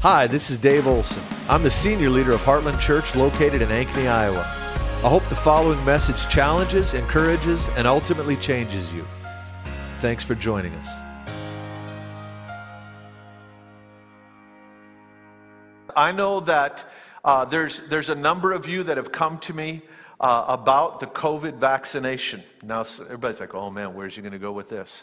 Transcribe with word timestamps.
Hi, 0.00 0.28
this 0.28 0.48
is 0.48 0.58
Dave 0.58 0.86
Olson. 0.86 1.24
I'm 1.48 1.64
the 1.64 1.70
senior 1.72 2.08
leader 2.08 2.30
of 2.30 2.40
Heartland 2.42 2.78
Church 2.78 3.16
located 3.16 3.62
in 3.62 3.68
Ankeny, 3.68 4.08
Iowa. 4.08 4.42
I 4.42 5.08
hope 5.08 5.24
the 5.24 5.34
following 5.34 5.84
message 5.84 6.28
challenges, 6.28 6.94
encourages, 6.94 7.68
and 7.70 7.84
ultimately 7.84 8.36
changes 8.36 8.94
you. 8.94 9.04
Thanks 9.98 10.22
for 10.22 10.36
joining 10.36 10.72
us. 10.74 10.88
I 15.96 16.12
know 16.12 16.38
that 16.40 16.88
uh, 17.24 17.44
there's, 17.46 17.88
there's 17.88 18.08
a 18.08 18.14
number 18.14 18.52
of 18.52 18.68
you 18.68 18.84
that 18.84 18.98
have 18.98 19.10
come 19.10 19.38
to 19.40 19.52
me 19.52 19.82
uh, 20.20 20.44
about 20.46 21.00
the 21.00 21.08
COVID 21.08 21.54
vaccination. 21.54 22.44
Now, 22.62 22.82
everybody's 22.82 23.40
like, 23.40 23.52
oh 23.52 23.68
man, 23.68 23.94
where's 23.94 24.14
he 24.14 24.22
going 24.22 24.30
to 24.30 24.38
go 24.38 24.52
with 24.52 24.68
this? 24.68 25.02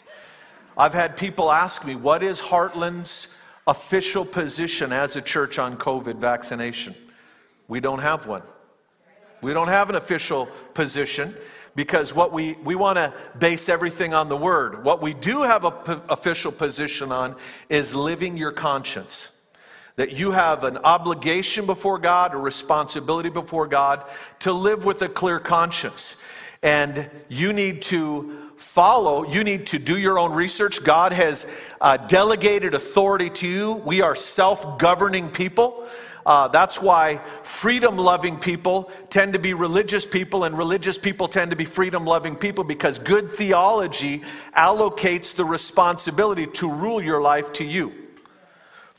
I've 0.74 0.94
had 0.94 1.18
people 1.18 1.52
ask 1.52 1.84
me, 1.84 1.96
what 1.96 2.22
is 2.22 2.40
Heartland's 2.40 3.35
official 3.66 4.24
position 4.24 4.92
as 4.92 5.16
a 5.16 5.22
church 5.22 5.58
on 5.58 5.76
COVID 5.76 6.16
vaccination? 6.16 6.94
We 7.68 7.80
don't 7.80 8.00
have 8.00 8.26
one. 8.26 8.42
We 9.42 9.52
don't 9.52 9.68
have 9.68 9.90
an 9.90 9.96
official 9.96 10.46
position 10.74 11.34
because 11.74 12.14
what 12.14 12.32
we, 12.32 12.54
we 12.64 12.74
want 12.74 12.96
to 12.96 13.12
base 13.38 13.68
everything 13.68 14.14
on 14.14 14.28
the 14.28 14.36
word. 14.36 14.82
What 14.82 15.02
we 15.02 15.12
do 15.12 15.42
have 15.42 15.64
an 15.64 15.72
p- 15.72 16.02
official 16.08 16.50
position 16.50 17.12
on 17.12 17.36
is 17.68 17.94
living 17.94 18.36
your 18.36 18.52
conscience 18.52 19.36
that 19.96 20.12
you 20.12 20.30
have 20.30 20.64
an 20.64 20.78
obligation 20.78 21.64
before 21.66 21.98
God, 21.98 22.34
a 22.34 22.36
responsibility 22.36 23.30
before 23.30 23.66
God 23.66 24.02
to 24.40 24.52
live 24.52 24.84
with 24.84 25.02
a 25.02 25.08
clear 25.08 25.38
conscience. 25.38 26.16
And 26.62 27.10
you 27.28 27.52
need 27.52 27.82
to 27.82 28.45
follow, 28.56 29.24
you 29.24 29.44
need 29.44 29.68
to 29.68 29.78
do 29.78 29.98
your 29.98 30.18
own 30.18 30.32
research. 30.32 30.82
God 30.82 31.12
has 31.12 31.46
uh, 31.80 31.96
delegated 31.96 32.74
authority 32.74 33.30
to 33.30 33.48
you. 33.48 33.74
We 33.74 34.02
are 34.02 34.16
self 34.16 34.78
governing 34.78 35.30
people. 35.30 35.86
Uh, 36.24 36.48
that's 36.48 36.82
why 36.82 37.18
freedom 37.42 37.96
loving 37.96 38.36
people 38.36 38.90
tend 39.10 39.34
to 39.34 39.38
be 39.38 39.54
religious 39.54 40.04
people, 40.04 40.42
and 40.42 40.58
religious 40.58 40.98
people 40.98 41.28
tend 41.28 41.52
to 41.52 41.56
be 41.56 41.64
freedom 41.64 42.04
loving 42.04 42.34
people 42.34 42.64
because 42.64 42.98
good 42.98 43.30
theology 43.30 44.22
allocates 44.56 45.36
the 45.36 45.44
responsibility 45.44 46.46
to 46.48 46.68
rule 46.68 47.00
your 47.00 47.20
life 47.20 47.52
to 47.52 47.64
you 47.64 47.92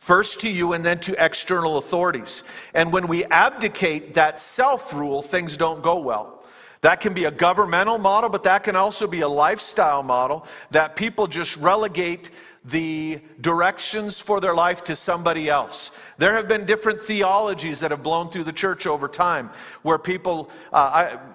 first 0.07 0.39
to 0.39 0.49
you 0.49 0.71
and 0.71 0.85
then 0.85 0.97
to 0.99 1.13
external 1.21 1.77
authorities. 1.77 2.43
And 2.73 2.93
when 2.93 3.07
we 3.07 3.25
abdicate 3.25 4.13
that 4.13 4.39
self 4.39 4.93
rule, 4.93 5.21
things 5.21 5.57
don't 5.57 5.83
go 5.83 5.99
well. 5.99 6.36
That 6.81 7.01
can 7.01 7.13
be 7.13 7.25
a 7.25 7.31
governmental 7.31 7.97
model, 7.97 8.29
but 8.29 8.43
that 8.43 8.63
can 8.63 8.75
also 8.75 9.07
be 9.07 9.21
a 9.21 9.27
lifestyle 9.27 10.03
model 10.03 10.45
that 10.71 10.95
people 10.95 11.27
just 11.27 11.57
relegate 11.57 12.29
the 12.67 13.21
directions 13.39 14.19
for 14.19 14.41
their 14.41 14.53
life 14.53 14.83
to 14.83 14.95
somebody 14.95 15.49
else. 15.49 15.91
There 16.17 16.33
have 16.33 16.49
been 16.49 16.65
different 16.65 16.99
theologies 16.99 17.79
that 17.79 17.91
have 17.91 18.03
blown 18.03 18.29
through 18.29 18.43
the 18.43 18.51
church 18.51 18.85
over 18.85 19.07
time 19.07 19.49
where 19.83 19.97
people, 19.97 20.49
uh, 20.73 20.75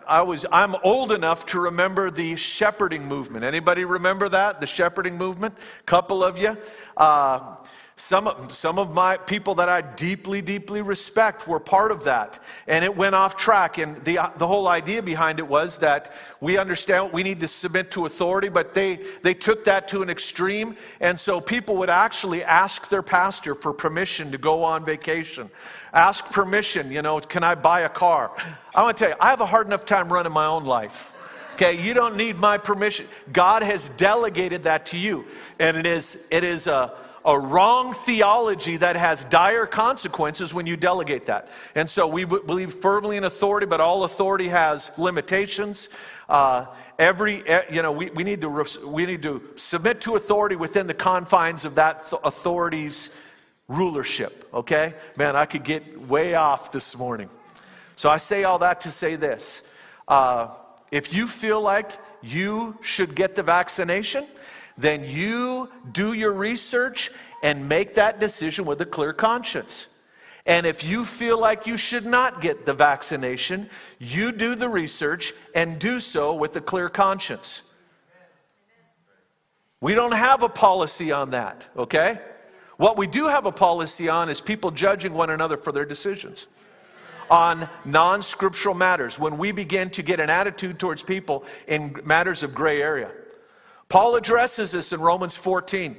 I, 0.06 0.18
I 0.18 0.22
was, 0.22 0.44
I'm 0.52 0.76
old 0.84 1.10
enough 1.10 1.46
to 1.46 1.60
remember 1.60 2.10
the 2.10 2.36
shepherding 2.36 3.06
movement. 3.06 3.44
Anybody 3.44 3.86
remember 3.86 4.28
that? 4.28 4.60
The 4.60 4.66
shepherding 4.66 5.16
movement? 5.16 5.56
Couple 5.86 6.22
of 6.22 6.36
you. 6.36 6.56
Uh, 6.98 7.56
some, 8.02 8.48
some 8.48 8.80
of 8.80 8.92
my 8.92 9.16
people 9.16 9.54
that 9.54 9.68
I 9.68 9.80
deeply, 9.80 10.42
deeply 10.42 10.82
respect 10.82 11.46
were 11.46 11.60
part 11.60 11.92
of 11.92 12.02
that. 12.02 12.40
And 12.66 12.84
it 12.84 12.96
went 12.96 13.14
off 13.14 13.36
track. 13.36 13.78
And 13.78 14.02
the, 14.02 14.18
the 14.38 14.46
whole 14.46 14.66
idea 14.66 15.00
behind 15.00 15.38
it 15.38 15.46
was 15.46 15.78
that 15.78 16.12
we 16.40 16.58
understand 16.58 17.12
we 17.12 17.22
need 17.22 17.38
to 17.38 17.46
submit 17.46 17.92
to 17.92 18.06
authority, 18.06 18.48
but 18.48 18.74
they, 18.74 18.98
they 19.22 19.34
took 19.34 19.62
that 19.66 19.86
to 19.88 20.02
an 20.02 20.10
extreme. 20.10 20.76
And 21.00 21.18
so 21.18 21.40
people 21.40 21.76
would 21.76 21.90
actually 21.90 22.42
ask 22.42 22.88
their 22.88 23.04
pastor 23.04 23.54
for 23.54 23.72
permission 23.72 24.32
to 24.32 24.38
go 24.38 24.64
on 24.64 24.84
vacation. 24.84 25.48
Ask 25.92 26.24
permission, 26.24 26.90
you 26.90 27.02
know, 27.02 27.20
can 27.20 27.44
I 27.44 27.54
buy 27.54 27.82
a 27.82 27.88
car? 27.88 28.32
I 28.74 28.82
want 28.82 28.96
to 28.96 29.04
tell 29.04 29.10
you, 29.10 29.16
I 29.20 29.30
have 29.30 29.40
a 29.40 29.46
hard 29.46 29.68
enough 29.68 29.86
time 29.86 30.12
running 30.12 30.32
my 30.32 30.46
own 30.46 30.64
life. 30.64 31.12
Okay, 31.54 31.80
you 31.80 31.94
don't 31.94 32.16
need 32.16 32.36
my 32.36 32.58
permission. 32.58 33.06
God 33.32 33.62
has 33.62 33.90
delegated 33.90 34.64
that 34.64 34.86
to 34.86 34.98
you. 34.98 35.24
And 35.60 35.76
it 35.76 35.86
is, 35.86 36.26
it 36.32 36.42
is 36.42 36.66
a, 36.66 36.94
a 37.24 37.38
wrong 37.38 37.94
theology 37.94 38.76
that 38.78 38.96
has 38.96 39.24
dire 39.24 39.66
consequences 39.66 40.52
when 40.52 40.66
you 40.66 40.76
delegate 40.76 41.26
that. 41.26 41.48
And 41.74 41.88
so 41.88 42.06
we 42.06 42.24
believe 42.24 42.72
firmly 42.72 43.16
in 43.16 43.24
authority, 43.24 43.66
but 43.66 43.80
all 43.80 44.04
authority 44.04 44.48
has 44.48 44.90
limitations. 44.98 45.88
Uh, 46.28 46.66
every, 46.98 47.44
you 47.70 47.82
know, 47.82 47.92
we, 47.92 48.10
we, 48.10 48.24
need 48.24 48.40
to, 48.40 48.66
we 48.86 49.06
need 49.06 49.22
to 49.22 49.42
submit 49.56 50.00
to 50.02 50.16
authority 50.16 50.56
within 50.56 50.86
the 50.86 50.94
confines 50.94 51.64
of 51.64 51.76
that 51.76 52.02
authority's 52.24 53.10
rulership, 53.68 54.48
okay? 54.52 54.94
Man, 55.16 55.36
I 55.36 55.46
could 55.46 55.64
get 55.64 56.08
way 56.08 56.34
off 56.34 56.72
this 56.72 56.96
morning. 56.96 57.28
So 57.96 58.10
I 58.10 58.16
say 58.16 58.44
all 58.44 58.58
that 58.58 58.80
to 58.82 58.90
say 58.90 59.16
this. 59.16 59.62
Uh, 60.08 60.48
if 60.90 61.14
you 61.14 61.26
feel 61.26 61.60
like 61.60 61.90
you 62.22 62.76
should 62.82 63.14
get 63.14 63.34
the 63.34 63.42
vaccination, 63.42 64.26
then 64.78 65.04
you 65.04 65.70
do 65.92 66.12
your 66.12 66.32
research 66.32 67.10
and 67.42 67.68
make 67.68 67.94
that 67.94 68.20
decision 68.20 68.64
with 68.64 68.80
a 68.80 68.86
clear 68.86 69.12
conscience. 69.12 69.88
And 70.44 70.66
if 70.66 70.82
you 70.82 71.04
feel 71.04 71.38
like 71.38 71.66
you 71.66 71.76
should 71.76 72.04
not 72.04 72.40
get 72.40 72.66
the 72.66 72.72
vaccination, 72.72 73.70
you 73.98 74.32
do 74.32 74.54
the 74.54 74.68
research 74.68 75.32
and 75.54 75.78
do 75.78 76.00
so 76.00 76.34
with 76.34 76.56
a 76.56 76.60
clear 76.60 76.88
conscience. 76.88 77.62
We 79.80 79.94
don't 79.94 80.12
have 80.12 80.42
a 80.42 80.48
policy 80.48 81.12
on 81.12 81.30
that, 81.30 81.66
okay? 81.76 82.20
What 82.76 82.96
we 82.96 83.06
do 83.06 83.28
have 83.28 83.46
a 83.46 83.52
policy 83.52 84.08
on 84.08 84.28
is 84.28 84.40
people 84.40 84.70
judging 84.70 85.12
one 85.12 85.30
another 85.30 85.56
for 85.56 85.70
their 85.70 85.84
decisions 85.84 86.46
on 87.30 87.68
non 87.84 88.22
scriptural 88.22 88.74
matters 88.74 89.18
when 89.18 89.38
we 89.38 89.52
begin 89.52 89.90
to 89.90 90.02
get 90.02 90.20
an 90.20 90.30
attitude 90.30 90.78
towards 90.78 91.02
people 91.02 91.44
in 91.66 91.96
matters 92.04 92.42
of 92.42 92.54
gray 92.54 92.82
area. 92.82 93.10
Paul 93.92 94.16
addresses 94.16 94.72
this 94.72 94.94
in 94.94 95.02
Romans 95.02 95.36
14. 95.36 95.94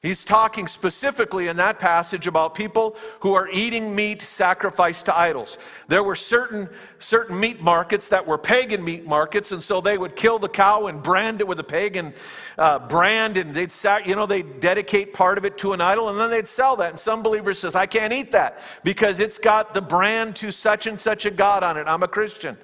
He's 0.00 0.24
talking 0.24 0.68
specifically 0.68 1.48
in 1.48 1.56
that 1.56 1.80
passage 1.80 2.28
about 2.28 2.54
people 2.54 2.96
who 3.18 3.34
are 3.34 3.48
eating 3.50 3.96
meat 3.96 4.22
sacrificed 4.22 5.06
to 5.06 5.18
idols. 5.18 5.58
There 5.88 6.04
were 6.04 6.14
certain, 6.14 6.68
certain 7.00 7.40
meat 7.40 7.60
markets 7.60 8.06
that 8.10 8.24
were 8.24 8.38
pagan 8.38 8.84
meat 8.84 9.06
markets, 9.06 9.50
and 9.50 9.60
so 9.60 9.80
they 9.80 9.98
would 9.98 10.14
kill 10.14 10.38
the 10.38 10.48
cow 10.48 10.86
and 10.86 11.02
brand 11.02 11.40
it 11.40 11.48
with 11.48 11.58
a 11.58 11.64
pagan 11.64 12.14
uh, 12.56 12.78
brand, 12.78 13.36
and 13.36 13.56
they'd, 13.56 13.72
you 14.06 14.14
know, 14.14 14.26
they'd 14.26 14.60
dedicate 14.60 15.12
part 15.12 15.36
of 15.36 15.44
it 15.44 15.58
to 15.58 15.72
an 15.72 15.80
idol, 15.80 16.10
and 16.10 16.20
then 16.20 16.30
they'd 16.30 16.46
sell 16.46 16.76
that. 16.76 16.90
And 16.90 16.98
some 16.98 17.24
believers 17.24 17.58
says, 17.58 17.74
I 17.74 17.86
can't 17.86 18.12
eat 18.12 18.30
that 18.30 18.60
because 18.84 19.18
it's 19.18 19.38
got 19.38 19.74
the 19.74 19.82
brand 19.82 20.36
to 20.36 20.52
such 20.52 20.86
and 20.86 21.00
such 21.00 21.26
a 21.26 21.30
God 21.32 21.64
on 21.64 21.76
it. 21.76 21.88
I'm 21.88 22.04
a 22.04 22.08
Christian. 22.08 22.56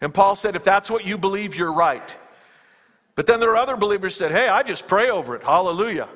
And 0.00 0.14
Paul 0.14 0.36
said, 0.36 0.56
if 0.56 0.64
that's 0.64 0.88
what 0.88 1.04
you 1.04 1.18
believe, 1.18 1.54
you're 1.54 1.74
right. 1.74 2.16
But 3.18 3.26
then 3.26 3.40
there 3.40 3.50
are 3.50 3.56
other 3.56 3.76
believers 3.76 4.16
that 4.18 4.30
said, 4.30 4.30
hey, 4.30 4.46
I 4.46 4.62
just 4.62 4.86
pray 4.86 5.10
over 5.10 5.34
it. 5.34 5.42
Hallelujah. 5.42 6.08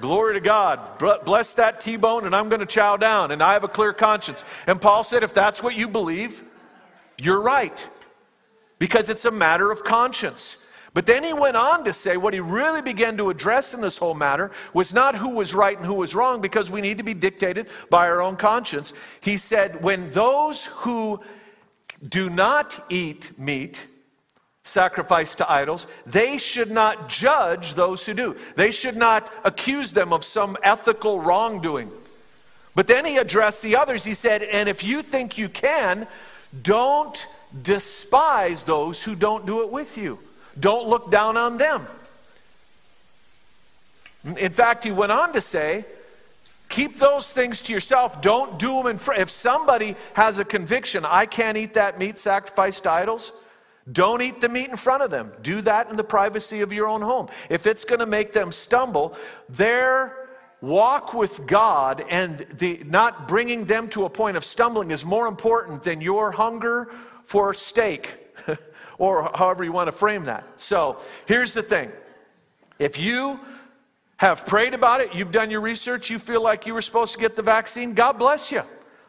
Glory 0.00 0.34
to 0.34 0.40
God. 0.40 1.00
Bless 1.24 1.52
that 1.54 1.80
T 1.80 1.96
bone, 1.96 2.26
and 2.26 2.32
I'm 2.36 2.48
going 2.48 2.60
to 2.60 2.66
chow 2.66 2.96
down, 2.96 3.32
and 3.32 3.42
I 3.42 3.54
have 3.54 3.64
a 3.64 3.68
clear 3.68 3.92
conscience. 3.92 4.44
And 4.68 4.80
Paul 4.80 5.02
said, 5.02 5.24
if 5.24 5.34
that's 5.34 5.64
what 5.64 5.74
you 5.74 5.88
believe, 5.88 6.44
you're 7.18 7.42
right, 7.42 7.88
because 8.78 9.10
it's 9.10 9.24
a 9.24 9.32
matter 9.32 9.72
of 9.72 9.82
conscience. 9.82 10.64
But 10.92 11.06
then 11.06 11.24
he 11.24 11.32
went 11.32 11.56
on 11.56 11.82
to 11.86 11.92
say 11.92 12.16
what 12.16 12.34
he 12.34 12.38
really 12.38 12.82
began 12.82 13.16
to 13.16 13.30
address 13.30 13.74
in 13.74 13.80
this 13.80 13.98
whole 13.98 14.14
matter 14.14 14.52
was 14.72 14.94
not 14.94 15.16
who 15.16 15.30
was 15.30 15.54
right 15.56 15.76
and 15.76 15.84
who 15.84 15.94
was 15.94 16.14
wrong, 16.14 16.40
because 16.40 16.70
we 16.70 16.80
need 16.80 16.98
to 16.98 17.04
be 17.04 17.14
dictated 17.14 17.68
by 17.90 18.06
our 18.06 18.22
own 18.22 18.36
conscience. 18.36 18.92
He 19.20 19.38
said, 19.38 19.82
when 19.82 20.08
those 20.10 20.66
who 20.66 21.20
do 22.08 22.30
not 22.30 22.80
eat 22.90 23.36
meat, 23.36 23.88
sacrifice 24.64 25.34
to 25.36 25.50
idols, 25.50 25.86
they 26.06 26.38
should 26.38 26.70
not 26.70 27.08
judge 27.08 27.74
those 27.74 28.04
who 28.04 28.14
do. 28.14 28.36
They 28.56 28.70
should 28.70 28.96
not 28.96 29.30
accuse 29.44 29.92
them 29.92 30.12
of 30.12 30.24
some 30.24 30.56
ethical 30.62 31.20
wrongdoing. 31.20 31.90
But 32.74 32.86
then 32.86 33.04
he 33.04 33.18
addressed 33.18 33.62
the 33.62 33.76
others. 33.76 34.04
He 34.04 34.14
said, 34.14 34.42
And 34.42 34.68
if 34.68 34.82
you 34.82 35.02
think 35.02 35.38
you 35.38 35.48
can, 35.48 36.08
don't 36.62 37.26
despise 37.62 38.64
those 38.64 39.02
who 39.02 39.14
don't 39.14 39.46
do 39.46 39.62
it 39.62 39.70
with 39.70 39.96
you. 39.96 40.18
Don't 40.58 40.88
look 40.88 41.10
down 41.10 41.36
on 41.36 41.56
them. 41.56 41.86
In 44.38 44.52
fact, 44.52 44.84
he 44.84 44.90
went 44.90 45.12
on 45.12 45.32
to 45.34 45.40
say, 45.40 45.84
Keep 46.70 46.96
those 46.96 47.32
things 47.32 47.60
to 47.62 47.72
yourself. 47.72 48.22
Don't 48.22 48.58
do 48.58 48.78
them 48.78 48.86
in 48.86 48.98
front. 48.98 49.20
If 49.20 49.30
somebody 49.30 49.94
has 50.14 50.38
a 50.38 50.44
conviction, 50.44 51.04
I 51.04 51.26
can't 51.26 51.56
eat 51.56 51.74
that 51.74 51.98
meat 51.98 52.18
sacrificed 52.18 52.84
to 52.84 52.90
idols, 52.90 53.32
don't 53.92 54.22
eat 54.22 54.40
the 54.40 54.48
meat 54.48 54.70
in 54.70 54.76
front 54.76 55.02
of 55.02 55.10
them. 55.10 55.32
Do 55.42 55.60
that 55.62 55.90
in 55.90 55.96
the 55.96 56.04
privacy 56.04 56.62
of 56.62 56.72
your 56.72 56.88
own 56.88 57.02
home. 57.02 57.28
If 57.50 57.66
it's 57.66 57.84
going 57.84 58.00
to 58.00 58.06
make 58.06 58.32
them 58.32 58.50
stumble, 58.50 59.14
their 59.48 60.28
walk 60.62 61.12
with 61.12 61.46
God 61.46 62.04
and 62.08 62.38
the 62.54 62.82
not 62.84 63.28
bringing 63.28 63.66
them 63.66 63.88
to 63.90 64.06
a 64.06 64.10
point 64.10 64.36
of 64.36 64.44
stumbling 64.44 64.90
is 64.90 65.04
more 65.04 65.26
important 65.26 65.82
than 65.82 66.00
your 66.00 66.30
hunger 66.30 66.90
for 67.24 67.52
steak 67.52 68.18
or 68.98 69.30
however 69.34 69.64
you 69.64 69.72
want 69.72 69.88
to 69.88 69.92
frame 69.92 70.24
that. 70.24 70.44
So, 70.56 71.00
here's 71.26 71.52
the 71.52 71.62
thing. 71.62 71.92
If 72.78 72.98
you 72.98 73.38
have 74.16 74.46
prayed 74.46 74.72
about 74.72 75.02
it, 75.02 75.14
you've 75.14 75.32
done 75.32 75.50
your 75.50 75.60
research, 75.60 76.08
you 76.08 76.18
feel 76.18 76.40
like 76.40 76.66
you 76.66 76.72
were 76.72 76.82
supposed 76.82 77.12
to 77.12 77.18
get 77.18 77.36
the 77.36 77.42
vaccine, 77.42 77.92
God 77.92 78.18
bless 78.18 78.50
you. 78.50 78.62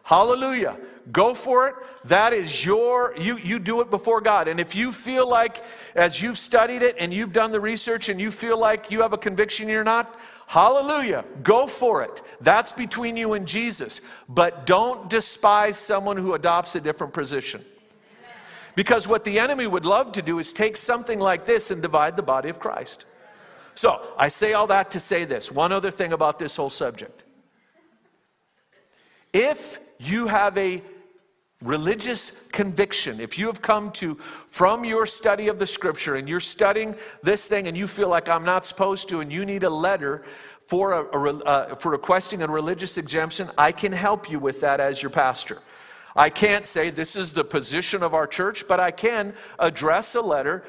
Hallelujah. 0.03 0.77
Go 1.11 1.33
for 1.33 1.67
it. 1.67 1.75
That 2.05 2.33
is 2.33 2.65
your, 2.65 3.13
you, 3.17 3.37
you 3.37 3.59
do 3.59 3.81
it 3.81 3.89
before 3.89 4.21
God. 4.21 4.47
And 4.47 4.59
if 4.59 4.75
you 4.75 4.91
feel 4.91 5.29
like, 5.29 5.63
as 5.93 6.21
you've 6.21 6.37
studied 6.37 6.81
it 6.81 6.95
and 6.99 7.13
you've 7.13 7.33
done 7.33 7.51
the 7.51 7.59
research 7.59 8.09
and 8.09 8.19
you 8.19 8.31
feel 8.31 8.57
like 8.57 8.89
you 8.89 9.01
have 9.01 9.13
a 9.13 9.17
conviction 9.17 9.69
you're 9.69 9.83
not, 9.83 10.19
hallelujah. 10.47 11.23
Go 11.43 11.67
for 11.67 12.03
it. 12.03 12.21
That's 12.41 12.71
between 12.71 13.17
you 13.17 13.33
and 13.33 13.47
Jesus. 13.47 14.01
But 14.27 14.65
don't 14.65 15.09
despise 15.09 15.77
someone 15.77 16.17
who 16.17 16.33
adopts 16.33 16.75
a 16.75 16.81
different 16.81 17.13
position. 17.13 17.63
Because 18.73 19.07
what 19.07 19.23
the 19.23 19.39
enemy 19.39 19.67
would 19.67 19.85
love 19.85 20.11
to 20.13 20.21
do 20.21 20.39
is 20.39 20.51
take 20.51 20.75
something 20.75 21.19
like 21.19 21.45
this 21.45 21.71
and 21.71 21.81
divide 21.81 22.17
the 22.17 22.23
body 22.23 22.49
of 22.49 22.59
Christ. 22.59 23.05
So 23.75 24.07
I 24.17 24.29
say 24.29 24.53
all 24.53 24.67
that 24.67 24.91
to 24.91 24.99
say 24.99 25.23
this 25.23 25.51
one 25.51 25.71
other 25.71 25.91
thing 25.91 26.13
about 26.13 26.39
this 26.39 26.55
whole 26.55 26.69
subject. 26.69 27.23
If 29.31 29.79
you 29.99 30.27
have 30.27 30.57
a 30.57 30.81
religious 31.65 32.31
conviction, 32.51 33.19
if 33.19 33.37
you 33.37 33.47
have 33.47 33.61
come 33.61 33.91
to 33.91 34.15
from 34.15 34.85
your 34.85 35.05
study 35.05 35.47
of 35.47 35.59
the 35.59 35.67
scripture 35.67 36.15
and 36.15 36.29
you're 36.29 36.39
studying 36.39 36.95
this 37.23 37.47
thing 37.47 37.67
and 37.67 37.75
you 37.75 37.87
feel 37.87 38.07
like 38.07 38.29
I'm 38.29 38.45
not 38.45 38.65
supposed 38.65 39.09
to 39.09 39.19
and 39.19 39.33
you 39.33 39.45
need 39.45 39.63
a 39.63 39.69
letter 39.69 40.23
for, 40.67 40.93
a, 40.93 41.03
a 41.03 41.43
uh, 41.43 41.75
for 41.75 41.91
requesting 41.91 42.41
a 42.41 42.47
religious 42.47 42.97
exemption, 42.97 43.49
I 43.57 43.71
can 43.71 43.91
help 43.91 44.29
you 44.29 44.39
with 44.39 44.61
that 44.61 44.79
as 44.79 45.01
your 45.01 45.11
pastor. 45.11 45.61
I 46.15 46.29
can't 46.29 46.65
say 46.65 46.89
this 46.89 47.15
is 47.15 47.33
the 47.33 47.43
position 47.43 48.01
of 48.01 48.13
our 48.13 48.25
church, 48.25 48.67
but 48.67 48.79
I 48.79 48.91
can 48.91 49.33
address 49.59 50.15
a 50.15 50.21
letter 50.21 50.63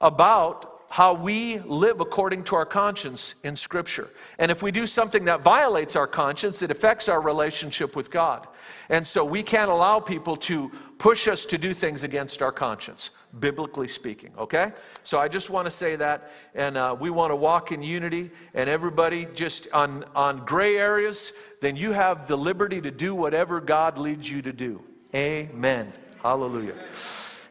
about 0.00 0.77
how 0.90 1.12
we 1.12 1.58
live 1.60 2.00
according 2.00 2.42
to 2.44 2.56
our 2.56 2.64
conscience 2.64 3.34
in 3.44 3.54
Scripture. 3.54 4.08
And 4.38 4.50
if 4.50 4.62
we 4.62 4.72
do 4.72 4.86
something 4.86 5.24
that 5.26 5.42
violates 5.42 5.96
our 5.96 6.06
conscience, 6.06 6.62
it 6.62 6.70
affects 6.70 7.08
our 7.08 7.20
relationship 7.20 7.94
with 7.94 8.10
God. 8.10 8.46
And 8.88 9.06
so 9.06 9.24
we 9.24 9.42
can't 9.42 9.70
allow 9.70 10.00
people 10.00 10.36
to 10.36 10.70
push 10.96 11.28
us 11.28 11.44
to 11.46 11.58
do 11.58 11.74
things 11.74 12.04
against 12.04 12.40
our 12.40 12.50
conscience, 12.50 13.10
biblically 13.38 13.86
speaking, 13.86 14.32
okay? 14.38 14.72
So 15.02 15.20
I 15.20 15.28
just 15.28 15.50
want 15.50 15.66
to 15.66 15.70
say 15.70 15.94
that. 15.96 16.30
And 16.54 16.78
uh, 16.78 16.96
we 16.98 17.10
want 17.10 17.32
to 17.32 17.36
walk 17.36 17.70
in 17.70 17.82
unity, 17.82 18.30
and 18.54 18.70
everybody 18.70 19.26
just 19.34 19.70
on, 19.74 20.04
on 20.16 20.44
gray 20.46 20.78
areas, 20.78 21.34
then 21.60 21.76
you 21.76 21.92
have 21.92 22.26
the 22.26 22.36
liberty 22.36 22.80
to 22.80 22.90
do 22.90 23.14
whatever 23.14 23.60
God 23.60 23.98
leads 23.98 24.30
you 24.30 24.40
to 24.40 24.52
do. 24.54 24.82
Amen. 25.14 25.92
Hallelujah. 26.22 26.74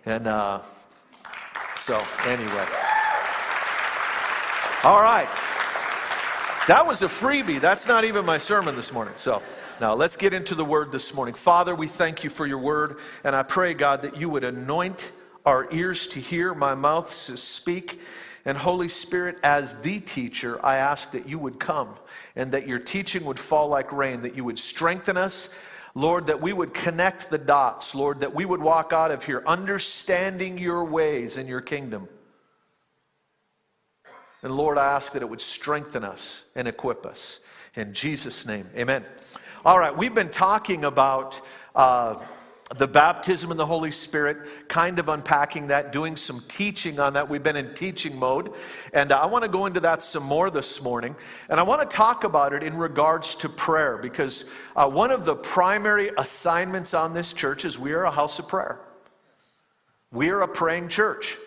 And 0.05 0.25
uh, 0.25 0.61
so, 1.77 2.03
anyway. 2.25 2.65
All 4.87 5.01
right. 5.01 5.27
That 6.69 6.85
was 6.87 7.01
a 7.01 7.07
freebie. 7.07 7.59
That's 7.59 7.89
not 7.89 8.05
even 8.05 8.23
my 8.23 8.37
sermon 8.37 8.77
this 8.77 8.93
morning. 8.93 9.15
So 9.17 9.43
now 9.81 9.93
let's 9.95 10.15
get 10.15 10.33
into 10.33 10.55
the 10.55 10.63
word 10.63 10.93
this 10.93 11.13
morning. 11.13 11.33
Father, 11.33 11.75
we 11.75 11.87
thank 11.87 12.23
you 12.23 12.29
for 12.29 12.47
your 12.47 12.59
word. 12.59 12.99
And 13.25 13.35
I 13.35 13.43
pray, 13.43 13.73
God, 13.73 14.03
that 14.03 14.15
you 14.15 14.29
would 14.29 14.45
anoint 14.45 15.11
our 15.45 15.67
ears 15.73 16.07
to 16.07 16.21
hear, 16.21 16.53
my 16.53 16.73
mouth 16.73 17.09
to 17.25 17.35
speak. 17.35 17.99
And 18.45 18.57
Holy 18.57 18.87
Spirit, 18.87 19.39
as 19.43 19.73
the 19.81 19.99
teacher, 19.99 20.57
I 20.65 20.77
ask 20.77 21.11
that 21.11 21.27
you 21.27 21.37
would 21.37 21.59
come 21.59 21.93
and 22.37 22.53
that 22.53 22.65
your 22.65 22.79
teaching 22.79 23.25
would 23.25 23.41
fall 23.41 23.67
like 23.67 23.91
rain, 23.91 24.21
that 24.21 24.37
you 24.37 24.45
would 24.45 24.57
strengthen 24.57 25.17
us. 25.17 25.49
Lord, 25.95 26.27
that 26.27 26.39
we 26.39 26.53
would 26.53 26.73
connect 26.73 27.29
the 27.29 27.37
dots. 27.37 27.93
Lord, 27.93 28.21
that 28.21 28.33
we 28.33 28.45
would 28.45 28.61
walk 28.61 28.93
out 28.93 29.11
of 29.11 29.21
here 29.21 29.43
understanding 29.45 30.57
your 30.57 30.85
ways 30.85 31.35
and 31.35 31.49
your 31.49 31.59
kingdom. 31.59 32.07
And 34.47 34.55
Lord, 34.55 34.77
I 34.77 34.93
ask 34.93 35.11
that 35.11 35.21
it 35.21 35.29
would 35.29 35.41
strengthen 35.41 36.05
us 36.05 36.41
and 36.55 36.69
equip 36.69 37.05
us. 37.05 37.41
In 37.75 37.93
Jesus' 37.93 38.45
name, 38.45 38.69
amen. 38.77 39.03
All 39.65 39.77
right, 39.77 39.93
we've 39.93 40.15
been 40.15 40.29
talking 40.29 40.85
about 40.85 41.41
uh, 41.75 42.17
the 42.77 42.87
baptism 42.87 43.51
in 43.51 43.57
the 43.57 43.65
Holy 43.65 43.91
Spirit, 43.91 44.69
kind 44.69 44.99
of 44.99 45.09
unpacking 45.09 45.67
that, 45.67 45.91
doing 45.91 46.15
some 46.15 46.41
teaching 46.47 46.97
on 46.97 47.11
that. 47.15 47.27
We've 47.27 47.43
been 47.43 47.57
in 47.57 47.73
teaching 47.73 48.17
mode. 48.17 48.53
And 48.93 49.11
I 49.11 49.25
want 49.25 49.43
to 49.43 49.49
go 49.49 49.65
into 49.65 49.81
that 49.81 50.01
some 50.01 50.23
more 50.23 50.49
this 50.49 50.81
morning. 50.81 51.17
And 51.49 51.59
I 51.59 51.63
want 51.63 51.81
to 51.81 51.97
talk 51.97 52.23
about 52.23 52.53
it 52.53 52.63
in 52.63 52.77
regards 52.77 53.35
to 53.35 53.49
prayer, 53.49 53.97
because 53.97 54.49
uh, 54.77 54.89
one 54.89 55.11
of 55.11 55.25
the 55.25 55.35
primary 55.35 56.11
assignments 56.17 56.93
on 56.93 57.13
this 57.13 57.33
church 57.33 57.65
is 57.65 57.77
we 57.77 57.91
are 57.91 58.05
a 58.05 58.11
house 58.11 58.39
of 58.39 58.47
prayer. 58.47 58.79
We 60.09 60.29
are 60.29 60.39
a 60.39 60.47
praying 60.47 60.87
church. 60.87 61.37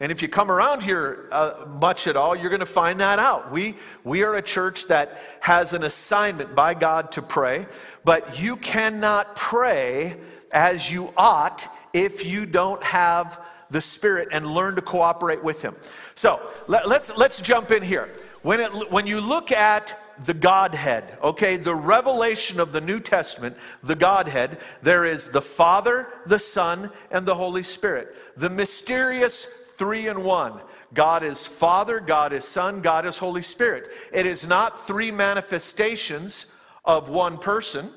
And 0.00 0.12
if 0.12 0.22
you 0.22 0.28
come 0.28 0.50
around 0.50 0.82
here 0.82 1.28
uh, 1.32 1.66
much 1.80 2.06
at 2.06 2.16
all, 2.16 2.36
you're 2.36 2.50
going 2.50 2.60
to 2.60 2.66
find 2.66 3.00
that 3.00 3.18
out. 3.18 3.50
We, 3.50 3.74
we 4.04 4.22
are 4.22 4.36
a 4.36 4.42
church 4.42 4.86
that 4.86 5.20
has 5.40 5.72
an 5.72 5.82
assignment 5.82 6.54
by 6.54 6.74
God 6.74 7.10
to 7.12 7.22
pray, 7.22 7.66
but 8.04 8.40
you 8.40 8.56
cannot 8.56 9.34
pray 9.34 10.16
as 10.52 10.90
you 10.90 11.12
ought 11.16 11.66
if 11.92 12.24
you 12.24 12.46
don't 12.46 12.82
have 12.84 13.40
the 13.70 13.80
Spirit 13.80 14.28
and 14.30 14.46
learn 14.46 14.76
to 14.76 14.82
cooperate 14.82 15.42
with 15.42 15.62
Him. 15.62 15.74
So 16.14 16.40
let, 16.68 16.84
us 16.84 16.88
let's, 16.88 17.16
let's 17.16 17.40
jump 17.40 17.72
in 17.72 17.82
here. 17.82 18.08
When, 18.42 18.60
it, 18.60 18.92
when 18.92 19.06
you 19.06 19.20
look 19.20 19.50
at 19.50 19.98
the 20.24 20.34
Godhead, 20.34 21.18
okay, 21.22 21.56
the 21.56 21.74
revelation 21.74 22.60
of 22.60 22.72
the 22.72 22.80
New 22.80 23.00
Testament, 23.00 23.56
the 23.82 23.96
Godhead, 23.96 24.58
there 24.80 25.04
is 25.04 25.28
the 25.28 25.42
Father, 25.42 26.08
the 26.26 26.38
Son, 26.38 26.90
and 27.10 27.26
the 27.26 27.34
Holy 27.34 27.62
Spirit. 27.62 28.14
The 28.36 28.48
mysterious 28.48 29.46
three 29.78 30.08
in 30.08 30.24
one. 30.24 30.60
God 30.92 31.22
is 31.22 31.46
Father, 31.46 32.00
God 32.00 32.32
is 32.32 32.44
Son, 32.44 32.82
God 32.82 33.06
is 33.06 33.16
Holy 33.16 33.42
Spirit. 33.42 33.88
It 34.12 34.26
is 34.26 34.46
not 34.46 34.86
three 34.86 35.10
manifestations 35.10 36.46
of 36.84 37.08
one 37.08 37.38
person. 37.38 37.90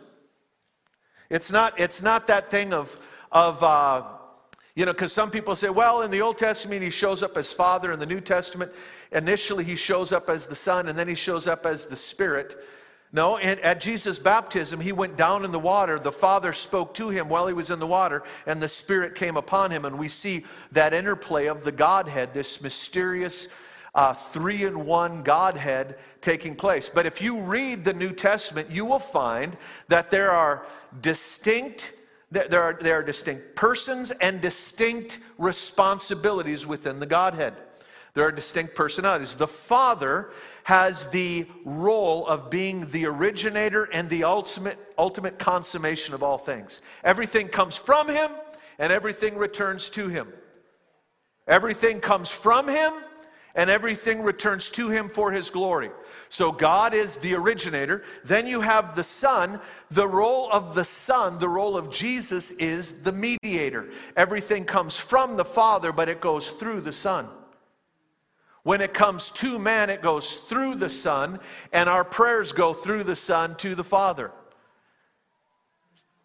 It's 1.30 1.51
not, 1.51 1.80
it's 1.80 2.01
not 2.01 2.28
that 2.28 2.51
thing 2.51 2.74
of, 2.74 2.98
of 3.31 3.63
uh, 3.63 4.04
you 4.75 4.86
know, 4.86 4.94
because 4.94 5.12
some 5.12 5.31
people 5.31 5.56
say, 5.56 5.69
well, 5.69 6.01
in 6.01 6.12
the 6.12 6.22
Old 6.22 6.38
Testament, 6.38 6.81
he 6.81 6.89
shows 6.89 7.24
up 7.24 7.36
as 7.38 7.51
Father. 7.51 7.92
In 7.92 8.00
the 8.00 8.06
New 8.06 8.22
Testament, 8.22 8.72
initially 9.12 9.63
he 9.63 9.75
shows 9.75 10.12
up 10.12 10.30
as 10.30 10.45
the 10.45 10.56
Son, 10.56 10.88
and 10.88 10.98
then 10.98 11.07
he 11.07 11.16
shows 11.16 11.48
up 11.48 11.66
as 11.66 11.86
the 11.86 11.95
Spirit. 11.95 12.56
No, 13.13 13.38
and 13.38 13.60
at 13.60 13.81
Jesus' 13.81 14.19
baptism, 14.19 14.80
he 14.80 14.94
went 14.94 15.18
down 15.18 15.44
in 15.44 15.52
the 15.52 15.60
water. 15.60 16.00
The 16.00 16.13
Father 16.13 16.54
spoke 16.54 16.94
to 16.94 17.10
him 17.10 17.28
while 17.28 17.46
he 17.46 17.54
was 17.54 17.69
in 17.69 17.80
the 17.80 17.88
water, 17.88 18.24
and 18.46 18.62
the 18.62 18.69
Spirit 18.69 19.16
came 19.16 19.36
upon 19.36 19.69
him. 19.69 19.84
And 19.84 20.00
we 20.00 20.08
see 20.08 20.46
that 20.72 20.94
interplay 20.94 21.48
of 21.48 21.66
the 21.66 21.74
Godhead, 21.74 22.34
this 22.34 22.62
mysterious 22.62 23.50
uh, 23.94 24.13
three 24.13 24.63
in 24.63 24.86
one 24.86 25.24
Godhead 25.24 25.98
taking 26.22 26.56
place. 26.56 26.88
But 26.88 27.06
if 27.06 27.22
you 27.22 27.42
read 27.42 27.84
the 27.84 27.94
New 27.94 28.13
Testament, 28.13 28.69
you 28.72 28.86
will 28.86 29.00
find 29.00 29.57
that 29.90 30.10
there 30.10 30.31
are 30.31 30.66
distinct. 31.02 31.94
There 32.31 32.62
are, 32.62 32.80
there 32.80 32.95
are 32.95 33.04
distinct 33.04 33.57
persons 33.57 34.12
and 34.12 34.40
distinct 34.40 35.19
responsibilities 35.38 36.66
within 36.66 37.02
the 37.02 37.06
Godhead. 37.06 37.56
There 38.14 38.26
are 38.26 38.31
distinct 38.31 38.74
personalities. 38.74 39.35
The 39.35 39.47
Father 39.47 40.31
has 40.63 41.09
the 41.09 41.45
role 41.65 42.25
of 42.27 42.49
being 42.49 42.89
the 42.91 43.06
originator 43.06 43.85
and 43.85 44.09
the 44.09 44.23
ultimate, 44.23 44.77
ultimate 44.97 45.39
consummation 45.39 46.13
of 46.13 46.23
all 46.23 46.37
things. 46.37 46.81
Everything 47.03 47.47
comes 47.47 47.75
from 47.75 48.07
him 48.07 48.31
and 48.80 48.91
everything 48.91 49.37
returns 49.37 49.89
to 49.89 50.07
him. 50.07 50.27
Everything 51.47 51.99
comes 51.99 52.30
from 52.30 52.68
him 52.68 52.94
and 53.56 53.69
everything 53.69 54.21
returns 54.21 54.69
to 54.69 54.89
him 54.89 55.09
for 55.09 55.31
his 55.31 55.49
glory. 55.49 55.91
So 56.30 56.51
God 56.51 56.94
is 56.94 57.18
the 57.18 57.35
originator. 57.35 58.03
Then 58.23 58.47
you 58.47 58.61
have 58.61 58.95
the 58.95 59.03
Son. 59.03 59.59
The 59.89 60.07
role 60.07 60.49
of 60.51 60.73
the 60.73 60.85
Son, 60.85 61.37
the 61.39 61.49
role 61.49 61.75
of 61.75 61.91
Jesus, 61.91 62.51
is 62.51 63.01
the 63.03 63.11
mediator. 63.11 63.89
Everything 64.15 64.63
comes 64.63 64.97
from 64.97 65.35
the 65.35 65.45
Father, 65.45 65.91
but 65.91 66.07
it 66.07 66.21
goes 66.21 66.49
through 66.49 66.81
the 66.81 66.94
Son. 66.94 67.27
When 68.63 68.81
it 68.81 68.94
comes 68.94 69.31
to 69.31 69.57
man, 69.57 69.89
it 69.89 70.01
goes 70.01 70.35
through 70.35 70.75
the 70.75 70.89
Son, 70.89 71.39
and 71.73 71.89
our 71.89 72.03
prayers 72.03 72.51
go 72.51 72.73
through 72.73 73.03
the 73.03 73.15
Son 73.15 73.56
to 73.56 73.73
the 73.73 73.83
Father. 73.83 74.31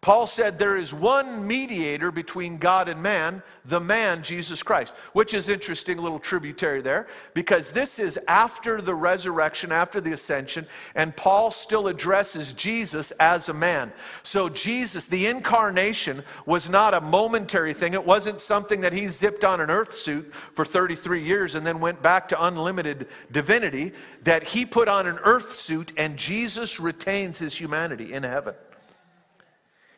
Paul 0.07 0.25
said 0.25 0.57
there 0.57 0.77
is 0.77 0.93
one 0.93 1.45
mediator 1.45 2.13
between 2.13 2.59
God 2.59 2.87
and 2.87 3.03
man, 3.03 3.43
the 3.65 3.81
man 3.81 4.23
Jesus 4.23 4.63
Christ, 4.63 4.93
which 5.11 5.33
is 5.33 5.49
interesting 5.49 5.97
little 5.97 6.17
tributary 6.17 6.81
there 6.81 7.07
because 7.33 7.73
this 7.73 7.99
is 7.99 8.17
after 8.29 8.79
the 8.79 8.95
resurrection, 8.95 9.73
after 9.73 9.99
the 9.99 10.13
ascension, 10.13 10.65
and 10.95 11.13
Paul 11.13 11.51
still 11.51 11.89
addresses 11.89 12.53
Jesus 12.53 13.11
as 13.19 13.49
a 13.49 13.53
man. 13.53 13.91
So 14.23 14.47
Jesus, 14.47 15.03
the 15.03 15.27
incarnation 15.27 16.23
was 16.45 16.69
not 16.69 16.93
a 16.93 17.01
momentary 17.01 17.73
thing. 17.73 17.93
It 17.93 18.05
wasn't 18.05 18.39
something 18.39 18.79
that 18.79 18.93
he 18.93 19.09
zipped 19.09 19.43
on 19.43 19.59
an 19.59 19.69
earth 19.69 19.93
suit 19.93 20.33
for 20.33 20.63
33 20.63 21.21
years 21.21 21.55
and 21.55 21.67
then 21.67 21.81
went 21.81 22.01
back 22.01 22.29
to 22.29 22.45
unlimited 22.45 23.09
divinity, 23.33 23.91
that 24.23 24.43
he 24.43 24.65
put 24.65 24.87
on 24.87 25.05
an 25.05 25.19
earth 25.25 25.57
suit 25.57 25.91
and 25.97 26.15
Jesus 26.15 26.79
retains 26.79 27.39
his 27.39 27.53
humanity 27.53 28.13
in 28.13 28.23
heaven. 28.23 28.55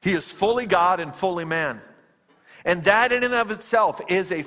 He 0.01 0.13
is 0.13 0.31
fully 0.31 0.65
God 0.65 0.99
and 0.99 1.15
fully 1.15 1.45
man. 1.45 1.81
And 2.65 2.83
that 2.83 3.11
in 3.11 3.23
and 3.23 3.33
of 3.33 3.51
itself 3.51 4.01
is 4.09 4.31
a, 4.31 4.43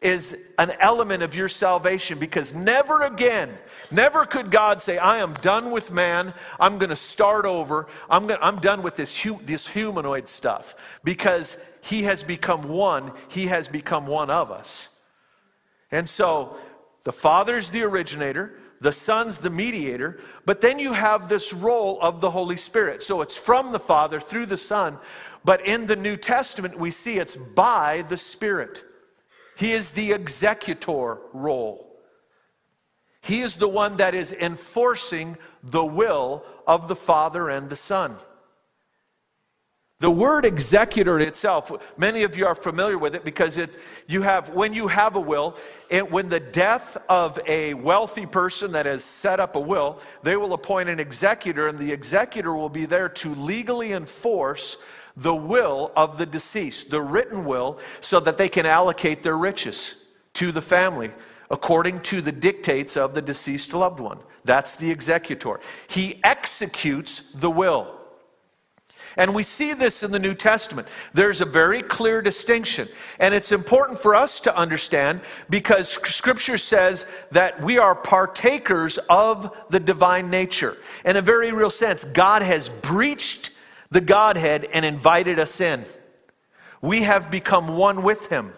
is 0.00 0.36
an 0.58 0.72
element 0.80 1.22
of 1.22 1.34
your 1.34 1.48
salvation 1.48 2.18
because 2.18 2.54
never 2.54 3.00
again, 3.00 3.50
never 3.90 4.24
could 4.24 4.50
God 4.50 4.80
say, 4.80 4.98
I 4.98 5.18
am 5.18 5.34
done 5.34 5.70
with 5.70 5.92
man. 5.92 6.32
I'm 6.58 6.78
going 6.78 6.90
to 6.90 6.96
start 6.96 7.44
over. 7.44 7.86
I'm, 8.08 8.26
gonna, 8.26 8.40
I'm 8.42 8.56
done 8.56 8.82
with 8.82 8.96
this, 8.96 9.16
hu- 9.16 9.40
this 9.44 9.66
humanoid 9.68 10.28
stuff 10.28 10.98
because 11.04 11.56
he 11.82 12.04
has 12.04 12.22
become 12.22 12.68
one. 12.68 13.12
He 13.28 13.46
has 13.46 13.68
become 13.68 14.06
one 14.06 14.30
of 14.30 14.50
us. 14.50 14.88
And 15.90 16.08
so 16.08 16.56
the 17.02 17.12
Father's 17.12 17.70
the 17.70 17.82
originator, 17.82 18.59
the 18.80 18.92
Son's 18.92 19.38
the 19.38 19.50
mediator, 19.50 20.20
but 20.46 20.60
then 20.60 20.78
you 20.78 20.92
have 20.92 21.28
this 21.28 21.52
role 21.52 21.98
of 22.00 22.20
the 22.20 22.30
Holy 22.30 22.56
Spirit. 22.56 23.02
So 23.02 23.20
it's 23.20 23.36
from 23.36 23.72
the 23.72 23.78
Father 23.78 24.18
through 24.18 24.46
the 24.46 24.56
Son, 24.56 24.98
but 25.44 25.64
in 25.66 25.86
the 25.86 25.96
New 25.96 26.16
Testament, 26.16 26.78
we 26.78 26.90
see 26.90 27.18
it's 27.18 27.36
by 27.36 28.02
the 28.08 28.16
Spirit. 28.16 28.84
He 29.56 29.72
is 29.72 29.90
the 29.90 30.12
executor 30.12 31.18
role. 31.32 31.86
He 33.22 33.42
is 33.42 33.56
the 33.56 33.68
one 33.68 33.98
that 33.98 34.14
is 34.14 34.32
enforcing 34.32 35.36
the 35.62 35.84
will 35.84 36.42
of 36.66 36.88
the 36.88 36.96
Father 36.96 37.50
and 37.50 37.68
the 37.68 37.76
Son. 37.76 38.16
The 40.00 40.10
word 40.10 40.46
executor 40.46 41.20
itself, 41.20 41.70
many 41.98 42.22
of 42.22 42.34
you 42.34 42.46
are 42.46 42.54
familiar 42.54 42.96
with 42.96 43.14
it 43.14 43.22
because 43.22 43.58
it, 43.58 43.76
you 44.06 44.22
have, 44.22 44.48
when 44.48 44.72
you 44.72 44.88
have 44.88 45.14
a 45.14 45.20
will, 45.20 45.58
it, 45.90 46.10
when 46.10 46.30
the 46.30 46.40
death 46.40 46.96
of 47.10 47.38
a 47.46 47.74
wealthy 47.74 48.24
person 48.24 48.72
that 48.72 48.86
has 48.86 49.04
set 49.04 49.40
up 49.40 49.56
a 49.56 49.60
will, 49.60 50.00
they 50.22 50.38
will 50.38 50.54
appoint 50.54 50.88
an 50.88 50.98
executor, 50.98 51.68
and 51.68 51.78
the 51.78 51.92
executor 51.92 52.54
will 52.54 52.70
be 52.70 52.86
there 52.86 53.10
to 53.10 53.34
legally 53.34 53.92
enforce 53.92 54.78
the 55.18 55.34
will 55.34 55.92
of 55.94 56.16
the 56.16 56.24
deceased, 56.24 56.88
the 56.90 57.02
written 57.02 57.44
will, 57.44 57.78
so 58.00 58.20
that 58.20 58.38
they 58.38 58.48
can 58.48 58.64
allocate 58.64 59.22
their 59.22 59.36
riches 59.36 60.06
to 60.32 60.50
the 60.50 60.62
family 60.62 61.10
according 61.50 62.00
to 62.00 62.22
the 62.22 62.32
dictates 62.32 62.96
of 62.96 63.12
the 63.12 63.20
deceased 63.20 63.74
loved 63.74 64.00
one. 64.00 64.18
That's 64.46 64.76
the 64.76 64.90
executor. 64.90 65.60
He 65.88 66.20
executes 66.24 67.32
the 67.32 67.50
will. 67.50 67.99
And 69.16 69.34
we 69.34 69.42
see 69.42 69.74
this 69.74 70.02
in 70.02 70.10
the 70.10 70.18
New 70.18 70.34
Testament. 70.34 70.88
There's 71.12 71.40
a 71.40 71.44
very 71.44 71.82
clear 71.82 72.22
distinction. 72.22 72.88
And 73.18 73.34
it's 73.34 73.52
important 73.52 73.98
for 73.98 74.14
us 74.14 74.40
to 74.40 74.56
understand 74.56 75.20
because 75.48 75.88
Scripture 75.88 76.58
says 76.58 77.06
that 77.32 77.60
we 77.60 77.78
are 77.78 77.94
partakers 77.94 78.98
of 79.08 79.56
the 79.70 79.80
divine 79.80 80.30
nature. 80.30 80.76
In 81.04 81.16
a 81.16 81.22
very 81.22 81.52
real 81.52 81.70
sense, 81.70 82.04
God 82.04 82.42
has 82.42 82.68
breached 82.68 83.50
the 83.90 84.00
Godhead 84.00 84.68
and 84.72 84.84
invited 84.84 85.38
us 85.38 85.60
in. 85.60 85.84
We 86.80 87.02
have 87.02 87.30
become 87.30 87.76
one 87.76 88.02
with 88.02 88.28
Him. 88.28 88.52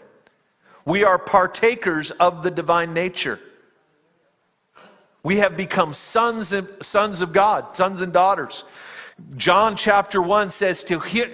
We 0.85 1.04
are 1.04 1.18
partakers 1.18 2.11
of 2.12 2.42
the 2.42 2.50
divine 2.50 2.92
nature. 2.92 3.38
We 5.23 5.37
have 5.37 5.56
become 5.56 5.94
sons 5.94 6.52
of, 6.52 6.68
sons 6.82 7.21
of 7.21 7.32
God, 7.32 7.76
sons 7.76 8.00
and 8.00 8.12
daughters. 8.12 8.64
John 9.37 9.76
chapter 9.76 10.21
1 10.21 10.50
says, 10.50 10.85
To 10.85 11.00
him 11.00 11.31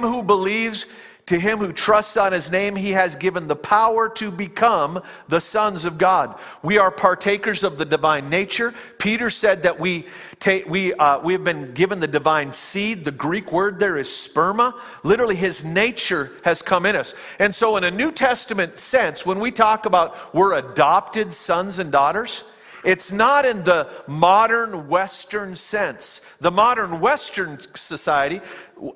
who 0.00 0.22
believes, 0.22 0.86
to 1.26 1.38
him 1.38 1.58
who 1.58 1.72
trusts 1.72 2.18
on 2.18 2.32
his 2.32 2.50
name, 2.50 2.76
he 2.76 2.90
has 2.90 3.16
given 3.16 3.48
the 3.48 3.56
power 3.56 4.10
to 4.10 4.30
become 4.30 5.02
the 5.28 5.40
sons 5.40 5.86
of 5.86 5.96
God. 5.96 6.38
We 6.62 6.76
are 6.76 6.90
partakers 6.90 7.64
of 7.64 7.78
the 7.78 7.86
divine 7.86 8.28
nature. 8.28 8.74
Peter 8.98 9.30
said 9.30 9.62
that 9.62 9.80
we, 9.80 10.06
take, 10.38 10.68
we, 10.68 10.92
uh, 10.92 11.20
we 11.20 11.32
have 11.32 11.42
been 11.42 11.72
given 11.72 11.98
the 12.00 12.06
divine 12.06 12.52
seed. 12.52 13.06
The 13.06 13.10
Greek 13.10 13.52
word 13.52 13.80
there 13.80 13.96
is 13.96 14.08
sperma. 14.08 14.74
Literally, 15.02 15.36
his 15.36 15.64
nature 15.64 16.32
has 16.44 16.60
come 16.60 16.84
in 16.84 16.94
us. 16.94 17.14
And 17.38 17.54
so, 17.54 17.78
in 17.78 17.84
a 17.84 17.90
New 17.90 18.12
Testament 18.12 18.78
sense, 18.78 19.24
when 19.24 19.40
we 19.40 19.50
talk 19.50 19.86
about 19.86 20.34
we're 20.34 20.54
adopted 20.54 21.32
sons 21.32 21.78
and 21.78 21.90
daughters, 21.90 22.44
it's 22.84 23.10
not 23.10 23.46
in 23.46 23.62
the 23.62 23.88
modern 24.06 24.88
Western 24.88 25.56
sense. 25.56 26.20
The 26.40 26.50
modern 26.50 27.00
Western 27.00 27.58
society, 27.74 28.40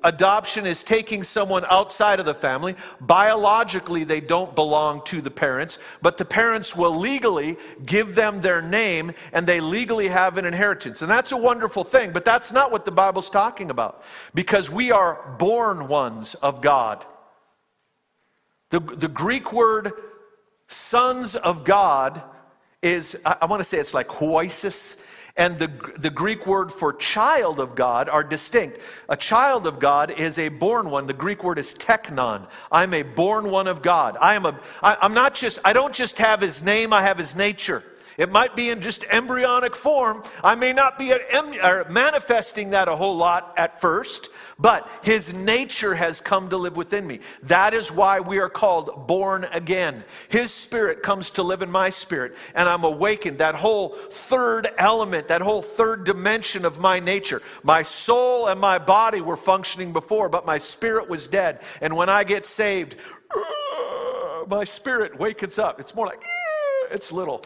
adoption 0.03 0.65
is 0.65 0.83
taking 0.83 1.23
someone 1.23 1.65
outside 1.69 2.19
of 2.19 2.25
the 2.25 2.33
family. 2.33 2.75
Biologically, 3.01 4.03
they 4.03 4.21
don't 4.21 4.53
belong 4.55 5.03
to 5.05 5.21
the 5.21 5.31
parents, 5.31 5.79
but 6.01 6.17
the 6.17 6.25
parents 6.25 6.75
will 6.75 6.95
legally 6.95 7.57
give 7.85 8.15
them 8.15 8.41
their 8.41 8.61
name 8.61 9.11
and 9.33 9.47
they 9.47 9.59
legally 9.59 10.07
have 10.07 10.37
an 10.37 10.45
inheritance. 10.45 11.01
And 11.01 11.09
that's 11.09 11.31
a 11.31 11.37
wonderful 11.37 11.83
thing, 11.83 12.11
but 12.11 12.25
that's 12.25 12.51
not 12.51 12.71
what 12.71 12.85
the 12.85 12.91
Bible's 12.91 13.29
talking 13.29 13.69
about 13.71 14.03
because 14.33 14.69
we 14.69 14.91
are 14.91 15.35
born 15.39 15.87
ones 15.87 16.35
of 16.35 16.61
God. 16.61 17.05
The, 18.69 18.79
the 18.79 19.07
Greek 19.07 19.51
word 19.51 19.93
sons 20.67 21.35
of 21.35 21.63
God 21.63 22.21
is, 22.81 23.17
I, 23.25 23.45
want 23.45 23.59
to 23.59 23.63
say 23.63 23.77
it's 23.77 23.93
like 23.93 24.07
huiosis, 24.07 24.99
and 25.35 25.57
the, 25.57 25.67
the 25.97 26.09
Greek 26.09 26.47
word 26.47 26.71
for 26.71 26.93
child 26.93 27.59
of 27.59 27.75
God 27.75 28.09
are 28.09 28.23
distinct. 28.23 28.79
A 29.07 29.15
child 29.15 29.67
of 29.67 29.79
God 29.79 30.11
is 30.11 30.37
a 30.37 30.49
born 30.49 30.89
one. 30.89 31.07
The 31.07 31.13
Greek 31.13 31.43
word 31.43 31.59
is 31.59 31.73
teknon. 31.73 32.47
I'm 32.71 32.93
a 32.93 33.03
born 33.03 33.49
one 33.49 33.67
of 33.67 33.81
God. 33.81 34.17
I 34.19 34.35
am 34.35 34.45
a, 34.45 34.59
I, 34.81 34.97
I'm 35.01 35.13
not 35.13 35.35
just, 35.35 35.59
I 35.63 35.73
don't 35.73 35.93
just 35.93 36.17
have 36.17 36.41
his 36.41 36.63
name, 36.63 36.91
I 36.91 37.01
have 37.03 37.17
his 37.17 37.35
nature. 37.35 37.83
It 38.19 38.31
might 38.33 38.53
be 38.53 38.69
in 38.69 38.81
just 38.81 39.05
embryonic 39.05 39.75
form. 39.75 40.23
I 40.43 40.53
may 40.55 40.73
not 40.73 40.97
be 40.97 41.13
manifesting 41.89 42.71
that 42.71 42.89
a 42.89 42.95
whole 42.95 43.15
lot 43.15 43.53
at 43.55 43.79
first, 43.79 44.29
but 44.59 44.91
his 45.01 45.33
nature 45.33 45.95
has 45.95 46.19
come 46.19 46.49
to 46.49 46.57
live 46.57 46.75
within 46.75 47.07
me. 47.07 47.21
That 47.43 47.73
is 47.73 47.93
why 47.93 48.19
we 48.19 48.39
are 48.39 48.49
called 48.49 49.07
born 49.07 49.45
again. 49.45 50.03
His 50.27 50.51
spirit 50.51 51.01
comes 51.01 51.29
to 51.31 51.43
live 51.43 51.61
in 51.61 51.71
my 51.71 51.89
spirit, 51.89 52.35
and 52.53 52.67
I'm 52.67 52.83
awakened. 52.83 53.37
That 53.37 53.55
whole 53.55 53.89
third 53.89 54.69
element, 54.77 55.29
that 55.29 55.41
whole 55.41 55.61
third 55.61 56.03
dimension 56.03 56.65
of 56.65 56.77
my 56.77 56.99
nature. 56.99 57.41
My 57.63 57.83
soul 57.83 58.47
and 58.47 58.59
my 58.59 58.79
body 58.79 59.21
were 59.21 59.37
functioning 59.37 59.93
before, 59.93 60.27
but 60.27 60.45
my 60.45 60.57
spirit 60.57 61.07
was 61.07 61.27
dead. 61.27 61.61
And 61.81 61.95
when 61.95 62.09
I 62.09 62.25
get 62.25 62.45
saved, 62.45 62.97
my 64.47 64.65
spirit 64.65 65.17
wakens 65.17 65.57
up. 65.57 65.79
It's 65.79 65.95
more 65.95 66.07
like, 66.07 66.21
eh, 66.21 66.93
it's 66.93 67.11
little 67.11 67.43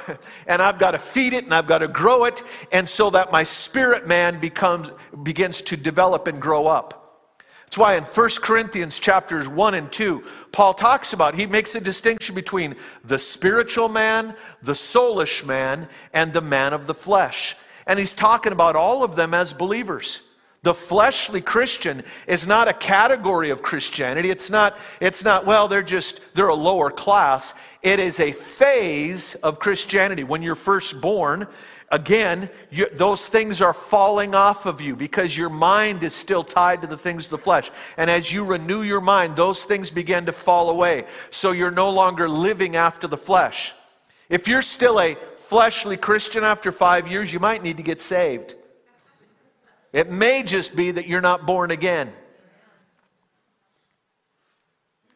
and 0.46 0.62
I've 0.62 0.78
got 0.78 0.92
to 0.92 0.98
feed 0.98 1.32
it 1.32 1.44
and 1.44 1.54
I've 1.54 1.66
got 1.66 1.78
to 1.78 1.88
grow 1.88 2.24
it, 2.24 2.42
and 2.70 2.88
so 2.88 3.10
that 3.10 3.32
my 3.32 3.42
spirit 3.42 4.06
man 4.06 4.40
becomes 4.40 4.90
begins 5.22 5.62
to 5.62 5.76
develop 5.76 6.26
and 6.26 6.40
grow 6.40 6.66
up. 6.66 7.02
That's 7.64 7.78
why 7.78 7.96
in 7.96 8.02
1 8.02 8.30
Corinthians 8.42 8.98
chapters 8.98 9.48
1 9.48 9.74
and 9.74 9.90
2, 9.90 10.22
Paul 10.52 10.74
talks 10.74 11.14
about, 11.14 11.34
he 11.34 11.46
makes 11.46 11.74
a 11.74 11.80
distinction 11.80 12.34
between 12.34 12.76
the 13.02 13.18
spiritual 13.18 13.88
man, 13.88 14.34
the 14.62 14.74
soulish 14.74 15.42
man, 15.46 15.88
and 16.12 16.34
the 16.34 16.42
man 16.42 16.74
of 16.74 16.86
the 16.86 16.92
flesh. 16.92 17.56
And 17.86 17.98
he's 17.98 18.12
talking 18.12 18.52
about 18.52 18.76
all 18.76 19.02
of 19.02 19.16
them 19.16 19.32
as 19.32 19.54
believers. 19.54 20.20
The 20.64 20.74
fleshly 20.74 21.40
Christian 21.40 22.04
is 22.28 22.46
not 22.46 22.68
a 22.68 22.72
category 22.72 23.50
of 23.50 23.62
Christianity. 23.62 24.30
It's 24.30 24.48
not, 24.48 24.78
it's 25.00 25.24
not, 25.24 25.44
well, 25.44 25.66
they're 25.66 25.82
just, 25.82 26.34
they're 26.34 26.46
a 26.46 26.54
lower 26.54 26.88
class. 26.88 27.54
It 27.82 27.98
is 27.98 28.20
a 28.20 28.30
phase 28.30 29.34
of 29.34 29.58
Christianity. 29.58 30.22
When 30.22 30.40
you're 30.40 30.54
first 30.54 31.00
born, 31.00 31.48
again, 31.88 32.48
you, 32.70 32.88
those 32.92 33.28
things 33.28 33.60
are 33.60 33.72
falling 33.72 34.36
off 34.36 34.64
of 34.64 34.80
you 34.80 34.94
because 34.94 35.36
your 35.36 35.50
mind 35.50 36.04
is 36.04 36.14
still 36.14 36.44
tied 36.44 36.80
to 36.82 36.86
the 36.86 36.96
things 36.96 37.24
of 37.24 37.32
the 37.32 37.38
flesh. 37.38 37.68
And 37.96 38.08
as 38.08 38.32
you 38.32 38.44
renew 38.44 38.82
your 38.82 39.00
mind, 39.00 39.34
those 39.34 39.64
things 39.64 39.90
begin 39.90 40.26
to 40.26 40.32
fall 40.32 40.70
away. 40.70 41.06
So 41.30 41.50
you're 41.50 41.72
no 41.72 41.90
longer 41.90 42.28
living 42.28 42.76
after 42.76 43.08
the 43.08 43.18
flesh. 43.18 43.74
If 44.28 44.46
you're 44.46 44.62
still 44.62 45.00
a 45.00 45.16
fleshly 45.38 45.96
Christian 45.96 46.44
after 46.44 46.70
five 46.70 47.08
years, 47.08 47.32
you 47.32 47.40
might 47.40 47.64
need 47.64 47.78
to 47.78 47.82
get 47.82 48.00
saved. 48.00 48.54
It 49.92 50.10
may 50.10 50.42
just 50.42 50.74
be 50.74 50.90
that 50.90 51.06
you're 51.06 51.20
not 51.20 51.46
born 51.46 51.70
again. 51.70 52.12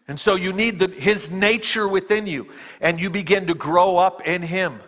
And 0.08 0.20
so 0.20 0.34
you 0.34 0.52
need 0.52 0.78
the, 0.78 0.88
his 0.88 1.30
nature 1.30 1.88
within 1.88 2.26
you, 2.26 2.48
and 2.80 3.00
you 3.00 3.10
begin 3.10 3.46
to 3.48 3.54
grow 3.54 3.96
up 3.96 4.26
in 4.26 4.42
him. 4.42 4.78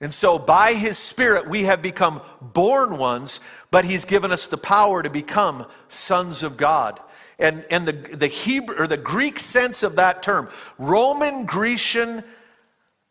And 0.00 0.12
so, 0.12 0.36
by 0.36 0.74
his 0.74 0.98
Spirit, 0.98 1.48
we 1.48 1.62
have 1.62 1.80
become 1.80 2.20
born 2.40 2.98
ones, 2.98 3.38
but 3.70 3.84
he's 3.84 4.04
given 4.04 4.32
us 4.32 4.48
the 4.48 4.58
power 4.58 5.00
to 5.00 5.08
become 5.08 5.64
sons 5.88 6.42
of 6.42 6.56
God. 6.56 7.00
And, 7.38 7.64
and 7.70 7.86
the, 7.86 7.92
the 7.92 8.26
Hebrew 8.26 8.76
or 8.76 8.88
the 8.88 8.96
Greek 8.96 9.38
sense 9.38 9.84
of 9.84 9.96
that 9.96 10.22
term, 10.22 10.48
Roman 10.76 11.46
Grecian 11.46 12.24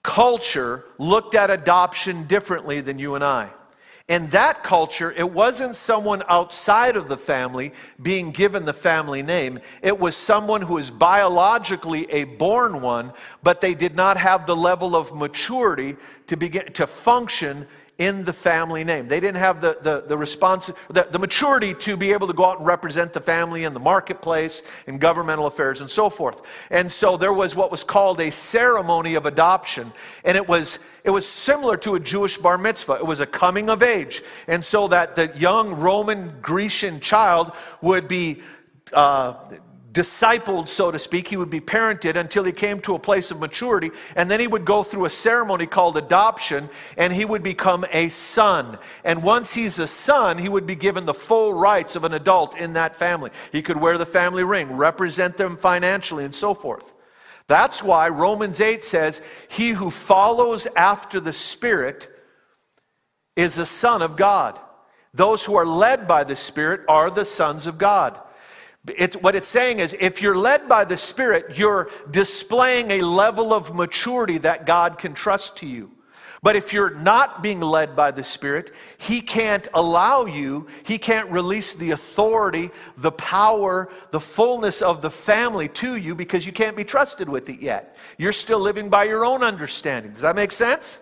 culture 0.04 0.84
looked 0.98 1.34
at 1.34 1.50
adoption 1.50 2.26
differently 2.26 2.82
than 2.82 3.00
you 3.00 3.16
and 3.16 3.24
I. 3.24 3.50
In 4.12 4.28
that 4.32 4.62
culture, 4.62 5.14
it 5.14 5.32
wasn't 5.32 5.74
someone 5.74 6.22
outside 6.28 6.98
of 6.98 7.08
the 7.08 7.16
family 7.16 7.72
being 8.02 8.32
given 8.32 8.66
the 8.66 8.74
family 8.74 9.24
name. 9.24 9.58
It 9.82 9.98
was 9.98 10.18
someone 10.18 10.62
who 10.62 10.74
was 10.74 10.92
biologically 10.92 12.12
a 12.12 12.26
born 12.26 12.82
one, 12.82 13.14
but 13.42 13.62
they 13.62 13.74
did 13.74 13.96
not 13.96 14.18
have 14.18 14.46
the 14.46 14.56
level 14.56 14.98
of 14.98 15.16
maturity 15.16 15.96
to 16.28 16.36
begin 16.36 16.74
to 16.74 16.88
function 16.88 17.66
in 18.02 18.24
the 18.24 18.34
family 18.34 18.84
name. 18.84 19.08
They 19.08 19.20
didn't 19.20 19.38
have 19.38 19.62
the, 19.62 19.78
the, 19.80 20.02
the 20.08 20.18
response, 20.18 20.72
the, 20.90 21.08
the 21.12 21.20
maturity 21.20 21.76
to 21.76 21.96
be 21.96 22.14
able 22.14 22.26
to 22.26 22.34
go 22.34 22.46
out 22.46 22.58
and 22.58 22.66
represent 22.66 23.14
the 23.14 23.22
family 23.22 23.64
in 23.64 23.76
the 23.76 23.80
marketplace, 23.80 24.64
in 24.88 24.98
governmental 24.98 25.46
affairs, 25.46 25.82
and 25.82 25.90
so 25.90 26.10
forth. 26.10 26.42
And 26.72 26.92
so 26.92 27.16
there 27.16 27.32
was 27.32 27.56
what 27.56 27.70
was 27.70 27.84
called 27.84 28.20
a 28.20 28.32
ceremony 28.32 29.14
of 29.14 29.28
adoption. 29.28 29.94
And 30.26 30.36
it 30.36 30.48
was, 30.48 30.80
it 31.04 31.12
was 31.12 31.28
similar 31.28 31.78
to 31.78 31.94
a 31.94 32.00
Jewish 32.00 32.40
bar 32.40 32.58
mitzvah. 32.58 32.94
It 32.94 33.06
was 33.06 33.20
a 33.20 33.28
coming 33.28 33.70
of 33.70 33.84
age. 33.84 34.24
And 34.48 34.66
so 34.66 34.88
that 34.88 35.16
the 35.16 35.32
young 35.36 35.76
Roman 35.76 36.34
Grecian 36.42 37.02
child 37.02 37.52
would 37.84 38.08
be 38.08 38.42
uh, 38.94 39.36
discipled, 39.92 40.68
so 40.68 40.92
to 40.92 41.00
speak. 41.00 41.28
He 41.28 41.38
would 41.38 41.50
be 41.50 41.60
parented 41.60 42.16
until 42.16 42.44
he 42.44 42.52
came 42.52 42.80
to 42.82 42.96
a 42.96 43.00
place 43.00 43.32
of 43.32 43.40
maturity, 43.40 43.92
and 44.16 44.30
then 44.30 44.40
he 44.40 44.48
would 44.48 44.66
go 44.66 44.84
through 44.84 45.06
a 45.06 45.10
ceremony 45.10 45.66
called 45.66 45.98
adoption, 45.98 46.70
and 46.98 47.12
he 47.12 47.26
would 47.26 47.44
become 47.44 47.86
a 47.92 48.10
son. 48.10 48.78
And 49.04 49.24
once 49.24 49.54
he's 49.54 49.80
a 49.80 49.88
son, 49.88 50.38
he 50.38 50.50
would 50.50 50.66
be 50.66 50.76
given 50.76 51.06
the 51.06 51.14
full 51.14 51.54
rights 51.54 51.96
of 51.96 52.04
an 52.04 52.14
adult 52.14 52.58
in 52.58 52.74
that 52.74 52.96
family. 52.96 53.32
He 53.52 53.62
could 53.62 53.78
wear 53.78 53.98
the 53.98 54.06
family 54.06 54.44
ring, 54.44 54.72
represent 54.78 55.38
them 55.38 55.58
financially, 55.58 56.26
and 56.26 56.34
so 56.34 56.54
forth. 56.54 56.94
That's 57.48 57.84
why 57.84 58.08
Romans 58.08 58.62
8 58.62 58.84
says, 58.84 59.22
He 59.50 59.70
who 59.70 59.92
follows 59.92 60.68
after 60.78 61.20
the 61.20 61.34
Spirit 61.34 62.10
is 63.36 63.58
a 63.58 63.66
son 63.66 64.02
of 64.02 64.16
God. 64.16 64.60
Those 65.14 65.44
who 65.44 65.56
are 65.56 65.66
led 65.66 66.08
by 66.08 66.24
the 66.24 66.36
Spirit 66.36 66.82
are 66.88 67.10
the 67.10 67.26
sons 67.26 67.68
of 67.68 67.78
God. 67.78 68.20
It's, 68.88 69.16
what 69.16 69.36
it's 69.36 69.48
saying 69.48 69.80
is 69.80 69.96
if 70.00 70.22
you're 70.22 70.38
led 70.38 70.68
by 70.68 70.86
the 70.86 70.98
Spirit, 70.98 71.58
you're 71.58 71.90
displaying 72.10 72.92
a 72.92 73.02
level 73.02 73.54
of 73.54 73.76
maturity 73.76 74.40
that 74.40 74.66
God 74.66 74.98
can 74.98 75.14
trust 75.14 75.58
to 75.58 75.68
you. 75.68 75.92
But 76.44 76.56
if 76.56 76.74
you're 76.74 76.90
not 76.90 77.44
being 77.44 77.62
led 77.62 77.96
by 77.96 78.10
the 78.10 78.24
Spirit, 78.24 78.72
He 78.98 79.22
can't 79.22 79.68
allow 79.76 80.26
you, 80.26 80.66
He 80.84 80.98
can't 80.98 81.30
release 81.30 81.76
the 81.76 81.92
authority, 81.92 82.72
the 82.98 83.12
power, 83.12 83.92
the 84.10 84.20
fullness 84.20 84.82
of 84.82 85.04
the 85.04 85.12
family 85.12 85.68
to 85.70 85.98
you 85.98 86.16
because 86.16 86.44
you 86.48 86.52
can't 86.52 86.76
be 86.76 86.84
trusted 86.84 87.30
with 87.30 87.48
it 87.50 87.60
yet. 87.60 87.96
You're 88.18 88.34
still 88.34 88.60
living 88.60 88.90
by 88.90 89.04
your 89.04 89.24
own 89.24 89.44
understanding. 89.44 90.14
Does 90.14 90.22
that 90.22 90.36
make 90.36 90.52
sense? 90.52 91.02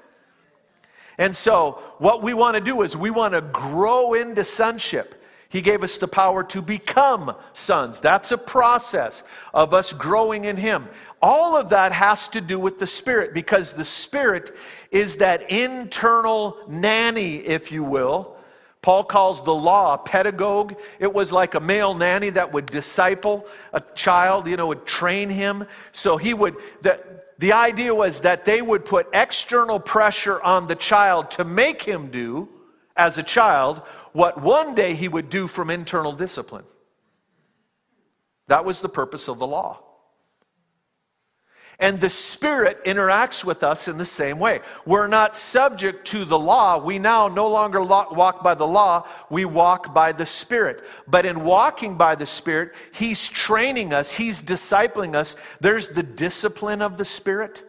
And 1.18 1.34
so, 1.34 1.82
what 2.00 2.22
we 2.22 2.34
want 2.34 2.56
to 2.56 2.62
do 2.62 2.82
is 2.82 2.98
we 2.98 3.10
want 3.10 3.34
to 3.34 3.42
grow 3.42 4.16
into 4.16 4.44
sonship. 4.44 5.19
He 5.50 5.62
gave 5.62 5.82
us 5.82 5.98
the 5.98 6.08
power 6.08 6.44
to 6.44 6.62
become 6.62 7.36
sons. 7.54 8.00
That's 8.00 8.32
a 8.32 8.38
process 8.38 9.24
of 9.52 9.74
us 9.74 9.92
growing 9.92 10.46
in 10.46 10.56
Him. 10.56 10.88
All 11.24 11.58
of 11.58 11.70
that 11.70 11.92
has 11.92 12.28
to 12.30 12.42
do 12.42 12.60
with 12.60 12.78
the 12.78 12.86
Spirit 12.86 13.34
because 13.34 13.74
the 13.74 13.84
Spirit 13.84 14.56
is 14.92 15.18
that 15.18 15.50
internal 15.50 16.58
nanny, 16.68 17.38
if 17.38 17.72
you 17.72 17.84
will. 17.84 18.38
Paul 18.84 19.04
calls 19.04 19.44
the 19.44 19.54
law 19.54 19.96
a 19.96 19.98
pedagogue. 19.98 20.76
It 21.00 21.12
was 21.12 21.32
like 21.32 21.56
a 21.56 21.60
male 21.60 21.96
nanny 21.96 22.30
that 22.30 22.54
would 22.54 22.68
disciple 22.68 23.46
a 23.74 23.82
child, 23.96 24.48
you 24.48 24.56
know, 24.56 24.68
would 24.68 24.86
train 24.86 25.30
him. 25.30 25.66
So 25.92 26.16
he 26.16 26.34
would, 26.36 26.56
the, 26.82 27.04
the 27.40 27.54
idea 27.54 27.94
was 27.94 28.22
that 28.22 28.46
they 28.46 28.62
would 28.62 28.86
put 28.86 29.08
external 29.14 29.80
pressure 29.80 30.40
on 30.42 30.68
the 30.68 30.76
child 30.76 31.32
to 31.32 31.44
make 31.44 31.82
him 31.82 32.12
do, 32.12 32.48
as 33.00 33.18
a 33.18 33.24
child, 33.24 33.82
what 34.14 34.42
one 34.42 34.76
day 34.76 34.94
he 34.94 35.08
would 35.08 35.30
do 35.30 35.48
from 35.48 35.70
internal 35.70 36.14
discipline. 36.14 36.66
That 38.48 38.66
was 38.66 38.82
the 38.82 38.90
purpose 38.90 39.28
of 39.28 39.40
the 39.40 39.48
law. 39.48 39.84
And 41.82 41.98
the 41.98 42.10
Spirit 42.10 42.84
interacts 42.84 43.46
with 43.46 43.64
us 43.64 43.88
in 43.88 43.98
the 43.98 44.06
same 44.06 44.38
way. 44.38 44.60
We're 44.86 45.08
not 45.08 45.38
subject 45.38 46.06
to 46.08 46.26
the 46.26 46.38
law. 46.38 46.78
We 46.78 47.00
now 47.00 47.30
no 47.30 47.48
longer 47.48 47.82
walk 47.82 48.44
by 48.44 48.54
the 48.54 48.68
law, 48.68 49.08
we 49.30 49.46
walk 49.46 49.94
by 49.94 50.12
the 50.12 50.26
Spirit. 50.26 50.84
But 51.08 51.26
in 51.26 51.46
walking 51.46 51.96
by 51.96 52.16
the 52.16 52.26
Spirit, 52.26 52.76
He's 52.94 53.30
training 53.30 53.94
us, 53.94 54.14
He's 54.14 54.42
discipling 54.42 55.16
us. 55.16 55.38
There's 55.62 55.88
the 55.88 56.04
discipline 56.04 56.82
of 56.82 56.98
the 56.98 57.06
Spirit. 57.06 57.64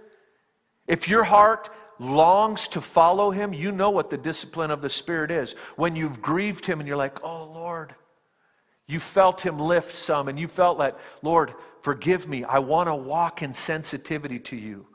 If 0.89 1.09
your 1.09 1.23
heart 1.23 1.69
longs 2.01 2.67
to 2.69 2.81
follow 2.81 3.31
him, 3.31 3.53
you 3.53 3.71
know 3.71 3.91
what 3.91 4.11
the 4.11 4.17
discipline 4.17 4.71
of 4.71 4.81
the 4.81 4.89
Spirit 4.89 5.31
is. 5.31 5.53
When 5.77 5.95
you've 5.95 6.23
grieved 6.23 6.65
him 6.65 6.81
and 6.81 6.89
you're 6.89 6.97
like, 6.97 7.23
oh 7.23 7.45
Lord, 7.53 7.95
you 8.87 8.99
felt 8.99 9.43
him 9.43 9.59
lift 9.59 9.95
some 9.95 10.27
and 10.27 10.41
you 10.41 10.49
felt 10.49 10.79
that, 10.79 10.99
Lord, 11.23 11.53
forgive 11.83 12.27
me. 12.27 12.43
I 12.43 12.59
want 12.59 12.89
to 12.89 12.95
walk 12.95 13.43
in 13.43 13.53
sensitivity 13.53 14.41
to 14.41 14.57
you. 14.57 14.87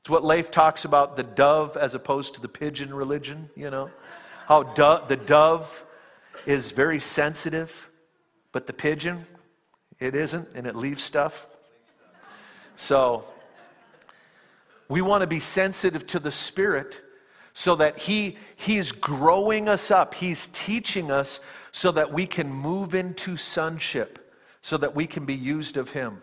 It's 0.00 0.10
what 0.10 0.24
Leif 0.24 0.50
talks 0.50 0.84
about 0.84 1.16
the 1.16 1.22
dove 1.22 1.76
as 1.76 1.94
opposed 1.94 2.34
to 2.34 2.40
the 2.40 2.48
pigeon 2.48 2.92
religion, 2.92 3.50
you 3.54 3.70
know? 3.70 3.90
How 4.46 4.62
do- 4.62 5.00
the 5.06 5.16
dove 5.16 5.84
is 6.46 6.70
very 6.70 6.98
sensitive, 6.98 7.90
but 8.52 8.66
the 8.66 8.72
pigeon, 8.72 9.26
it 10.00 10.14
isn't, 10.14 10.48
and 10.54 10.66
it 10.66 10.76
leaves 10.76 11.02
stuff. 11.02 11.46
So, 12.76 13.24
we 14.88 15.00
want 15.00 15.22
to 15.22 15.26
be 15.26 15.40
sensitive 15.40 16.06
to 16.08 16.18
the 16.18 16.30
Spirit 16.30 17.00
so 17.52 17.76
that 17.76 17.98
he, 17.98 18.36
He's 18.56 18.92
growing 18.92 19.68
us 19.68 19.90
up. 19.90 20.14
He's 20.14 20.48
teaching 20.48 21.10
us 21.10 21.40
so 21.70 21.90
that 21.92 22.12
we 22.12 22.26
can 22.26 22.52
move 22.52 22.94
into 22.94 23.36
sonship, 23.36 24.32
so 24.60 24.76
that 24.76 24.94
we 24.94 25.06
can 25.06 25.24
be 25.24 25.34
used 25.34 25.76
of 25.76 25.90
Him. 25.90 26.18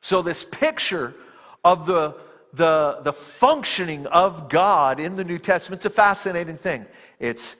So, 0.00 0.22
this 0.22 0.44
picture 0.44 1.14
of 1.64 1.86
the, 1.86 2.16
the, 2.52 3.00
the 3.02 3.12
functioning 3.12 4.06
of 4.06 4.48
God 4.48 5.00
in 5.00 5.16
the 5.16 5.24
New 5.24 5.38
Testament, 5.38 5.78
it's 5.78 5.86
a 5.86 5.90
fascinating 5.90 6.56
thing. 6.56 6.86
It's 7.18 7.56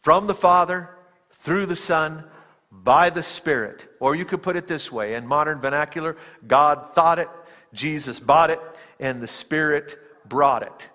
from 0.00 0.26
the 0.26 0.34
Father, 0.34 0.90
through 1.32 1.66
the 1.66 1.76
Son, 1.76 2.24
by 2.70 3.10
the 3.10 3.22
Spirit. 3.22 3.86
Or 4.00 4.14
you 4.14 4.24
could 4.24 4.42
put 4.42 4.56
it 4.56 4.66
this 4.66 4.90
way 4.90 5.14
in 5.14 5.26
modern 5.26 5.60
vernacular 5.60 6.16
God 6.46 6.92
thought 6.94 7.18
it, 7.18 7.28
Jesus 7.76 8.18
bought 8.18 8.50
it, 8.50 8.60
and 8.98 9.22
the 9.22 9.28
Spirit 9.28 9.98
brought 10.28 10.62
it. 10.62 10.88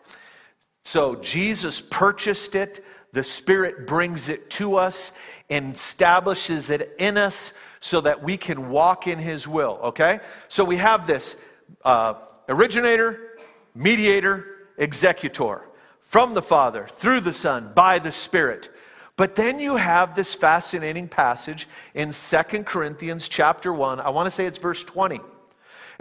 So 0.83 1.15
Jesus 1.15 1.79
purchased 1.79 2.55
it, 2.55 2.83
the 3.13 3.23
Spirit 3.23 3.87
brings 3.87 4.29
it 4.29 4.49
to 4.51 4.75
us 4.75 5.11
and 5.49 5.75
establishes 5.75 6.69
it 6.69 6.95
in 6.97 7.17
us 7.17 7.53
so 7.79 8.01
that 8.01 8.23
we 8.23 8.37
can 8.37 8.69
walk 8.69 9.07
in 9.07 9.19
His 9.19 9.47
will, 9.47 9.79
okay? 9.83 10.19
So 10.47 10.63
we 10.63 10.77
have 10.77 11.07
this 11.07 11.37
uh, 11.83 12.15
originator, 12.47 13.37
mediator, 13.75 14.45
executor 14.77 15.61
from 15.99 16.33
the 16.33 16.41
Father, 16.41 16.87
through 16.91 17.21
the 17.21 17.33
Son, 17.33 17.71
by 17.73 17.99
the 17.99 18.11
Spirit. 18.11 18.69
But 19.15 19.35
then 19.35 19.59
you 19.59 19.75
have 19.75 20.15
this 20.15 20.33
fascinating 20.33 21.07
passage 21.07 21.67
in 21.93 22.11
Second 22.11 22.65
Corinthians 22.65 23.29
chapter 23.29 23.73
1. 23.73 23.99
I 23.99 24.09
want 24.09 24.27
to 24.27 24.31
say 24.31 24.45
it's 24.45 24.57
verse 24.57 24.83
20. 24.83 25.21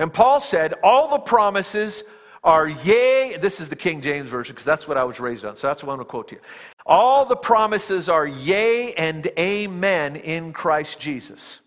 And 0.00 0.10
Paul 0.10 0.40
said, 0.40 0.74
All 0.82 1.08
the 1.08 1.18
promises 1.18 2.04
are 2.42 2.66
yea. 2.66 3.36
This 3.36 3.60
is 3.60 3.68
the 3.68 3.76
King 3.76 4.00
James 4.00 4.28
Version 4.28 4.54
because 4.54 4.64
that's 4.64 4.88
what 4.88 4.96
I 4.96 5.04
was 5.04 5.20
raised 5.20 5.44
on. 5.44 5.56
So 5.56 5.66
that's 5.66 5.84
what 5.84 5.92
I'm 5.92 5.98
going 5.98 6.06
to 6.06 6.10
quote 6.10 6.28
to 6.28 6.36
you. 6.36 6.40
All 6.86 7.26
the 7.26 7.36
promises 7.36 8.08
are 8.08 8.26
yea 8.26 8.94
and 8.94 9.26
amen 9.38 10.16
in 10.16 10.54
Christ 10.54 10.98
Jesus. 10.98 11.60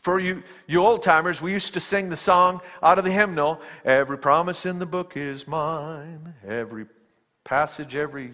For 0.00 0.20
you, 0.20 0.44
you 0.68 0.78
old 0.78 1.02
timers, 1.02 1.42
we 1.42 1.52
used 1.52 1.74
to 1.74 1.80
sing 1.80 2.08
the 2.08 2.16
song 2.16 2.60
out 2.82 2.98
of 2.98 3.04
the 3.04 3.10
hymnal 3.10 3.60
Every 3.84 4.18
promise 4.18 4.64
in 4.64 4.78
the 4.78 4.86
book 4.86 5.16
is 5.16 5.48
mine. 5.48 6.34
Every 6.46 6.86
passage, 7.42 7.96
every 7.96 8.32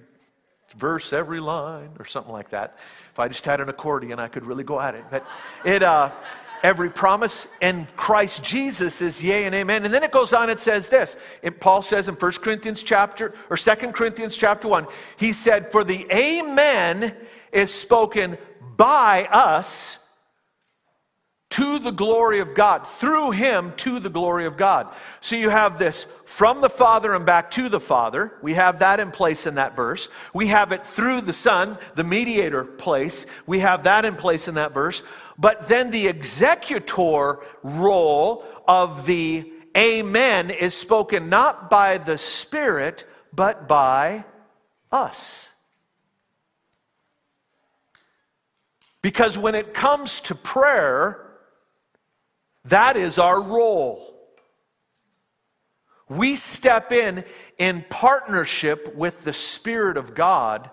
verse, 0.77 1.15
every 1.15 1.41
line, 1.41 1.91
or 1.99 2.05
something 2.05 2.33
like 2.33 2.51
that. 2.51 2.77
If 3.13 3.19
I 3.19 3.29
just 3.29 3.47
had 3.47 3.61
an 3.61 3.71
accordion, 3.71 4.19
I 4.19 4.29
could 4.29 4.45
really 4.45 4.65
go 4.65 4.79
at 4.79 4.95
it. 4.95 5.05
But 5.11 5.27
it, 5.65 5.83
uh, 5.83 6.11
Every 6.63 6.91
promise 6.91 7.49
in 7.61 7.87
Christ 7.97 8.45
Jesus 8.45 9.01
is 9.01 9.23
yea 9.23 9.45
and 9.45 9.55
amen. 9.55 9.85
And 9.85 9.95
then 9.95 10.03
it 10.03 10.11
goes 10.11 10.33
on, 10.33 10.51
it 10.51 10.61
says 10.61 10.89
this. 10.89 11.17
It, 11.43 11.61
Paul 11.61 11.83
says 11.83 12.09
in 12.09 12.15
1 12.15 12.33
Corinthians 12.33 12.83
chapter, 12.83 13.33
or 13.49 13.57
2 13.57 13.75
Corinthians 13.93 14.37
chapter 14.37 14.69
1, 14.69 14.87
he 15.17 15.33
said, 15.33 15.73
For 15.73 15.85
the 15.85 16.07
amen 16.13 17.15
is 17.53 17.73
spoken 17.73 18.37
by 18.77 19.25
us 19.27 20.07
to 21.51 21.81
the 21.81 21.91
glory 21.91 22.39
of 22.39 22.55
God, 22.55 22.87
through 22.87 23.33
him 23.33 23.73
to 23.79 23.99
the 23.99 24.09
glory 24.09 24.47
of 24.47 24.57
God. 24.57 24.95
So 25.21 25.35
you 25.35 25.51
have 25.51 25.79
this 25.79 26.07
from 26.25 26.61
the 26.61 26.71
Father 26.71 27.13
and 27.13 27.27
back 27.27 27.51
to 27.53 27.69
the 27.69 27.81
Father. 27.81 28.33
We 28.41 28.55
have 28.55 28.79
that 28.79 29.01
in 29.01 29.11
place 29.11 29.47
in 29.47 29.57
that 29.57 29.75
verse. 29.75 30.09
We 30.33 30.47
have 30.47 30.71
it 30.71 30.87
through 30.87 31.23
the 31.23 31.33
Son, 31.33 31.77
the 31.97 32.05
mediator 32.05 32.65
place. 32.65 33.27
We 33.47 33.59
have 33.61 33.83
that 33.85 34.05
in 34.05 34.15
place 34.15 34.47
in 34.47 34.55
that 34.55 34.73
verse. 34.73 35.03
But 35.39 35.69
then 35.69 35.91
the 35.91 36.07
executor 36.07 37.41
role 37.63 38.45
of 38.69 39.07
the 39.07 39.53
Amen 39.77 40.51
is 40.51 40.75
spoken 40.75 41.29
not 41.29 41.71
by 41.71 41.99
the 41.99 42.19
Spirit, 42.19 43.07
but 43.33 43.69
by 43.69 44.25
us. 44.91 45.49
Because 49.03 49.39
when 49.39 49.55
it 49.55 49.73
comes 49.73 50.21
to 50.23 50.35
prayer, 50.35 51.30
that 52.65 52.97
is 52.97 53.19
our 53.19 53.41
role. 53.41 54.07
we 56.09 56.35
step 56.35 56.91
in 56.91 57.25
in 57.57 57.85
partnership 57.89 58.95
with 58.97 59.23
the 59.25 59.33
Spirit 59.33 59.97
of 59.97 60.15
God 60.15 60.71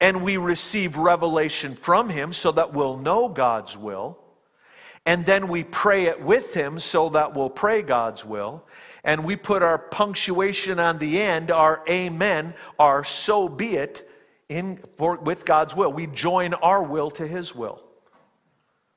and 0.00 0.24
we 0.24 0.38
receive 0.38 0.96
revelation 0.96 1.74
from 1.74 2.08
Him 2.08 2.32
so 2.32 2.52
that 2.52 2.72
we'll 2.72 2.96
know 2.96 3.28
God's 3.28 3.76
will. 3.76 4.18
And 5.06 5.26
then 5.26 5.48
we 5.48 5.64
pray 5.64 6.06
it 6.06 6.22
with 6.22 6.54
Him 6.54 6.78
so 6.78 7.10
that 7.10 7.34
we'll 7.34 7.50
pray 7.50 7.82
God's 7.82 8.24
will. 8.24 8.66
And 9.04 9.24
we 9.24 9.36
put 9.36 9.62
our 9.62 9.78
punctuation 9.78 10.78
on 10.78 10.98
the 10.98 11.20
end, 11.20 11.50
our 11.50 11.82
amen, 11.88 12.54
our 12.78 13.04
so 13.04 13.48
be 13.48 13.76
it, 13.76 14.08
in, 14.48 14.78
for, 14.96 15.16
with 15.16 15.44
God's 15.44 15.74
will. 15.74 15.92
We 15.92 16.06
join 16.06 16.54
our 16.54 16.82
will 16.82 17.10
to 17.12 17.26
His 17.26 17.54
will. 17.54 17.82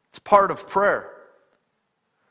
It's 0.09 0.19
part 0.19 0.51
of 0.51 0.67
prayer. 0.69 1.12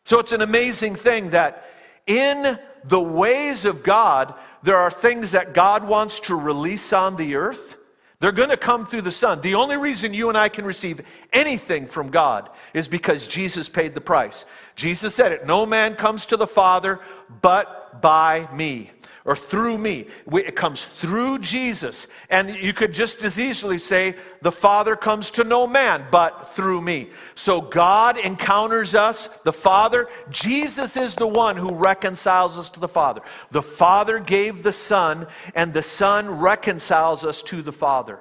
So 0.04 0.18
it's 0.18 0.32
an 0.32 0.42
amazing 0.42 0.96
thing 0.96 1.30
that 1.30 1.64
in 2.06 2.58
the 2.84 3.00
ways 3.00 3.64
of 3.64 3.82
God, 3.82 4.34
there 4.62 4.76
are 4.76 4.90
things 4.90 5.32
that 5.32 5.54
God 5.54 5.86
wants 5.86 6.20
to 6.20 6.34
release 6.34 6.92
on 6.92 7.16
the 7.16 7.36
earth. 7.36 7.78
They're 8.18 8.32
going 8.32 8.50
to 8.50 8.56
come 8.56 8.86
through 8.86 9.02
the 9.02 9.10
Son. 9.10 9.40
The 9.40 9.56
only 9.56 9.76
reason 9.76 10.14
you 10.14 10.28
and 10.28 10.38
I 10.38 10.48
can 10.48 10.64
receive 10.64 11.00
anything 11.32 11.86
from 11.86 12.10
God 12.10 12.50
is 12.72 12.86
because 12.86 13.26
Jesus 13.26 13.68
paid 13.68 13.94
the 13.94 14.00
price. 14.00 14.44
Jesus 14.76 15.14
said 15.14 15.32
it 15.32 15.46
No 15.46 15.66
man 15.66 15.96
comes 15.96 16.26
to 16.26 16.36
the 16.36 16.46
Father 16.46 17.00
but 17.40 18.00
by 18.00 18.48
me 18.54 18.90
or 19.24 19.36
through 19.36 19.78
me. 19.78 20.06
It 20.32 20.56
comes 20.56 20.84
through 20.84 21.38
Jesus. 21.38 22.08
And 22.28 22.50
you 22.50 22.72
could 22.72 22.92
just 22.92 23.22
as 23.22 23.38
easily 23.38 23.78
say, 23.78 24.16
the 24.40 24.52
Father 24.52 24.96
comes 24.96 25.30
to 25.32 25.44
no 25.44 25.66
man 25.66 26.06
but 26.10 26.54
through 26.54 26.80
me. 26.80 27.10
So 27.34 27.60
God 27.60 28.18
encounters 28.18 28.94
us, 28.94 29.28
the 29.44 29.52
Father. 29.52 30.08
Jesus 30.30 30.96
is 30.96 31.14
the 31.14 31.26
one 31.26 31.56
who 31.56 31.72
reconciles 31.72 32.58
us 32.58 32.68
to 32.70 32.80
the 32.80 32.88
Father. 32.88 33.22
The 33.50 33.62
Father 33.62 34.18
gave 34.18 34.62
the 34.62 34.72
Son, 34.72 35.26
and 35.54 35.72
the 35.72 35.82
Son 35.82 36.40
reconciles 36.40 37.24
us 37.24 37.42
to 37.44 37.62
the 37.62 37.72
Father. 37.72 38.18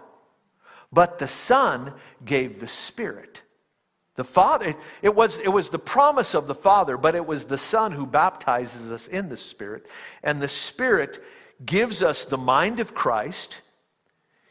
But 0.93 1.19
the 1.19 1.27
Son 1.27 1.93
gave 2.23 2.59
the 2.59 2.67
Spirit. 2.67 3.41
The 4.21 4.25
Father, 4.25 4.75
it 5.01 5.15
was, 5.15 5.39
it 5.39 5.47
was 5.47 5.69
the 5.69 5.79
promise 5.79 6.35
of 6.35 6.45
the 6.45 6.53
Father, 6.53 6.95
but 6.95 7.15
it 7.15 7.25
was 7.25 7.45
the 7.45 7.57
Son 7.57 7.91
who 7.91 8.05
baptizes 8.05 8.91
us 8.91 9.07
in 9.07 9.29
the 9.29 9.35
Spirit. 9.35 9.87
And 10.21 10.39
the 10.39 10.47
Spirit 10.47 11.23
gives 11.65 12.03
us 12.03 12.25
the 12.25 12.37
mind 12.37 12.79
of 12.79 12.93
Christ, 12.93 13.61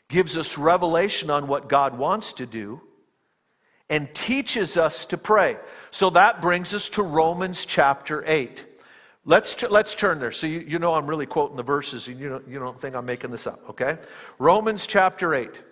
gives 0.08 0.36
us 0.36 0.58
revelation 0.58 1.30
on 1.30 1.46
what 1.46 1.68
God 1.68 1.96
wants 1.96 2.32
to 2.32 2.46
do, 2.46 2.80
and 3.88 4.12
teaches 4.12 4.76
us 4.76 5.04
to 5.04 5.16
pray. 5.16 5.56
So 5.92 6.10
that 6.10 6.40
brings 6.40 6.74
us 6.74 6.88
to 6.88 7.04
Romans 7.04 7.64
chapter 7.64 8.24
8. 8.26 8.66
Let's, 9.24 9.62
let's 9.62 9.94
turn 9.94 10.18
there. 10.18 10.32
So 10.32 10.48
you, 10.48 10.64
you 10.66 10.80
know 10.80 10.94
I'm 10.94 11.06
really 11.06 11.26
quoting 11.26 11.56
the 11.56 11.62
verses, 11.62 12.08
and 12.08 12.18
you 12.18 12.28
don't, 12.28 12.48
you 12.48 12.58
don't 12.58 12.80
think 12.80 12.96
I'm 12.96 13.06
making 13.06 13.30
this 13.30 13.46
up, 13.46 13.70
okay? 13.70 13.98
Romans 14.40 14.88
chapter 14.88 15.32
8. 15.32 15.62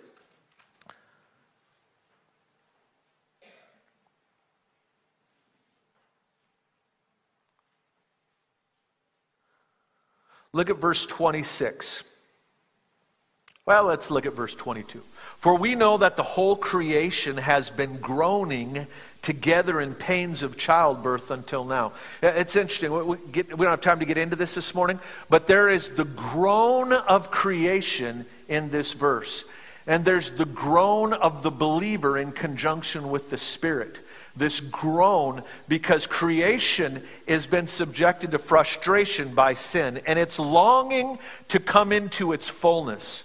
Look 10.52 10.70
at 10.70 10.78
verse 10.78 11.04
26. 11.06 12.04
Well, 13.66 13.84
let's 13.84 14.10
look 14.10 14.24
at 14.24 14.32
verse 14.32 14.54
22. 14.54 15.02
For 15.36 15.58
we 15.58 15.74
know 15.74 15.98
that 15.98 16.16
the 16.16 16.22
whole 16.22 16.56
creation 16.56 17.36
has 17.36 17.68
been 17.68 17.98
groaning 17.98 18.86
together 19.20 19.78
in 19.78 19.94
pains 19.94 20.42
of 20.42 20.56
childbirth 20.56 21.30
until 21.30 21.64
now. 21.64 21.92
It's 22.22 22.56
interesting. 22.56 23.06
We, 23.06 23.18
get, 23.30 23.50
we, 23.50 23.64
don't 23.64 23.72
have 23.72 23.82
time 23.82 23.98
to 23.98 24.06
get 24.06 24.16
into 24.16 24.36
this 24.36 24.54
this 24.54 24.74
morning, 24.74 24.98
but 25.28 25.46
there 25.46 25.68
is 25.68 25.90
the 25.90 26.06
groan 26.06 26.94
of 26.94 27.30
creation 27.30 28.24
in 28.48 28.70
this 28.70 28.94
verse. 28.94 29.44
And 29.86 30.02
there's 30.02 30.30
the 30.30 30.46
groan 30.46 31.12
of 31.12 31.42
the 31.42 31.50
believer 31.50 32.16
in 32.16 32.32
conjunction 32.32 33.10
with 33.10 33.28
the 33.28 33.38
Spirit 33.38 34.00
this 34.38 34.60
groan 34.60 35.42
because 35.68 36.06
creation 36.06 37.02
has 37.26 37.46
been 37.46 37.66
subjected 37.66 38.30
to 38.30 38.38
frustration 38.38 39.34
by 39.34 39.54
sin 39.54 40.00
and 40.06 40.18
it's 40.18 40.38
longing 40.38 41.18
to 41.48 41.60
come 41.60 41.92
into 41.92 42.32
its 42.32 42.48
fullness. 42.48 43.24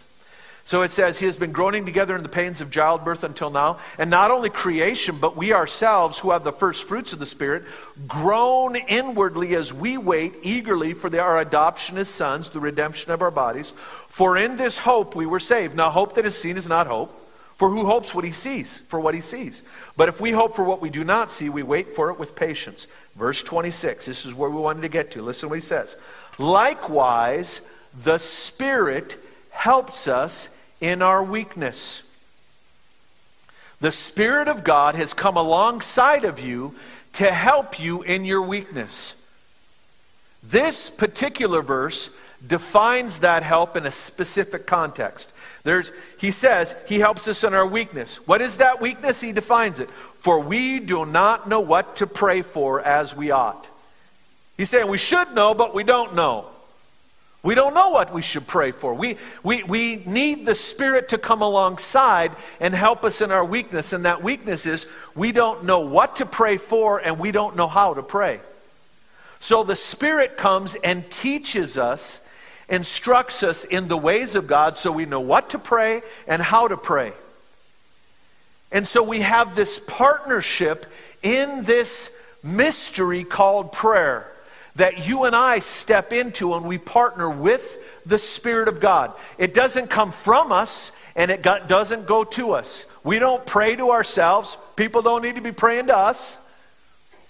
So 0.65 0.81
it 0.81 0.91
says, 0.91 1.19
He 1.19 1.25
has 1.25 1.37
been 1.37 1.51
groaning 1.51 1.85
together 1.85 2.15
in 2.15 2.23
the 2.23 2.29
pains 2.29 2.61
of 2.61 2.71
childbirth 2.71 3.23
until 3.23 3.49
now. 3.49 3.79
And 3.97 4.09
not 4.09 4.31
only 4.31 4.49
creation, 4.49 5.17
but 5.19 5.35
we 5.35 5.51
ourselves, 5.51 6.19
who 6.19 6.31
have 6.31 6.43
the 6.43 6.53
first 6.53 6.87
fruits 6.87 7.11
of 7.11 7.19
the 7.19 7.25
Spirit, 7.25 7.63
groan 8.07 8.77
inwardly 8.77 9.55
as 9.55 9.73
we 9.73 9.97
wait 9.97 10.35
eagerly 10.41 10.93
for 10.93 11.09
the, 11.09 11.19
our 11.19 11.39
adoption 11.39 11.97
as 11.97 12.07
sons, 12.07 12.49
the 12.49 12.61
redemption 12.61 13.11
of 13.11 13.21
our 13.21 13.31
bodies. 13.31 13.73
For 14.07 14.37
in 14.37 14.55
this 14.55 14.77
hope 14.77 15.15
we 15.15 15.25
were 15.25 15.41
saved. 15.41 15.75
Now, 15.75 15.89
hope 15.89 16.15
that 16.15 16.25
is 16.25 16.37
seen 16.37 16.55
is 16.55 16.67
not 16.67 16.87
hope. 16.87 17.19
For 17.57 17.69
who 17.69 17.85
hopes 17.85 18.15
what 18.15 18.25
he 18.25 18.31
sees, 18.31 18.79
for 18.79 18.99
what 18.99 19.13
he 19.13 19.21
sees? 19.21 19.63
But 19.95 20.09
if 20.09 20.19
we 20.19 20.31
hope 20.31 20.55
for 20.55 20.63
what 20.63 20.81
we 20.81 20.89
do 20.89 21.03
not 21.03 21.31
see, 21.31 21.49
we 21.49 21.63
wait 21.63 21.95
for 21.95 22.09
it 22.09 22.19
with 22.19 22.35
patience. 22.35 22.87
Verse 23.15 23.43
26, 23.43 24.07
this 24.07 24.25
is 24.25 24.33
where 24.33 24.49
we 24.49 24.59
wanted 24.59 24.81
to 24.81 24.89
get 24.89 25.11
to. 25.11 25.21
Listen 25.21 25.47
to 25.47 25.49
what 25.49 25.59
he 25.59 25.61
says. 25.61 25.95
Likewise, 26.39 27.61
the 28.03 28.17
Spirit 28.17 29.17
helps 29.51 30.07
us 30.07 30.55
in 30.81 31.01
our 31.01 31.23
weakness. 31.23 32.01
The 33.81 33.91
Spirit 33.91 34.47
of 34.47 34.63
God 34.63 34.95
has 34.95 35.13
come 35.13 35.37
alongside 35.37 36.23
of 36.23 36.39
you 36.39 36.73
to 37.13 37.31
help 37.31 37.79
you 37.79 38.01
in 38.01 38.25
your 38.25 38.41
weakness. 38.41 39.15
This 40.41 40.89
particular 40.89 41.61
verse 41.61 42.09
defines 42.45 43.19
that 43.19 43.43
help 43.43 43.77
in 43.77 43.85
a 43.85 43.91
specific 43.91 44.65
context. 44.65 45.31
There's, 45.63 45.91
he 46.17 46.31
says 46.31 46.75
he 46.87 46.99
helps 46.99 47.27
us 47.27 47.43
in 47.43 47.53
our 47.53 47.65
weakness. 47.65 48.27
What 48.27 48.41
is 48.41 48.57
that 48.57 48.81
weakness? 48.81 49.21
He 49.21 49.31
defines 49.31 49.79
it. 49.79 49.89
For 50.19 50.39
we 50.39 50.79
do 50.79 51.05
not 51.05 51.47
know 51.47 51.61
what 51.61 51.97
to 51.97 52.07
pray 52.07 52.41
for 52.41 52.81
as 52.81 53.15
we 53.15 53.31
ought. 53.31 53.67
He's 54.57 54.69
saying 54.69 54.87
we 54.87 54.97
should 54.97 55.33
know, 55.33 55.53
but 55.53 55.73
we 55.73 55.83
don't 55.83 56.15
know. 56.15 56.47
We 57.43 57.55
don't 57.55 57.73
know 57.73 57.89
what 57.89 58.13
we 58.13 58.21
should 58.21 58.47
pray 58.47 58.71
for. 58.71 58.93
We, 58.93 59.17
we, 59.43 59.63
we 59.63 59.97
need 60.05 60.45
the 60.45 60.55
Spirit 60.55 61.09
to 61.09 61.17
come 61.17 61.41
alongside 61.41 62.31
and 62.61 62.73
help 62.73 63.03
us 63.03 63.19
in 63.19 63.31
our 63.31 63.43
weakness. 63.43 63.91
And 63.91 64.05
that 64.05 64.23
weakness 64.23 64.65
is 64.65 64.89
we 65.13 65.33
don't 65.33 65.65
know 65.65 65.81
what 65.81 66.17
to 66.17 66.25
pray 66.25 66.55
for 66.55 66.99
and 66.99 67.19
we 67.19 67.31
don't 67.31 67.57
know 67.57 67.67
how 67.67 67.95
to 67.95 68.01
pray. 68.01 68.39
So 69.39 69.63
the 69.63 69.75
Spirit 69.75 70.37
comes 70.37 70.75
and 70.75 71.09
teaches 71.11 71.77
us 71.77 72.25
instructs 72.69 73.43
us 73.43 73.63
in 73.63 73.87
the 73.87 73.97
ways 73.97 74.35
of 74.35 74.47
God 74.47 74.77
so 74.77 74.91
we 74.91 75.05
know 75.05 75.19
what 75.19 75.51
to 75.51 75.59
pray 75.59 76.01
and 76.27 76.41
how 76.41 76.67
to 76.67 76.77
pray. 76.77 77.13
And 78.71 78.87
so 78.87 79.03
we 79.03 79.19
have 79.19 79.55
this 79.55 79.79
partnership 79.79 80.85
in 81.21 81.63
this 81.63 82.11
mystery 82.43 83.23
called 83.23 83.71
prayer 83.71 84.29
that 84.75 85.07
you 85.07 85.25
and 85.25 85.35
I 85.35 85.59
step 85.59 86.11
into 86.11 86.55
and 86.55 86.65
we 86.65 86.79
partner 86.79 87.29
with 87.29 87.77
the 88.05 88.17
Spirit 88.17 88.67
of 88.67 88.79
God. 88.79 89.13
It 89.37 89.53
doesn't 89.53 89.89
come 89.89 90.11
from 90.11 90.51
us 90.51 90.91
and 91.15 91.29
it 91.29 91.43
doesn't 91.43 92.07
go 92.07 92.23
to 92.23 92.53
us. 92.53 92.87
We 93.03 93.19
don't 93.19 93.45
pray 93.45 93.75
to 93.75 93.91
ourselves. 93.91 94.57
People 94.75 95.03
don't 95.03 95.21
need 95.21 95.35
to 95.35 95.41
be 95.41 95.51
praying 95.51 95.87
to 95.87 95.97
us. 95.97 96.39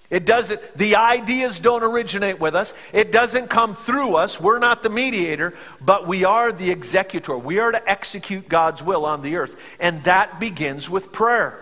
It 0.10 0.26
doesn't, 0.26 0.62
the 0.76 0.98
ideas 0.98 1.60
don't 1.60 1.84
originate 1.84 2.40
with 2.40 2.56
us. 2.56 2.74
It 2.94 3.12
doesn't 3.12 3.50
come 3.50 3.74
through 3.74 4.16
us. 4.16 4.40
We're 4.40 4.60
not 4.60 4.84
the 4.84 4.90
mediator, 4.90 5.54
but 5.82 6.08
we 6.08 6.24
are 6.24 6.52
the 6.52 6.70
executor. 6.70 7.38
We 7.38 7.60
are 7.60 7.72
to 7.72 7.90
execute 7.90 8.48
God's 8.48 8.84
will 8.84 9.06
on 9.06 9.22
the 9.22 9.38
earth. 9.38 9.60
And 9.80 10.04
that 10.04 10.40
begins 10.40 10.90
with 10.90 11.12
prayer. 11.12 11.60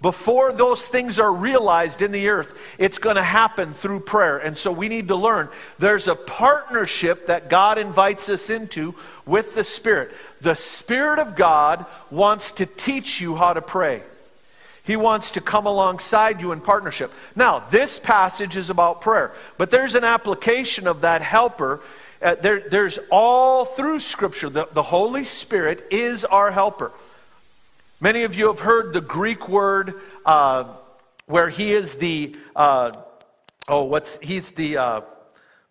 Before 0.00 0.52
those 0.52 0.86
things 0.86 1.18
are 1.18 1.32
realized 1.32 2.02
in 2.02 2.12
the 2.12 2.28
earth, 2.28 2.56
it's 2.78 2.98
going 2.98 3.16
to 3.16 3.22
happen 3.22 3.72
through 3.72 4.00
prayer. 4.00 4.38
And 4.38 4.56
so 4.56 4.70
we 4.70 4.88
need 4.88 5.08
to 5.08 5.16
learn 5.16 5.48
there's 5.78 6.06
a 6.06 6.14
partnership 6.14 7.26
that 7.26 7.50
God 7.50 7.78
invites 7.78 8.28
us 8.28 8.48
into 8.48 8.94
with 9.26 9.56
the 9.56 9.64
Spirit. 9.64 10.12
The 10.40 10.54
Spirit 10.54 11.18
of 11.18 11.34
God 11.34 11.84
wants 12.10 12.52
to 12.52 12.66
teach 12.66 13.20
you 13.20 13.34
how 13.34 13.54
to 13.54 13.62
pray. 13.62 14.02
He 14.88 14.96
wants 14.96 15.32
to 15.32 15.42
come 15.42 15.66
alongside 15.66 16.40
you 16.40 16.52
in 16.52 16.62
partnership. 16.62 17.12
Now, 17.36 17.58
this 17.58 17.98
passage 17.98 18.56
is 18.56 18.70
about 18.70 19.02
prayer, 19.02 19.32
but 19.58 19.70
there's 19.70 19.94
an 19.94 20.02
application 20.02 20.86
of 20.86 21.02
that 21.02 21.20
helper. 21.20 21.82
Uh, 22.22 22.36
there, 22.36 22.60
there's 22.70 22.98
all 23.10 23.66
through 23.66 24.00
Scripture, 24.00 24.48
the, 24.48 24.66
the 24.72 24.82
Holy 24.82 25.24
Spirit 25.24 25.86
is 25.90 26.24
our 26.24 26.50
helper. 26.50 26.90
Many 28.00 28.24
of 28.24 28.34
you 28.34 28.46
have 28.46 28.60
heard 28.60 28.94
the 28.94 29.02
Greek 29.02 29.46
word 29.46 29.92
uh, 30.24 30.64
where 31.26 31.50
he 31.50 31.74
is 31.74 31.96
the, 31.96 32.34
uh, 32.56 32.92
oh, 33.68 33.84
what's, 33.84 34.18
he's 34.20 34.52
the, 34.52 34.78
uh, 34.78 35.00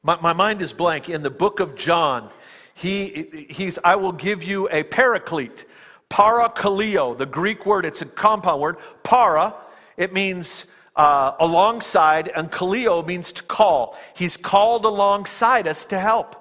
my, 0.03 0.21
my 0.21 0.33
mind 0.33 0.61
is 0.61 0.73
blank. 0.73 1.09
In 1.09 1.23
the 1.23 1.31
book 1.31 1.59
of 1.59 1.75
John, 1.75 2.29
he, 2.75 3.47
he's, 3.49 3.79
I 3.83 3.95
will 3.95 4.11
give 4.11 4.43
you 4.43 4.69
a 4.69 4.83
paraclete. 4.83 5.65
Parakaleo, 6.09 7.17
the 7.17 7.25
Greek 7.25 7.65
word, 7.65 7.85
it's 7.85 8.01
a 8.01 8.05
compound 8.05 8.61
word. 8.61 8.77
Para, 9.03 9.53
it 9.97 10.13
means 10.13 10.67
uh, 10.95 11.33
alongside, 11.39 12.29
and 12.29 12.51
kaleo 12.51 13.05
means 13.05 13.31
to 13.31 13.43
call. 13.43 13.97
He's 14.15 14.37
called 14.37 14.85
alongside 14.85 15.67
us 15.67 15.85
to 15.85 15.99
help. 15.99 16.35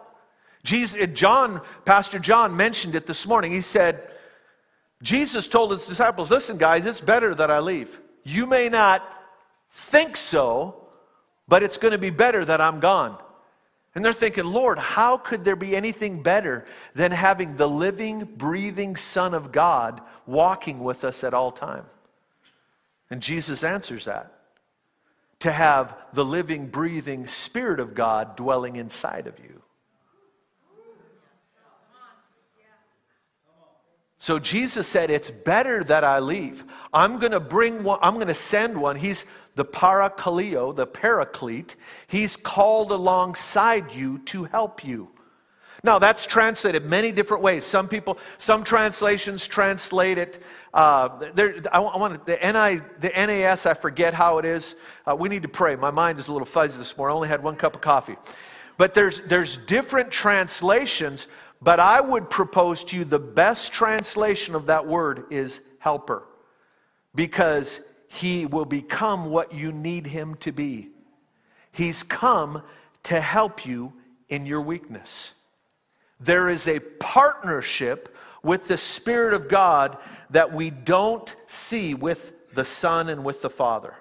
Jesus, 0.62 1.08
John, 1.12 1.60
Pastor 1.84 2.18
John 2.18 2.56
mentioned 2.56 2.94
it 2.94 3.06
this 3.06 3.26
morning. 3.26 3.52
He 3.52 3.60
said, 3.60 4.10
Jesus 5.02 5.46
told 5.46 5.70
his 5.70 5.86
disciples, 5.86 6.30
Listen, 6.30 6.56
guys, 6.56 6.86
it's 6.86 7.00
better 7.00 7.34
that 7.34 7.50
I 7.50 7.60
leave. 7.60 8.00
You 8.24 8.46
may 8.46 8.68
not 8.68 9.06
think 9.70 10.16
so, 10.16 10.88
but 11.46 11.62
it's 11.62 11.76
going 11.76 11.92
to 11.92 11.98
be 11.98 12.10
better 12.10 12.44
that 12.44 12.60
I'm 12.60 12.80
gone. 12.80 13.16
And 13.96 14.04
they're 14.04 14.12
thinking, 14.12 14.44
Lord, 14.44 14.78
how 14.78 15.16
could 15.16 15.42
there 15.42 15.56
be 15.56 15.74
anything 15.74 16.22
better 16.22 16.66
than 16.94 17.12
having 17.12 17.56
the 17.56 17.66
living, 17.66 18.26
breathing 18.36 18.94
Son 18.94 19.32
of 19.32 19.52
God 19.52 20.02
walking 20.26 20.84
with 20.84 21.02
us 21.02 21.24
at 21.24 21.32
all 21.32 21.50
time? 21.50 21.86
And 23.08 23.22
Jesus 23.22 23.64
answers 23.64 24.04
that 24.04 24.30
to 25.38 25.50
have 25.50 25.96
the 26.12 26.26
living, 26.26 26.66
breathing 26.66 27.26
Spirit 27.26 27.80
of 27.80 27.94
God 27.94 28.36
dwelling 28.36 28.76
inside 28.76 29.26
of 29.26 29.38
you. 29.38 29.55
So 34.26 34.40
Jesus 34.40 34.88
said, 34.88 35.08
It's 35.08 35.30
better 35.30 35.84
that 35.84 36.02
I 36.02 36.18
leave. 36.18 36.64
I'm 36.92 37.20
going 37.20 37.30
to 37.30 37.38
bring 37.38 37.84
one, 37.84 38.00
I'm 38.02 38.16
going 38.16 38.26
to 38.26 38.34
send 38.34 38.76
one. 38.76 38.96
He's 38.96 39.24
the 39.54 39.64
parakaleo, 39.64 40.74
the 40.74 40.84
paraclete. 40.84 41.76
He's 42.08 42.34
called 42.34 42.90
alongside 42.90 43.92
you 43.92 44.18
to 44.24 44.42
help 44.42 44.84
you. 44.84 45.12
Now, 45.84 46.00
that's 46.00 46.26
translated 46.26 46.86
many 46.86 47.12
different 47.12 47.40
ways. 47.40 47.64
Some 47.64 47.86
people, 47.86 48.18
some 48.36 48.64
translations 48.64 49.46
translate 49.46 50.18
it. 50.18 50.42
Uh, 50.74 51.30
I, 51.70 51.78
I 51.78 51.96
want 51.96 52.26
the, 52.26 52.34
NI, 52.34 52.84
the 52.98 53.10
NAS, 53.10 53.64
I 53.64 53.74
forget 53.74 54.12
how 54.12 54.38
it 54.38 54.44
is. 54.44 54.74
Uh, 55.06 55.14
we 55.14 55.28
need 55.28 55.42
to 55.42 55.48
pray. 55.48 55.76
My 55.76 55.92
mind 55.92 56.18
is 56.18 56.26
a 56.26 56.32
little 56.32 56.46
fuzzy 56.46 56.78
this 56.78 56.96
morning. 56.96 57.12
I 57.12 57.14
only 57.14 57.28
had 57.28 57.44
one 57.44 57.54
cup 57.54 57.76
of 57.76 57.80
coffee. 57.80 58.16
But 58.76 58.92
there's, 58.92 59.20
there's 59.20 59.56
different 59.56 60.10
translations 60.10 61.28
but 61.66 61.80
I 61.80 62.00
would 62.00 62.30
propose 62.30 62.84
to 62.84 62.96
you 62.96 63.04
the 63.04 63.18
best 63.18 63.72
translation 63.72 64.54
of 64.54 64.66
that 64.66 64.86
word 64.86 65.24
is 65.30 65.62
helper, 65.80 66.22
because 67.12 67.80
he 68.06 68.46
will 68.46 68.64
become 68.64 69.30
what 69.30 69.52
you 69.52 69.72
need 69.72 70.06
him 70.06 70.36
to 70.36 70.52
be. 70.52 70.90
He's 71.72 72.04
come 72.04 72.62
to 73.02 73.20
help 73.20 73.66
you 73.66 73.92
in 74.28 74.46
your 74.46 74.60
weakness. 74.60 75.34
There 76.20 76.48
is 76.48 76.68
a 76.68 76.78
partnership 76.78 78.16
with 78.44 78.68
the 78.68 78.78
Spirit 78.78 79.34
of 79.34 79.48
God 79.48 79.98
that 80.30 80.52
we 80.52 80.70
don't 80.70 81.34
see 81.48 81.94
with 81.94 82.32
the 82.54 82.64
Son 82.64 83.08
and 83.08 83.24
with 83.24 83.42
the 83.42 83.50
Father. 83.50 83.96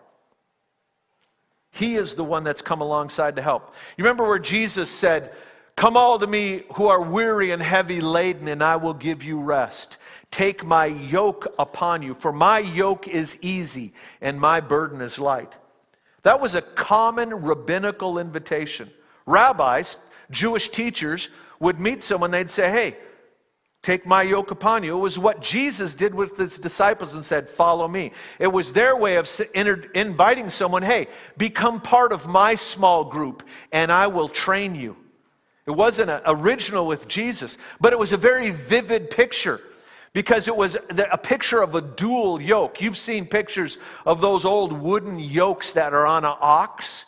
He 1.71 1.95
is 1.95 2.13
the 2.13 2.23
one 2.23 2.43
that's 2.43 2.61
come 2.61 2.81
alongside 2.81 3.37
to 3.37 3.41
help. 3.41 3.73
You 3.97 4.03
remember 4.03 4.23
where 4.27 4.37
Jesus 4.37 4.87
said, 4.87 5.33
Come 5.75 5.97
all 5.97 6.17
to 6.19 6.27
me 6.27 6.63
who 6.75 6.87
are 6.87 7.01
weary 7.01 7.51
and 7.51 7.61
heavy 7.61 7.99
laden, 7.99 8.47
and 8.47 8.63
I 8.63 8.77
will 8.77 8.93
give 8.93 9.23
you 9.23 9.41
rest. 9.41 9.97
Take 10.31 10.65
my 10.65 10.85
yoke 10.85 11.53
upon 11.59 12.01
you, 12.01 12.13
for 12.13 12.31
my 12.31 12.59
yoke 12.59 13.07
is 13.07 13.37
easy 13.41 13.93
and 14.21 14.39
my 14.39 14.61
burden 14.61 15.01
is 15.01 15.19
light. 15.19 15.57
That 16.23 16.41
was 16.41 16.55
a 16.55 16.61
common 16.61 17.29
rabbinical 17.43 18.17
invitation. 18.17 18.89
Rabbis, 19.25 19.97
Jewish 20.31 20.69
teachers, 20.69 21.29
would 21.59 21.79
meet 21.79 22.03
someone, 22.03 22.31
they'd 22.31 22.51
say, 22.51 22.69
Hey, 22.71 22.97
take 23.81 24.05
my 24.05 24.23
yoke 24.23 24.51
upon 24.51 24.83
you. 24.83 24.97
It 24.97 25.01
was 25.01 25.19
what 25.19 25.41
Jesus 25.41 25.93
did 25.93 26.15
with 26.15 26.37
his 26.37 26.57
disciples 26.57 27.15
and 27.15 27.23
said, 27.23 27.49
Follow 27.49 27.87
me. 27.87 28.11
It 28.39 28.47
was 28.47 28.73
their 28.73 28.95
way 28.95 29.15
of 29.15 29.29
inviting 29.53 30.49
someone, 30.49 30.83
Hey, 30.83 31.07
become 31.37 31.79
part 31.79 32.11
of 32.11 32.27
my 32.27 32.55
small 32.55 33.05
group, 33.05 33.43
and 33.71 33.91
I 33.91 34.07
will 34.07 34.29
train 34.29 34.73
you. 34.73 34.97
It 35.67 35.71
wasn't 35.71 36.11
original 36.25 36.85
with 36.85 37.07
Jesus, 37.07 37.57
but 37.81 37.91
it 37.91 37.99
was 37.99 38.13
a 38.13 38.17
very 38.17 38.51
vivid 38.51 39.09
picture 39.09 39.61
because 40.13 40.47
it 40.47 40.55
was 40.55 40.77
a 40.89 41.17
picture 41.17 41.61
of 41.61 41.75
a 41.75 41.81
dual 41.81 42.41
yoke. 42.41 42.81
You've 42.81 42.97
seen 42.97 43.25
pictures 43.25 43.77
of 44.05 44.21
those 44.21 44.45
old 44.45 44.71
wooden 44.71 45.19
yokes 45.19 45.73
that 45.73 45.93
are 45.93 46.05
on 46.05 46.23
an 46.23 46.35
ox. 46.39 47.05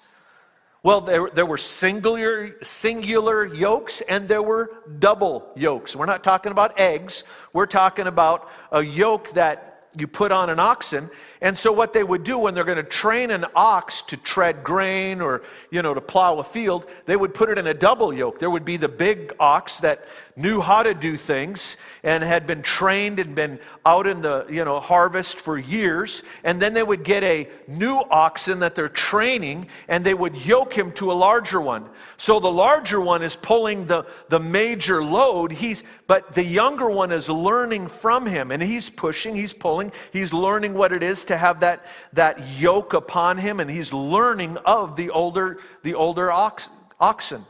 Well, 0.84 1.02
there, 1.02 1.30
there 1.30 1.46
were 1.46 1.58
singular, 1.58 2.62
singular 2.64 3.54
yokes 3.54 4.02
and 4.02 4.28
there 4.28 4.42
were 4.42 4.72
double 5.00 5.52
yokes. 5.56 5.96
We're 5.96 6.06
not 6.06 6.24
talking 6.24 6.52
about 6.52 6.80
eggs, 6.80 7.24
we're 7.54 7.66
talking 7.66 8.08
about 8.08 8.50
a 8.72 8.82
yoke 8.82 9.32
that 9.32 9.77
you 9.98 10.08
put 10.08 10.32
on 10.32 10.50
an 10.50 10.60
oxen. 10.60 11.10
And 11.42 11.58
so 11.58 11.72
what 11.72 11.94
they 11.94 12.04
would 12.04 12.24
do 12.24 12.38
when 12.40 12.54
they're 12.54 12.64
going 12.64 12.78
to 12.78 12.84
train 12.84 13.30
an 13.30 13.46
ox 13.56 14.02
to 14.04 14.18
tread 14.18 14.64
grain 14.64 15.22
or, 15.22 15.44
you 15.70 15.82
know, 15.82 15.94
to 15.94 16.02
plow 16.02 16.40
a 16.40 16.44
field, 16.44 16.88
they 17.06 17.16
would 17.16 17.34
put 17.34 17.50
it 17.50 17.58
in 17.58 17.68
a 17.68 17.74
double 17.74 18.12
yoke. 18.14 18.40
There 18.40 18.50
would 18.50 18.66
be 18.66 18.78
the 18.78 18.90
big 18.90 19.34
ox 19.40 19.80
that 19.82 20.08
knew 20.36 20.62
how 20.62 20.84
to 20.84 20.94
do 20.94 21.16
things 21.16 21.78
and 22.04 22.24
had 22.24 22.48
been 22.48 22.62
trained 22.62 23.20
and 23.20 23.36
been 23.36 23.60
out 23.86 24.08
in 24.08 24.22
the, 24.22 24.46
you 24.50 24.66
know, 24.66 24.80
harvest 24.80 25.40
for 25.40 25.58
years. 25.58 26.24
And 26.44 26.60
then 26.60 26.74
they 26.74 26.84
would 26.84 27.04
get 27.04 27.24
a 27.24 27.48
new 27.68 27.96
oxen 28.10 28.60
that 28.60 28.74
they're 28.74 28.90
training 28.90 29.68
and 29.88 30.04
they 30.04 30.14
would 30.14 30.36
yoke 30.36 30.74
him 30.74 30.92
to 30.94 31.12
a 31.12 31.14
larger 31.14 31.62
one. 31.62 31.86
So 32.18 32.40
the 32.40 32.52
larger 32.52 33.00
one 33.00 33.22
is 33.22 33.36
pulling 33.36 33.86
the, 33.86 34.08
the 34.30 34.40
major 34.40 35.04
load. 35.04 35.52
He's, 35.52 35.84
but 36.08 36.34
the 36.34 36.44
younger 36.44 36.90
one 36.90 37.12
is 37.12 37.30
learning 37.30 37.88
from 37.88 38.26
him 38.26 38.52
and 38.52 38.62
he's 38.62 38.90
pushing, 38.90 39.36
he's 39.36 39.54
pulling, 39.54 39.87
he's 40.14 40.34
learning 40.34 40.74
what 40.74 40.92
it 40.92 41.04
is 41.04 41.26
to 41.26 41.38
have 41.38 41.62
that, 41.62 41.86
that 42.14 42.40
yoke 42.60 42.94
upon 42.94 43.38
him 43.38 43.60
and 43.60 43.70
he's 43.70 43.94
learning 43.94 44.58
of 44.66 44.96
the 44.96 45.10
older, 45.10 45.60
the 45.84 45.94
older 45.94 46.32
ox, 46.32 46.70
oxen. 47.00 47.46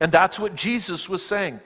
And 0.00 0.10
that's 0.10 0.38
what 0.38 0.54
Jesus 0.54 1.08
was 1.08 1.24
saying. 1.24 1.60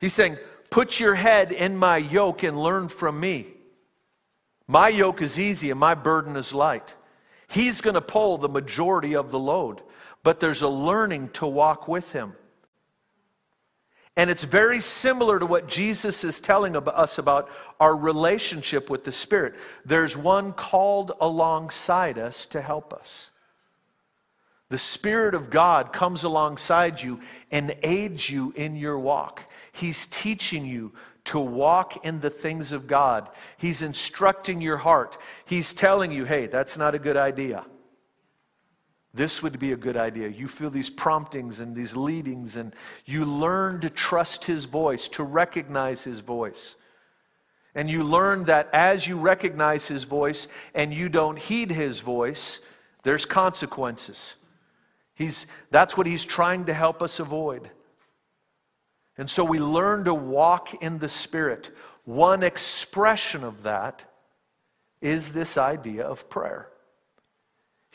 He's 0.00 0.14
saying, 0.14 0.38
Put 0.70 1.00
your 1.00 1.14
head 1.14 1.50
in 1.50 1.76
my 1.76 1.96
yoke 1.96 2.42
and 2.42 2.60
learn 2.60 2.88
from 2.88 3.18
me. 3.18 3.46
My 4.66 4.88
yoke 4.88 5.22
is 5.22 5.38
easy 5.38 5.70
and 5.70 5.80
my 5.80 5.94
burden 5.94 6.36
is 6.36 6.52
light. 6.52 6.94
He's 7.48 7.80
going 7.80 7.94
to 7.94 8.02
pull 8.02 8.36
the 8.36 8.50
majority 8.50 9.16
of 9.16 9.30
the 9.30 9.38
load, 9.38 9.80
but 10.22 10.40
there's 10.40 10.60
a 10.60 10.68
learning 10.68 11.30
to 11.30 11.46
walk 11.46 11.88
with 11.88 12.12
him. 12.12 12.34
And 14.18 14.30
it's 14.30 14.42
very 14.42 14.80
similar 14.80 15.38
to 15.38 15.46
what 15.46 15.68
Jesus 15.68 16.24
is 16.24 16.40
telling 16.40 16.74
us 16.74 17.18
about 17.18 17.48
our 17.78 17.96
relationship 17.96 18.90
with 18.90 19.04
the 19.04 19.12
Spirit. 19.12 19.54
There's 19.84 20.16
one 20.16 20.52
called 20.52 21.12
alongside 21.20 22.18
us 22.18 22.44
to 22.46 22.60
help 22.60 22.92
us. 22.92 23.30
The 24.70 24.76
Spirit 24.76 25.36
of 25.36 25.50
God 25.50 25.92
comes 25.92 26.24
alongside 26.24 27.00
you 27.00 27.20
and 27.52 27.76
aids 27.84 28.28
you 28.28 28.52
in 28.56 28.74
your 28.74 28.98
walk. 28.98 29.44
He's 29.70 30.06
teaching 30.06 30.66
you 30.66 30.92
to 31.26 31.38
walk 31.38 32.04
in 32.04 32.18
the 32.18 32.28
things 32.28 32.72
of 32.72 32.88
God. 32.88 33.30
He's 33.56 33.82
instructing 33.82 34.60
your 34.60 34.78
heart. 34.78 35.16
He's 35.44 35.72
telling 35.72 36.10
you, 36.10 36.24
hey, 36.24 36.48
that's 36.48 36.76
not 36.76 36.96
a 36.96 36.98
good 36.98 37.16
idea. 37.16 37.64
This 39.18 39.42
would 39.42 39.58
be 39.58 39.72
a 39.72 39.76
good 39.76 39.96
idea. 39.96 40.28
You 40.28 40.46
feel 40.46 40.70
these 40.70 40.88
promptings 40.88 41.58
and 41.58 41.74
these 41.74 41.96
leadings, 41.96 42.56
and 42.56 42.72
you 43.04 43.24
learn 43.24 43.80
to 43.80 43.90
trust 43.90 44.44
His 44.44 44.64
voice, 44.64 45.08
to 45.08 45.24
recognize 45.24 46.04
His 46.04 46.20
voice. 46.20 46.76
And 47.74 47.90
you 47.90 48.04
learn 48.04 48.44
that 48.44 48.68
as 48.72 49.08
you 49.08 49.18
recognize 49.18 49.88
His 49.88 50.04
voice 50.04 50.46
and 50.72 50.94
you 50.94 51.08
don't 51.08 51.36
heed 51.36 51.72
His 51.72 51.98
voice, 51.98 52.60
there's 53.02 53.24
consequences. 53.24 54.36
He's, 55.16 55.48
that's 55.72 55.96
what 55.96 56.06
He's 56.06 56.24
trying 56.24 56.66
to 56.66 56.72
help 56.72 57.02
us 57.02 57.18
avoid. 57.18 57.68
And 59.16 59.28
so 59.28 59.44
we 59.44 59.58
learn 59.58 60.04
to 60.04 60.14
walk 60.14 60.80
in 60.80 61.00
the 61.00 61.08
Spirit. 61.08 61.70
One 62.04 62.44
expression 62.44 63.42
of 63.42 63.64
that 63.64 64.04
is 65.00 65.32
this 65.32 65.58
idea 65.58 66.04
of 66.04 66.30
prayer. 66.30 66.68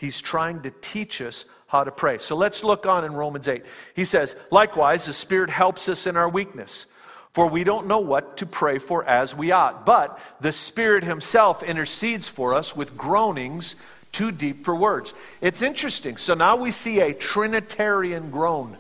He's 0.04 0.20
trying 0.20 0.64
to 0.64 0.72
teach 0.82 1.22
us 1.22 1.46
how 1.66 1.86
to 1.86 1.92
pray. 1.92 2.18
So 2.18 2.36
let's 2.36 2.62
look 2.62 2.86
on 2.86 3.06
in 3.06 3.14
Romans 3.14 3.48
8. 3.48 3.64
He 3.96 4.04
says, 4.04 4.36
Likewise, 4.52 5.06
the 5.06 5.14
Spirit 5.14 5.50
helps 5.50 5.88
us 5.88 6.06
in 6.08 6.18
our 6.18 6.28
weakness, 6.28 6.88
for 7.32 7.48
we 7.48 7.64
don't 7.64 7.88
know 7.88 8.00
what 8.00 8.36
to 8.38 8.46
pray 8.46 8.80
for 8.80 9.06
as 9.06 9.34
we 9.34 9.54
ought. 9.54 9.86
But 9.86 10.20
the 10.42 10.52
Spirit 10.52 11.06
Himself 11.06 11.64
intercedes 11.64 12.28
for 12.28 12.54
us 12.54 12.76
with 12.76 12.98
groanings 12.98 13.78
too 14.12 14.34
deep 14.34 14.66
for 14.66 14.76
words. 14.76 15.14
It's 15.40 15.62
interesting. 15.62 16.18
So 16.18 16.34
now 16.34 16.58
we 16.58 16.72
see 16.72 17.00
a 17.00 17.14
Trinitarian 17.14 18.30
groan. 18.30 18.76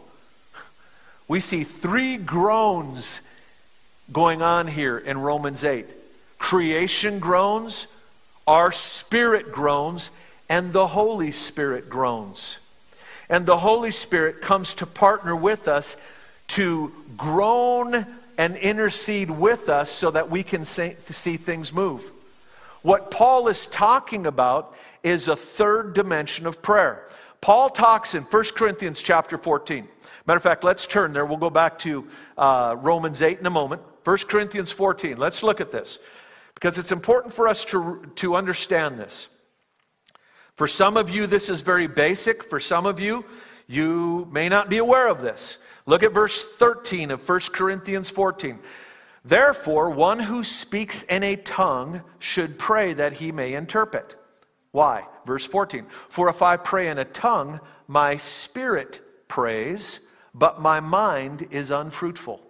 We 1.29 1.39
see 1.39 1.63
three 1.63 2.17
groans 2.17 3.21
going 4.11 4.41
on 4.41 4.67
here 4.67 4.97
in 4.97 5.17
Romans 5.17 5.63
8 5.63 5.85
creation 6.37 7.19
groans, 7.19 7.87
our 8.45 8.73
spirit 8.73 9.53
groans, 9.53 10.11
and 10.49 10.73
the 10.73 10.87
Holy 10.87 11.31
Spirit 11.31 11.89
groans. 11.89 12.59
And 13.29 13.45
the 13.45 13.57
Holy 13.57 13.91
Spirit 13.91 14.41
comes 14.41 14.73
to 14.75 14.85
partner 14.85 15.35
with 15.35 15.67
us 15.67 15.97
to 16.49 16.91
groan 17.17 18.05
and 18.37 18.57
intercede 18.57 19.31
with 19.31 19.69
us 19.69 19.89
so 19.89 20.11
that 20.11 20.29
we 20.29 20.43
can 20.43 20.65
see 20.65 20.91
things 21.37 21.71
move. 21.71 22.11
What 22.81 23.11
Paul 23.11 23.47
is 23.47 23.65
talking 23.67 24.25
about 24.25 24.75
is 25.03 25.27
a 25.27 25.35
third 25.35 25.93
dimension 25.93 26.45
of 26.45 26.61
prayer. 26.61 27.07
Paul 27.41 27.69
talks 27.69 28.13
in 28.13 28.23
1 28.23 28.43
Corinthians 28.55 29.01
chapter 29.01 29.37
14. 29.37 29.87
Matter 30.25 30.37
of 30.37 30.43
fact, 30.43 30.63
let's 30.63 30.87
turn 30.87 31.13
there. 31.13 31.25
We'll 31.25 31.37
go 31.37 31.49
back 31.49 31.79
to 31.79 32.07
uh, 32.37 32.75
Romans 32.79 33.21
8 33.21 33.39
in 33.39 33.45
a 33.45 33.49
moment. 33.49 33.81
1 34.03 34.17
Corinthians 34.29 34.71
14. 34.71 35.17
Let's 35.17 35.43
look 35.43 35.61
at 35.61 35.71
this 35.71 35.99
because 36.55 36.77
it's 36.77 36.91
important 36.91 37.33
for 37.33 37.47
us 37.47 37.65
to, 37.65 38.09
to 38.15 38.35
understand 38.35 38.97
this. 38.97 39.29
For 40.55 40.67
some 40.67 40.97
of 40.97 41.09
you, 41.09 41.25
this 41.27 41.49
is 41.49 41.61
very 41.61 41.87
basic. 41.87 42.49
For 42.49 42.59
some 42.59 42.85
of 42.85 42.99
you, 42.99 43.25
you 43.67 44.27
may 44.31 44.49
not 44.49 44.69
be 44.69 44.77
aware 44.77 45.07
of 45.07 45.21
this. 45.21 45.57
Look 45.85 46.03
at 46.03 46.13
verse 46.13 46.43
13 46.43 47.11
of 47.11 47.27
1 47.27 47.39
Corinthians 47.51 48.09
14. 48.09 48.59
Therefore, 49.25 49.89
one 49.89 50.19
who 50.19 50.43
speaks 50.43 51.03
in 51.03 51.23
a 51.23 51.37
tongue 51.37 52.03
should 52.19 52.59
pray 52.59 52.93
that 52.93 53.13
he 53.13 53.31
may 53.31 53.53
interpret. 53.53 54.15
Why? 54.71 55.05
Verse 55.25 55.45
14. 55.45 55.85
For 56.09 56.29
if 56.29 56.41
I 56.41 56.57
pray 56.57 56.89
in 56.89 56.99
a 56.99 57.05
tongue, 57.05 57.59
my 57.87 58.17
spirit 58.17 59.01
prays, 59.27 60.01
but 60.33 60.61
my 60.61 60.79
mind 60.79 61.47
is 61.51 61.71
unfruitful. 61.71 62.41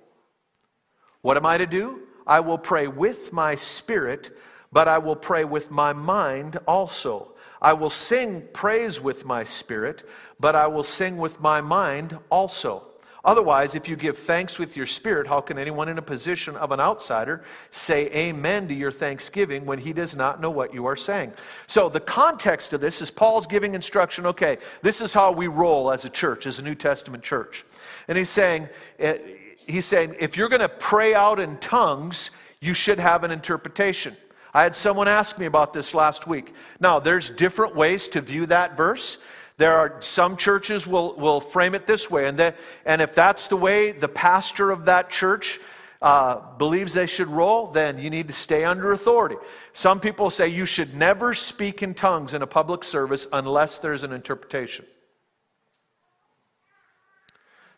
What 1.21 1.37
am 1.37 1.45
I 1.45 1.57
to 1.57 1.65
do? 1.65 2.01
I 2.25 2.39
will 2.39 2.57
pray 2.57 2.87
with 2.87 3.33
my 3.33 3.55
spirit, 3.55 4.31
but 4.71 4.87
I 4.87 4.97
will 4.97 5.15
pray 5.15 5.43
with 5.43 5.69
my 5.69 5.93
mind 5.93 6.57
also. 6.67 7.32
I 7.63 7.73
will 7.73 7.89
sing 7.89 8.43
praise 8.52 8.99
with 8.99 9.26
my 9.26 9.45
spirit, 9.45 10.04
but 10.39 10.54
I 10.54 10.67
will 10.67 10.84
sing 10.84 11.17
with 11.17 11.39
my 11.39 11.62
mind 11.62 12.17
also. 12.30 12.84
Otherwise, 13.26 13.73
if 13.73 13.88
you 13.88 13.95
give 13.95 14.17
thanks 14.17 14.60
with 14.60 14.76
your 14.76 14.86
spirit, 14.86 15.26
how 15.26 15.39
can 15.39 15.58
anyone 15.58 15.88
in 15.88 15.97
a 15.97 16.02
position 16.02 16.58
of 16.58 16.73
an 16.73 16.82
outsider 16.82 17.41
say 17.71 18.12
amen 18.13 18.67
to 18.67 18.73
your 18.73 18.91
thanksgiving 18.91 19.65
when 19.65 19.80
he 19.80 19.93
does 19.93 20.13
not 20.13 20.41
know 20.41 20.49
what 20.49 20.73
you 20.73 20.86
are 20.86 20.97
saying? 20.97 21.32
So, 21.65 21.88
the 21.88 22.02
context 22.02 22.73
of 22.73 22.82
this 22.82 23.02
is 23.02 23.10
Paul's 23.10 23.47
giving 23.47 23.76
instruction 23.76 24.26
okay, 24.26 24.58
this 24.82 24.99
is 24.99 25.13
how 25.13 25.32
we 25.32 25.47
roll 25.47 25.89
as 25.89 26.04
a 26.04 26.10
church, 26.10 26.45
as 26.45 26.60
a 26.60 26.63
New 26.63 26.76
Testament 26.76 27.23
church. 27.23 27.63
And 28.10 28.17
he's 28.17 28.30
saying, 28.30 28.67
eh, 28.99 29.19
he's 29.67 29.86
saying 29.86 30.17
if 30.19 30.36
you're 30.36 30.49
going 30.49 30.60
to 30.60 30.67
pray 30.67 31.13
out 31.13 31.39
in 31.39 31.56
tongues, 31.60 32.32
you 32.60 32.73
should 32.73 32.99
have 32.99 33.23
an 33.23 33.32
interpretation. 33.32 34.17
I 34.53 34.63
had 34.63 34.75
someone 34.75 35.07
ask 35.07 35.39
me 35.39 35.47
about 35.47 35.73
this 35.73 35.93
last 35.95 36.27
week. 36.27 36.53
Now, 36.79 36.99
there's 36.99 37.29
different 37.29 37.75
ways 37.75 38.07
to 38.09 38.21
view 38.21 38.45
that 38.47 38.77
verse. 38.77 39.17
There 39.57 39.73
are 39.73 40.01
some 40.01 40.37
churches 40.37 40.85
will, 40.85 41.15
will 41.15 41.39
frame 41.39 41.75
it 41.75 41.87
this 41.87 42.09
way, 42.09 42.27
and, 42.27 42.37
that, 42.39 42.57
and 42.85 43.01
if 43.01 43.15
that's 43.15 43.47
the 43.47 43.55
way 43.55 43.91
the 43.91 44.07
pastor 44.07 44.71
of 44.71 44.85
that 44.85 45.09
church 45.09 45.59
uh, 46.01 46.55
believes 46.57 46.93
they 46.93 47.05
should 47.07 47.29
roll, 47.29 47.67
then 47.67 47.97
you 47.97 48.09
need 48.09 48.27
to 48.27 48.33
stay 48.33 48.63
under 48.63 48.91
authority. 48.91 49.37
Some 49.71 49.99
people 49.99 50.29
say 50.29 50.49
you 50.49 50.65
should 50.65 50.93
never 50.95 51.33
speak 51.33 51.81
in 51.81 51.93
tongues 51.93 52.33
in 52.33 52.41
a 52.41 52.47
public 52.47 52.83
service 52.83 53.25
unless 53.31 53.77
there's 53.77 54.03
an 54.03 54.11
interpretation. 54.11 54.85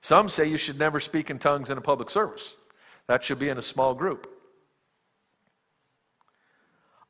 Some 0.02 0.28
say 0.28 0.46
you 0.46 0.58
should 0.58 0.80
never 0.80 1.00
speak 1.00 1.30
in 1.30 1.40
tongues 1.40 1.70
in 1.70 1.78
a 1.78 1.82
public 1.82 2.10
service. 2.10 2.56
That 3.08 3.24
should 3.24 3.40
be 3.40 3.50
in 3.50 3.58
a 3.58 3.62
small 3.62 3.94
group. 3.94 4.35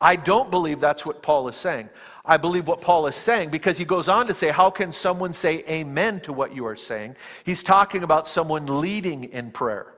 I 0.02 0.16
don't 0.16 0.52
believe 0.52 0.80
that's 0.80 1.06
what 1.06 1.22
Paul 1.22 1.48
is 1.48 1.56
saying. 1.56 1.90
I 2.26 2.38
believe 2.38 2.68
what 2.68 2.82
Paul 2.82 3.08
is 3.08 3.16
saying 3.16 3.50
because 3.50 3.78
he 3.78 3.86
goes 3.86 4.08
on 4.08 4.28
to 4.28 4.34
say, 4.34 4.50
How 4.50 4.70
can 4.70 4.92
someone 4.92 5.34
say 5.34 5.64
amen 5.70 6.22
to 6.22 6.34
what 6.34 6.56
you 6.56 6.66
are 6.66 6.76
saying? 6.76 7.16
He's 7.44 7.64
talking 7.64 8.04
about 8.04 8.28
someone 8.28 8.82
leading 8.82 9.26
in 9.26 9.52
prayer. 9.52 9.94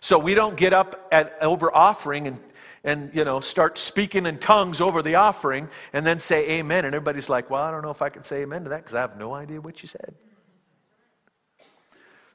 So 0.00 0.18
we 0.18 0.34
don't 0.34 0.56
get 0.56 0.72
up 0.72 1.08
at 1.12 1.36
over 1.40 1.74
offering 1.74 2.26
and 2.26 2.40
and 2.84 3.14
you 3.14 3.24
know 3.24 3.40
start 3.40 3.78
speaking 3.78 4.26
in 4.26 4.38
tongues 4.38 4.80
over 4.80 5.02
the 5.02 5.16
offering 5.16 5.68
and 5.92 6.06
then 6.06 6.18
say 6.18 6.48
amen 6.50 6.84
and 6.84 6.94
everybody's 6.94 7.28
like 7.28 7.50
well 7.50 7.62
i 7.62 7.70
don't 7.70 7.82
know 7.82 7.90
if 7.90 8.02
i 8.02 8.08
can 8.08 8.22
say 8.22 8.42
amen 8.42 8.62
to 8.62 8.70
that 8.70 8.78
because 8.78 8.94
i 8.94 9.00
have 9.00 9.18
no 9.18 9.34
idea 9.34 9.60
what 9.60 9.82
you 9.82 9.88
said 9.88 10.14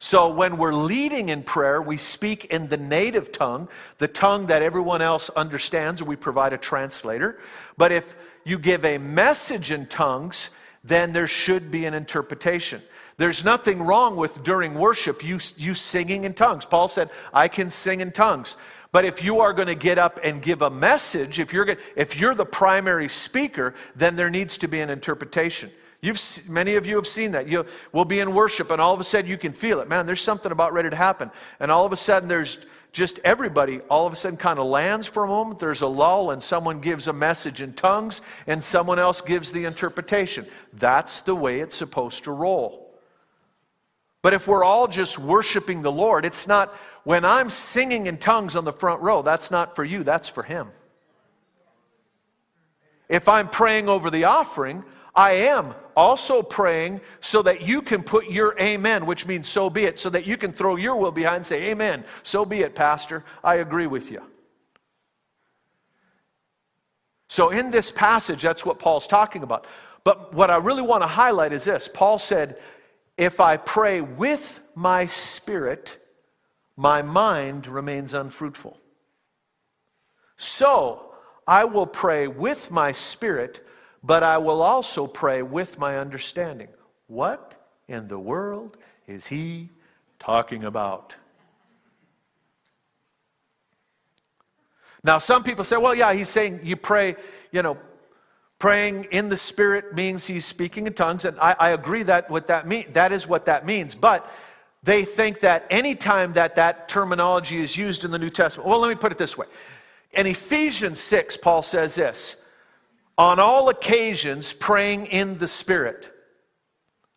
so 0.03 0.27
when 0.27 0.57
we're 0.57 0.73
leading 0.73 1.29
in 1.29 1.43
prayer, 1.43 1.81
we 1.81 1.95
speak 1.95 2.43
in 2.51 2.67
the 2.67 2.75
native 2.75 3.31
tongue, 3.31 3.69
the 3.99 4.07
tongue 4.09 4.47
that 4.47 4.61
everyone 4.61 5.01
else 5.01 5.29
understands, 5.29 6.03
we 6.03 6.17
provide 6.17 6.51
a 6.51 6.57
translator. 6.57 7.39
But 7.77 7.93
if 7.93 8.17
you 8.43 8.59
give 8.59 8.83
a 8.83 8.97
message 8.97 9.71
in 9.71 9.85
tongues, 9.85 10.49
then 10.83 11.13
there 11.13 11.25
should 11.25 11.71
be 11.71 11.85
an 11.85 11.93
interpretation. 11.93 12.81
There's 13.15 13.45
nothing 13.45 13.81
wrong 13.81 14.17
with 14.17 14.43
during 14.43 14.73
worship 14.73 15.23
you, 15.23 15.39
you 15.55 15.73
singing 15.73 16.25
in 16.25 16.33
tongues. 16.33 16.65
Paul 16.65 16.89
said, 16.89 17.09
I 17.33 17.47
can 17.47 17.69
sing 17.69 18.01
in 18.01 18.11
tongues. 18.11 18.57
But 18.91 19.05
if 19.05 19.23
you 19.23 19.39
are 19.39 19.53
going 19.53 19.69
to 19.69 19.73
get 19.73 19.97
up 19.97 20.19
and 20.21 20.41
give 20.41 20.63
a 20.63 20.69
message, 20.69 21.39
if 21.39 21.53
you're, 21.53 21.77
if 21.95 22.19
you're 22.19 22.35
the 22.35 22.45
primary 22.45 23.07
speaker, 23.07 23.73
then 23.95 24.17
there 24.17 24.29
needs 24.29 24.57
to 24.57 24.67
be 24.67 24.81
an 24.81 24.89
interpretation. 24.89 25.71
You've, 26.03 26.49
many 26.49 26.75
of 26.75 26.85
you 26.85 26.97
have 26.97 27.07
seen 27.07 27.31
that. 27.31 27.47
You 27.47 27.65
will 27.93 28.03
be 28.03 28.19
in 28.19 28.33
worship, 28.33 28.71
and 28.71 28.81
all 28.81 28.93
of 28.93 28.99
a 28.99 29.05
sudden 29.05 29.31
you 29.31 29.37
can 29.37 29.53
feel 29.53 29.79
it. 29.79 29.87
Man, 29.87 30.05
there's 30.05 30.19
something 30.19 30.51
about 30.51 30.73
ready 30.73 30.89
to 30.89 30.95
happen. 30.97 31.31
And 31.61 31.71
all 31.71 31.85
of 31.85 31.93
a 31.93 31.95
sudden, 31.95 32.27
there's 32.27 32.57
just 32.91 33.19
everybody 33.23 33.79
all 33.89 34.05
of 34.05 34.11
a 34.11 34.17
sudden 34.17 34.35
kind 34.35 34.59
of 34.59 34.65
lands 34.65 35.07
for 35.07 35.23
a 35.23 35.27
moment. 35.27 35.59
There's 35.59 35.81
a 35.81 35.87
lull, 35.87 36.31
and 36.31 36.43
someone 36.43 36.81
gives 36.81 37.07
a 37.07 37.13
message 37.13 37.61
in 37.61 37.71
tongues, 37.71 38.21
and 38.47 38.61
someone 38.61 38.99
else 38.99 39.21
gives 39.21 39.53
the 39.53 39.63
interpretation. 39.63 40.45
That's 40.73 41.21
the 41.21 41.35
way 41.35 41.61
it's 41.61 41.77
supposed 41.77 42.25
to 42.25 42.31
roll. 42.31 42.93
But 44.21 44.33
if 44.33 44.45
we're 44.45 44.65
all 44.65 44.89
just 44.89 45.17
worshiping 45.17 45.81
the 45.83 45.91
Lord, 45.91 46.25
it's 46.25 46.49
not 46.49 46.75
when 47.05 47.23
I'm 47.23 47.49
singing 47.49 48.07
in 48.07 48.17
tongues 48.17 48.57
on 48.57 48.65
the 48.65 48.73
front 48.73 49.01
row, 49.01 49.21
that's 49.21 49.51
not 49.51 49.73
for 49.73 49.85
you, 49.85 50.03
that's 50.03 50.27
for 50.27 50.43
Him. 50.43 50.67
If 53.07 53.29
I'm 53.29 53.47
praying 53.47 53.87
over 53.87 54.09
the 54.09 54.25
offering, 54.25 54.83
I 55.15 55.31
am 55.33 55.73
also 55.95 56.41
praying 56.41 57.01
so 57.21 57.41
that 57.41 57.61
you 57.61 57.81
can 57.81 58.03
put 58.03 58.29
your 58.29 58.57
amen, 58.59 59.05
which 59.05 59.25
means 59.25 59.47
so 59.47 59.69
be 59.69 59.85
it, 59.85 59.99
so 59.99 60.09
that 60.09 60.25
you 60.25 60.37
can 60.37 60.51
throw 60.51 60.75
your 60.75 60.95
will 60.95 61.11
behind 61.11 61.37
and 61.37 61.45
say, 61.45 61.71
Amen, 61.71 62.03
so 62.23 62.45
be 62.45 62.61
it, 62.61 62.75
Pastor. 62.75 63.23
I 63.43 63.55
agree 63.55 63.87
with 63.87 64.11
you. 64.11 64.21
So, 67.27 67.49
in 67.49 67.71
this 67.71 67.89
passage, 67.89 68.43
that's 68.43 68.65
what 68.65 68.77
Paul's 68.77 69.07
talking 69.07 69.41
about. 69.41 69.65
But 70.03 70.33
what 70.33 70.51
I 70.51 70.57
really 70.57 70.81
want 70.81 71.01
to 71.01 71.07
highlight 71.07 71.51
is 71.51 71.63
this 71.63 71.87
Paul 71.87 72.19
said, 72.19 72.59
If 73.17 73.39
I 73.39 73.57
pray 73.57 74.01
with 74.01 74.63
my 74.75 75.07
spirit, 75.07 75.97
my 76.75 77.01
mind 77.01 77.67
remains 77.67 78.13
unfruitful. 78.13 78.77
So, 80.37 81.13
I 81.47 81.65
will 81.65 81.87
pray 81.87 82.27
with 82.27 82.69
my 82.69 82.91
spirit 82.91 83.65
but 84.03 84.21
I 84.21 84.37
will 84.37 84.61
also 84.61 85.07
pray 85.07 85.41
with 85.41 85.79
my 85.79 85.97
understanding. 85.97 86.67
What 87.07 87.53
in 87.87 88.07
the 88.07 88.19
world 88.19 88.77
is 89.07 89.27
he 89.27 89.69
talking 90.19 90.65
about? 90.65 91.15
Now, 95.03 95.17
some 95.17 95.43
people 95.43 95.63
say, 95.63 95.77
well, 95.77 95.95
yeah, 95.95 96.13
he's 96.13 96.29
saying 96.29 96.61
you 96.63 96.75
pray, 96.75 97.15
you 97.51 97.61
know, 97.61 97.77
praying 98.59 99.05
in 99.11 99.27
the 99.27 99.35
Spirit 99.35 99.93
means 99.93 100.25
he's 100.25 100.45
speaking 100.45 100.87
in 100.87 100.93
tongues. 100.93 101.25
And 101.25 101.37
I, 101.39 101.55
I 101.59 101.69
agree 101.71 102.03
that 102.03 102.29
what 102.29 102.47
that 102.47 102.67
mean, 102.67 102.85
that 102.93 103.11
is 103.11 103.27
what 103.27 103.45
that 103.45 103.65
means. 103.65 103.95
But 103.95 104.29
they 104.81 105.03
think 105.03 105.41
that 105.41 105.65
anytime 105.69 106.33
that 106.33 106.55
that 106.55 106.87
terminology 106.87 107.61
is 107.61 107.75
used 107.75 108.05
in 108.05 108.11
the 108.11 108.19
New 108.19 108.29
Testament, 108.29 108.69
well, 108.69 108.79
let 108.79 108.89
me 108.89 108.95
put 108.95 109.11
it 109.11 109.17
this 109.17 109.37
way. 109.37 109.47
In 110.13 110.27
Ephesians 110.27 110.99
6, 110.99 111.37
Paul 111.37 111.61
says 111.61 111.95
this 111.95 112.42
on 113.17 113.39
all 113.39 113.69
occasions 113.69 114.53
praying 114.53 115.07
in 115.07 115.37
the 115.37 115.47
Spirit. 115.47 116.11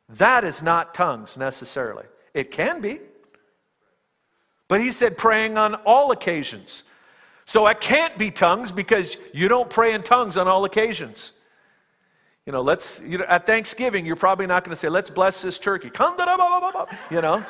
That 0.08 0.44
is 0.44 0.62
not 0.62 0.94
tongues 0.94 1.36
necessarily. 1.36 2.04
It 2.34 2.50
can 2.50 2.80
be. 2.80 3.00
But 4.68 4.80
he 4.80 4.90
said 4.90 5.16
praying 5.16 5.58
on 5.58 5.74
all 5.74 6.10
occasions. 6.10 6.82
So 7.44 7.66
it 7.66 7.80
can't 7.80 8.18
be 8.18 8.30
tongues 8.30 8.72
because 8.72 9.16
you 9.32 9.48
don't 9.48 9.70
pray 9.70 9.94
in 9.94 10.02
tongues 10.02 10.36
on 10.36 10.48
all 10.48 10.64
occasions. 10.64 11.32
You 12.44 12.52
know, 12.52 12.60
let's, 12.60 13.00
you 13.04 13.18
know, 13.18 13.24
at 13.28 13.46
Thanksgiving, 13.46 14.04
you're 14.06 14.16
probably 14.16 14.46
not 14.46 14.64
going 14.64 14.70
to 14.72 14.76
say, 14.76 14.88
let's 14.88 15.10
bless 15.10 15.42
this 15.42 15.58
turkey. 15.58 15.90
You 17.10 17.20
know, 17.20 17.44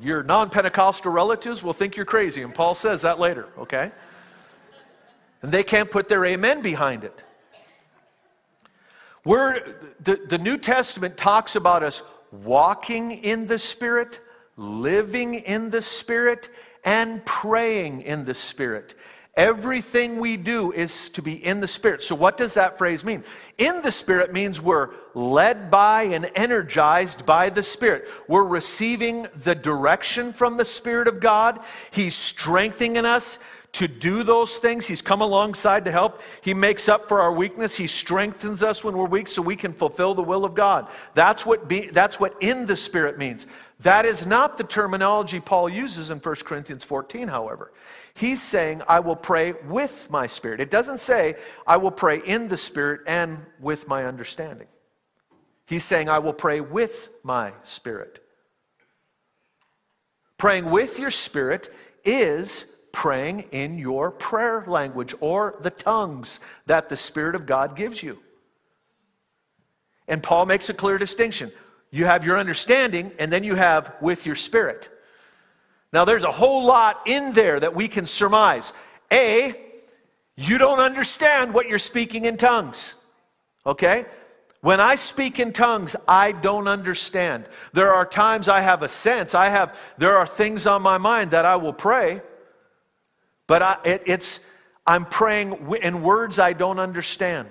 your 0.00 0.22
non 0.22 0.48
Pentecostal 0.50 1.12
relatives 1.12 1.62
will 1.62 1.72
think 1.72 1.96
you're 1.96 2.06
crazy, 2.06 2.42
and 2.42 2.54
Paul 2.54 2.74
says 2.74 3.02
that 3.02 3.18
later, 3.18 3.48
okay? 3.58 3.90
And 5.42 5.52
they 5.52 5.62
can't 5.62 5.90
put 5.90 6.08
their 6.08 6.24
amen 6.24 6.62
behind 6.62 7.04
it. 7.04 7.24
We're, 9.24 9.74
the, 10.00 10.16
the 10.28 10.38
New 10.38 10.58
Testament 10.58 11.16
talks 11.16 11.54
about 11.54 11.82
us 11.82 12.02
walking 12.32 13.12
in 13.12 13.46
the 13.46 13.58
Spirit, 13.58 14.20
living 14.56 15.34
in 15.34 15.70
the 15.70 15.82
Spirit, 15.82 16.48
and 16.84 17.24
praying 17.24 18.02
in 18.02 18.24
the 18.24 18.34
Spirit. 18.34 18.94
Everything 19.38 20.18
we 20.18 20.36
do 20.36 20.72
is 20.72 21.10
to 21.10 21.22
be 21.22 21.44
in 21.44 21.60
the 21.60 21.68
Spirit. 21.68 22.02
So, 22.02 22.16
what 22.16 22.36
does 22.36 22.54
that 22.54 22.76
phrase 22.76 23.04
mean? 23.04 23.22
In 23.56 23.82
the 23.82 23.92
Spirit 23.92 24.32
means 24.32 24.60
we're 24.60 24.90
led 25.14 25.70
by 25.70 26.04
and 26.04 26.28
energized 26.34 27.24
by 27.24 27.48
the 27.48 27.62
Spirit. 27.62 28.08
We're 28.26 28.46
receiving 28.46 29.28
the 29.36 29.54
direction 29.54 30.32
from 30.32 30.56
the 30.56 30.64
Spirit 30.64 31.06
of 31.06 31.20
God. 31.20 31.60
He's 31.92 32.16
strengthening 32.16 33.04
us 33.04 33.38
to 33.78 33.86
do 33.86 34.24
those 34.24 34.58
things. 34.58 34.88
He's 34.88 35.00
come 35.00 35.20
alongside 35.20 35.84
to 35.84 35.92
help. 35.92 36.20
He 36.42 36.52
makes 36.52 36.88
up 36.88 37.06
for 37.06 37.20
our 37.20 37.32
weakness. 37.32 37.76
He 37.76 37.86
strengthens 37.86 38.64
us 38.64 38.82
when 38.82 38.96
we're 38.96 39.06
weak 39.06 39.28
so 39.28 39.40
we 39.40 39.54
can 39.54 39.72
fulfill 39.72 40.14
the 40.14 40.22
will 40.22 40.44
of 40.44 40.56
God. 40.56 40.88
That's 41.14 41.46
what, 41.46 41.68
be, 41.68 41.86
that's 41.86 42.18
what 42.18 42.34
in 42.40 42.66
the 42.66 42.74
Spirit 42.74 43.18
means. 43.18 43.46
That 43.78 44.04
is 44.04 44.26
not 44.26 44.58
the 44.58 44.64
terminology 44.64 45.38
Paul 45.38 45.68
uses 45.68 46.10
in 46.10 46.18
1 46.18 46.34
Corinthians 46.36 46.82
14, 46.82 47.28
however. 47.28 47.72
He's 48.14 48.42
saying, 48.42 48.82
I 48.88 48.98
will 48.98 49.14
pray 49.14 49.52
with 49.68 50.08
my 50.10 50.26
Spirit. 50.26 50.60
It 50.60 50.72
doesn't 50.72 50.98
say, 50.98 51.36
I 51.64 51.76
will 51.76 51.92
pray 51.92 52.18
in 52.18 52.48
the 52.48 52.56
Spirit 52.56 53.02
and 53.06 53.38
with 53.60 53.86
my 53.86 54.06
understanding. 54.06 54.66
He's 55.66 55.84
saying, 55.84 56.08
I 56.08 56.18
will 56.18 56.32
pray 56.32 56.60
with 56.60 57.10
my 57.22 57.52
Spirit. 57.62 58.18
Praying 60.36 60.68
with 60.68 60.98
your 60.98 61.12
Spirit 61.12 61.72
is 62.04 62.67
praying 62.92 63.46
in 63.52 63.78
your 63.78 64.10
prayer 64.10 64.64
language 64.66 65.14
or 65.20 65.56
the 65.60 65.70
tongues 65.70 66.40
that 66.66 66.88
the 66.88 66.96
Spirit 66.96 67.34
of 67.34 67.46
God 67.46 67.76
gives 67.76 68.02
you. 68.02 68.18
And 70.06 70.22
Paul 70.22 70.46
makes 70.46 70.68
a 70.68 70.74
clear 70.74 70.98
distinction. 70.98 71.52
You 71.90 72.06
have 72.06 72.24
your 72.24 72.38
understanding, 72.38 73.12
and 73.18 73.32
then 73.32 73.44
you 73.44 73.54
have 73.54 73.94
with 74.00 74.26
your 74.26 74.36
spirit. 74.36 74.88
Now, 75.92 76.04
there's 76.04 76.24
a 76.24 76.30
whole 76.30 76.64
lot 76.64 77.02
in 77.06 77.32
there 77.32 77.58
that 77.60 77.74
we 77.74 77.88
can 77.88 78.04
surmise. 78.04 78.72
A, 79.12 79.54
you 80.36 80.58
don't 80.58 80.80
understand 80.80 81.54
what 81.54 81.68
you're 81.68 81.78
speaking 81.78 82.26
in 82.26 82.36
tongues. 82.36 82.94
Okay? 83.64 84.04
When 84.60 84.80
I 84.80 84.96
speak 84.96 85.38
in 85.38 85.52
tongues, 85.52 85.94
I 86.06 86.32
don't 86.32 86.68
understand. 86.68 87.46
There 87.72 87.92
are 87.92 88.04
times 88.04 88.48
I 88.48 88.60
have 88.60 88.82
a 88.82 88.88
sense. 88.88 89.34
I 89.34 89.48
have 89.48 89.78
there 89.98 90.16
are 90.16 90.26
things 90.26 90.66
on 90.66 90.82
my 90.82 90.98
mind 90.98 91.30
that 91.30 91.44
I 91.44 91.56
will 91.56 91.72
pray, 91.72 92.20
but 93.48 93.62
I, 93.62 93.78
it, 93.84 94.02
it's, 94.06 94.38
I'm 94.86 95.04
praying 95.04 95.74
in 95.82 96.02
words 96.02 96.38
I 96.38 96.52
don't 96.52 96.78
understand. 96.78 97.48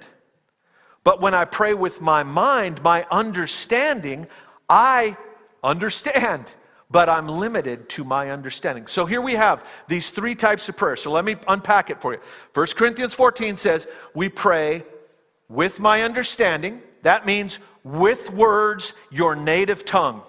But 1.04 1.20
when 1.20 1.34
I 1.34 1.44
pray 1.44 1.74
with 1.74 2.00
my 2.00 2.24
mind, 2.24 2.82
my 2.82 3.06
understanding, 3.12 4.28
I 4.70 5.18
understand, 5.64 6.54
but 6.92 7.10
I'm 7.10 7.28
limited 7.28 7.90
to 7.90 8.04
my 8.04 8.32
understanding. 8.32 8.88
So 8.88 9.06
here 9.06 9.22
we 9.22 9.34
have 9.34 9.70
these 9.88 10.10
three 10.10 10.36
types 10.36 10.70
of 10.70 10.78
prayer. 10.78 10.96
So 10.96 11.12
let 11.12 11.26
me 11.26 11.36
unpack 11.48 11.90
it 11.90 12.02
for 12.02 12.14
you. 12.14 12.20
1 12.54 12.68
Corinthians 12.76 13.14
14 13.14 13.58
says, 13.58 13.88
We 14.14 14.30
pray 14.30 14.84
with 15.50 15.80
my 15.80 16.04
understanding. 16.04 16.82
That 17.04 17.26
means 17.26 17.60
with 17.84 18.32
words, 18.32 18.94
your 19.10 19.36
native 19.36 19.86
tongue. 19.86 20.22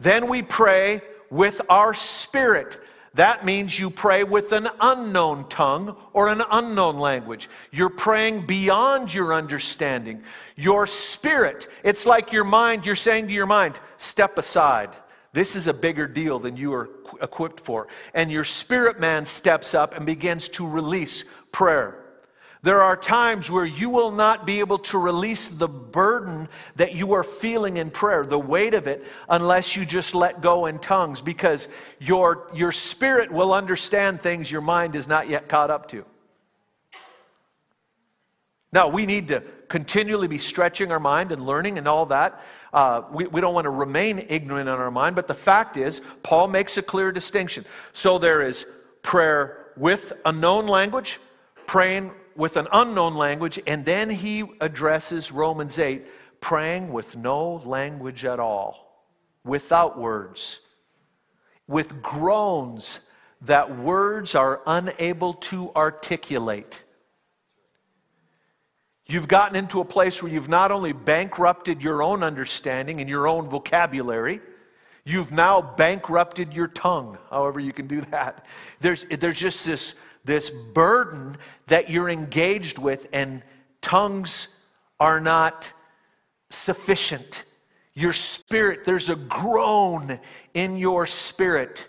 Then 0.00 0.26
we 0.26 0.42
pray 0.42 1.02
with 1.30 1.60
our 1.68 1.92
spirit. 1.94 2.80
That 3.18 3.44
means 3.44 3.76
you 3.76 3.90
pray 3.90 4.22
with 4.22 4.52
an 4.52 4.68
unknown 4.80 5.48
tongue 5.48 5.96
or 6.12 6.28
an 6.28 6.40
unknown 6.52 6.98
language. 6.98 7.50
You're 7.72 7.90
praying 7.90 8.46
beyond 8.46 9.12
your 9.12 9.34
understanding. 9.34 10.22
Your 10.54 10.86
spirit, 10.86 11.66
it's 11.82 12.06
like 12.06 12.32
your 12.32 12.44
mind, 12.44 12.86
you're 12.86 12.94
saying 12.94 13.26
to 13.26 13.32
your 13.32 13.46
mind, 13.46 13.80
step 13.96 14.38
aside. 14.38 14.90
This 15.32 15.56
is 15.56 15.66
a 15.66 15.74
bigger 15.74 16.06
deal 16.06 16.38
than 16.38 16.56
you 16.56 16.72
are 16.74 16.90
equipped 17.20 17.58
for. 17.58 17.88
And 18.14 18.30
your 18.30 18.44
spirit 18.44 19.00
man 19.00 19.26
steps 19.26 19.74
up 19.74 19.96
and 19.96 20.06
begins 20.06 20.48
to 20.50 20.64
release 20.64 21.24
prayer. 21.50 22.07
There 22.62 22.80
are 22.80 22.96
times 22.96 23.50
where 23.50 23.64
you 23.64 23.88
will 23.88 24.10
not 24.10 24.44
be 24.44 24.58
able 24.58 24.78
to 24.78 24.98
release 24.98 25.48
the 25.48 25.68
burden 25.68 26.48
that 26.74 26.94
you 26.94 27.12
are 27.12 27.22
feeling 27.22 27.76
in 27.76 27.90
prayer, 27.90 28.24
the 28.24 28.38
weight 28.38 28.74
of 28.74 28.88
it, 28.88 29.06
unless 29.28 29.76
you 29.76 29.86
just 29.86 30.14
let 30.14 30.40
go 30.40 30.66
in 30.66 30.80
tongues, 30.80 31.20
because 31.20 31.68
your, 32.00 32.48
your 32.52 32.72
spirit 32.72 33.30
will 33.30 33.52
understand 33.52 34.22
things 34.22 34.50
your 34.50 34.60
mind 34.60 34.96
is 34.96 35.06
not 35.06 35.28
yet 35.28 35.48
caught 35.48 35.70
up 35.70 35.88
to. 35.88 36.04
Now, 38.72 38.88
we 38.88 39.06
need 39.06 39.28
to 39.28 39.42
continually 39.68 40.28
be 40.28 40.38
stretching 40.38 40.90
our 40.90 41.00
mind 41.00 41.30
and 41.32 41.46
learning 41.46 41.78
and 41.78 41.86
all 41.86 42.06
that. 42.06 42.42
Uh, 42.72 43.02
we, 43.10 43.26
we 43.26 43.40
don't 43.40 43.54
want 43.54 43.64
to 43.64 43.70
remain 43.70 44.26
ignorant 44.28 44.68
in 44.68 44.74
our 44.74 44.90
mind, 44.90 45.14
but 45.16 45.26
the 45.26 45.34
fact 45.34 45.76
is, 45.76 46.02
Paul 46.22 46.48
makes 46.48 46.76
a 46.76 46.82
clear 46.82 47.12
distinction. 47.12 47.64
So 47.92 48.18
there 48.18 48.42
is 48.42 48.66
prayer 49.02 49.66
with 49.76 50.12
a 50.24 50.32
known 50.32 50.66
language, 50.66 51.18
praying 51.66 52.10
with 52.38 52.56
an 52.56 52.68
unknown 52.72 53.16
language, 53.16 53.58
and 53.66 53.84
then 53.84 54.08
he 54.08 54.44
addresses 54.60 55.32
Romans 55.32 55.76
8, 55.76 56.06
praying 56.40 56.92
with 56.92 57.16
no 57.16 57.56
language 57.66 58.24
at 58.24 58.38
all, 58.38 59.04
without 59.44 59.98
words, 59.98 60.60
with 61.66 62.00
groans 62.00 63.00
that 63.42 63.76
words 63.76 64.36
are 64.36 64.62
unable 64.68 65.34
to 65.34 65.72
articulate. 65.74 66.80
You've 69.06 69.26
gotten 69.26 69.56
into 69.56 69.80
a 69.80 69.84
place 69.84 70.22
where 70.22 70.30
you've 70.30 70.48
not 70.48 70.70
only 70.70 70.92
bankrupted 70.92 71.82
your 71.82 72.04
own 72.04 72.22
understanding 72.22 73.00
and 73.00 73.10
your 73.10 73.26
own 73.26 73.48
vocabulary, 73.48 74.40
you've 75.04 75.32
now 75.32 75.60
bankrupted 75.60 76.54
your 76.54 76.68
tongue, 76.68 77.18
however 77.30 77.58
you 77.58 77.72
can 77.72 77.88
do 77.88 78.00
that. 78.12 78.46
There's, 78.78 79.04
there's 79.06 79.40
just 79.40 79.66
this 79.66 79.96
this 80.24 80.50
burden 80.50 81.36
that 81.66 81.90
you're 81.90 82.08
engaged 82.08 82.78
with, 82.78 83.06
and 83.12 83.42
tongues 83.80 84.48
are 85.00 85.20
not 85.20 85.72
sufficient. 86.50 87.44
Your 87.94 88.12
spirit, 88.12 88.84
there's 88.84 89.08
a 89.08 89.16
groan 89.16 90.20
in 90.54 90.76
your 90.76 91.06
spirit. 91.06 91.88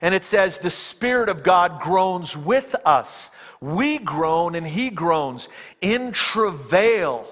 And 0.00 0.14
it 0.14 0.24
says, 0.24 0.58
the 0.58 0.70
Spirit 0.70 1.28
of 1.28 1.42
God 1.42 1.80
groans 1.80 2.36
with 2.36 2.74
us. 2.84 3.30
We 3.60 3.98
groan 3.98 4.54
and 4.54 4.66
He 4.66 4.90
groans 4.90 5.48
in 5.80 6.12
travail. 6.12 7.26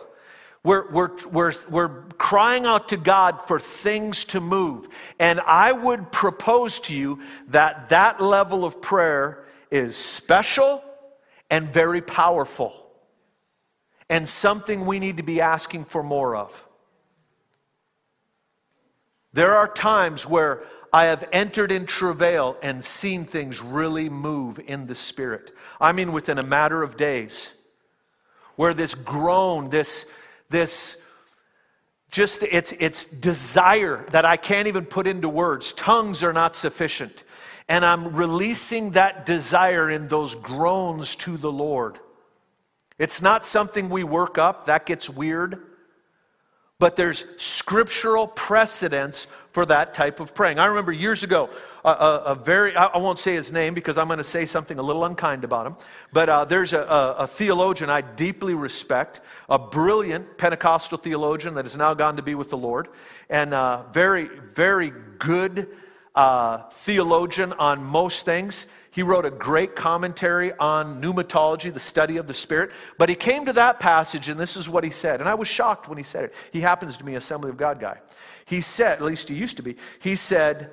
We're, 0.63 0.91
we're, 0.91 1.17
we're, 1.31 1.53
we're 1.69 2.03
crying 2.13 2.65
out 2.65 2.89
to 2.89 2.97
God 2.97 3.47
for 3.47 3.61
things 3.61 4.25
to 4.27 4.41
move. 4.41 4.89
And 5.19 5.41
I 5.41 5.73
would 5.73 6.11
propose 6.11 6.81
to 6.81 6.95
you 6.95 7.21
that 7.49 7.91
that 7.91 8.21
level 8.21 8.65
of 8.65 8.81
prayer 8.81 9.44
is 9.75 9.97
special 9.97 10.85
and 11.51 11.69
very 11.69 12.01
powerful, 12.01 12.73
and 14.09 14.29
something 14.29 14.87
we 14.87 15.01
need 15.01 15.17
to 15.17 15.25
be 15.25 15.41
asking 15.41 15.85
for 15.85 16.01
more 16.01 16.37
of. 16.37 16.69
There 19.33 19.57
are 19.57 19.67
times 19.67 20.29
where 20.29 20.63
I 20.93 21.07
have 21.07 21.29
entered 21.33 21.73
in 21.73 21.87
travail 21.87 22.57
and 22.63 22.85
seen 22.85 23.25
things 23.25 23.61
really 23.61 24.09
move 24.09 24.61
in 24.65 24.87
the 24.87 24.95
Spirit. 24.95 25.51
I 25.81 25.91
mean, 25.91 26.13
within 26.13 26.39
a 26.39 26.45
matter 26.45 26.85
of 26.85 26.97
days, 26.97 27.53
where 28.55 28.75
this 28.75 28.95
groan, 28.95 29.71
this, 29.71 30.07
this, 30.51 31.03
just 32.13 32.45
its, 32.45 32.71
its 32.79 33.07
desire 33.07 34.07
that 34.13 34.25
I 34.25 34.37
can't 34.37 34.69
even 34.69 34.87
put 34.87 35.09
into 35.09 35.29
words, 35.29 35.73
tongues 35.73 36.23
are 36.23 36.33
not 36.33 36.55
sufficient 36.55 37.25
and 37.69 37.85
I'm 37.85 38.15
releasing 38.15 38.91
that 38.91 39.27
desire 39.27 39.91
in 39.91 40.09
those 40.09 40.35
groans 40.35 41.17
to 41.17 41.37
the 41.37 41.53
Lord. 41.53 41.99
It's 42.99 43.23
not 43.23 43.47
something 43.47 43.89
we 43.89 44.05
work 44.05 44.39
up, 44.39 44.67
that 44.67 44.87
gets 44.87 45.09
weird. 45.09 45.61
But 46.81 46.97
there's 46.97 47.25
scriptural 47.41 48.27
precedence 48.27 49.27
for 49.53 49.65
that 49.67 49.95
type 49.95 50.19
of 50.19 50.35
praying. 50.35 50.59
I 50.59 50.67
remember 50.67 50.91
years 50.91 51.23
ago, 51.23 51.49
a, 51.85 51.89
a, 51.89 52.23
a 52.27 52.35
very, 52.35 52.75
I, 52.75 52.99
won't 52.99 53.19
say 53.19 53.35
his 53.35 53.53
name 53.53 53.75
because 53.75 53.97
I'm 53.97 54.09
going 54.09 54.19
to 54.19 54.25
say 54.25 54.45
something 54.45 54.79
a 54.79 54.83
little 54.83 55.05
unkind 55.05 55.45
about 55.45 55.67
him, 55.67 55.77
but 56.13 56.29
uh, 56.29 56.45
there's 56.45 56.73
a, 56.73 57.15
a, 57.19 57.27
theologian 57.29 57.91
I 57.91 58.01
deeply 58.01 58.55
respect, 58.55 59.21
a 59.49 59.59
brilliant 59.59 60.37
Pentecostal 60.37 60.99
theologian 60.99 61.55
that 61.55 61.65
has 61.65 61.77
now 61.77 61.95
gone 61.95 62.17
to 62.17 62.23
be 62.23 62.35
with 62.35 62.51
the 62.51 62.59
Lord, 62.59 62.89
and 63.31 63.55
uh, 63.55 63.85
very, 63.93 64.25
very 64.25 64.93
good 65.19 65.69
uh, 66.15 66.59
theologian 66.71 67.53
on 67.55 67.83
most 67.83 68.25
things. 68.25 68.67
He 68.91 69.03
wrote 69.03 69.25
a 69.25 69.31
great 69.31 69.75
commentary 69.75 70.53
on 70.53 71.03
pneumatology, 71.03 71.75
the 71.75 71.81
study 71.81 72.17
of 72.17 72.29
the 72.29 72.35
Spirit. 72.35 72.71
But 72.97 73.09
he 73.09 73.17
came 73.17 73.45
to 73.47 73.53
that 73.55 73.81
passage, 73.81 74.29
and 74.29 74.39
this 74.39 74.57
is 74.57 74.69
what 74.69 74.85
he 74.85 74.91
said. 74.91 75.19
And 75.19 75.29
I 75.29 75.35
was 75.35 75.49
shocked 75.49 75.89
when 75.89 75.99
he 75.99 76.05
said 76.05 76.27
it. 76.27 76.35
He 76.53 76.61
happens 76.61 76.97
to 76.99 77.05
be 77.05 77.13
an 77.13 77.19
Assembly 77.19 77.51
of 77.51 77.57
God 77.57 77.81
guy. 77.81 77.99
He 78.45 78.61
said, 78.61 78.99
at 78.99 79.03
least 79.03 79.29
he 79.29 79.35
used 79.35 79.57
to 79.57 79.65
be, 79.65 79.77
he 79.99 80.15
said, 80.15 80.71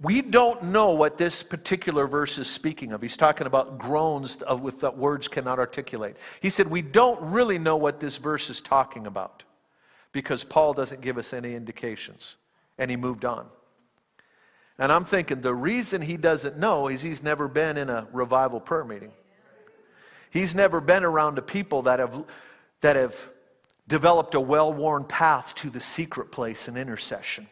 We 0.00 0.22
don't 0.22 0.60
know 0.64 0.90
what 0.90 1.18
this 1.18 1.44
particular 1.44 2.08
verse 2.08 2.36
is 2.36 2.48
speaking 2.50 2.90
of. 2.90 3.00
He's 3.00 3.16
talking 3.16 3.46
about 3.46 3.78
groans 3.78 4.42
with 4.60 4.80
that 4.80 4.98
words 4.98 5.28
cannot 5.28 5.60
articulate. 5.60 6.16
He 6.40 6.50
said, 6.50 6.66
We 6.66 6.82
don't 6.82 7.20
really 7.20 7.60
know 7.60 7.76
what 7.76 8.00
this 8.00 8.16
verse 8.16 8.50
is 8.50 8.60
talking 8.60 9.06
about 9.06 9.44
because 10.10 10.42
Paul 10.42 10.72
doesn't 10.72 11.00
give 11.00 11.16
us 11.16 11.32
any 11.32 11.54
indications. 11.54 12.34
And 12.76 12.90
he 12.90 12.96
moved 12.96 13.24
on. 13.24 13.46
And 14.78 14.92
I'm 14.92 15.04
thinking 15.04 15.40
the 15.40 15.54
reason 15.54 16.02
he 16.02 16.16
doesn't 16.16 16.58
know 16.58 16.88
is 16.88 17.00
he's 17.00 17.22
never 17.22 17.48
been 17.48 17.78
in 17.78 17.88
a 17.88 18.06
revival 18.12 18.60
prayer 18.60 18.84
meeting. 18.84 19.12
He's 20.30 20.54
never 20.54 20.80
been 20.80 21.02
around 21.02 21.38
a 21.38 21.42
people 21.42 21.82
that 21.82 21.98
have, 21.98 22.24
that 22.82 22.96
have 22.96 23.30
developed 23.88 24.34
a 24.34 24.40
well 24.40 24.72
worn 24.72 25.04
path 25.04 25.54
to 25.56 25.70
the 25.70 25.80
secret 25.80 26.30
place 26.30 26.68
in 26.68 26.76
intercession. 26.76 27.46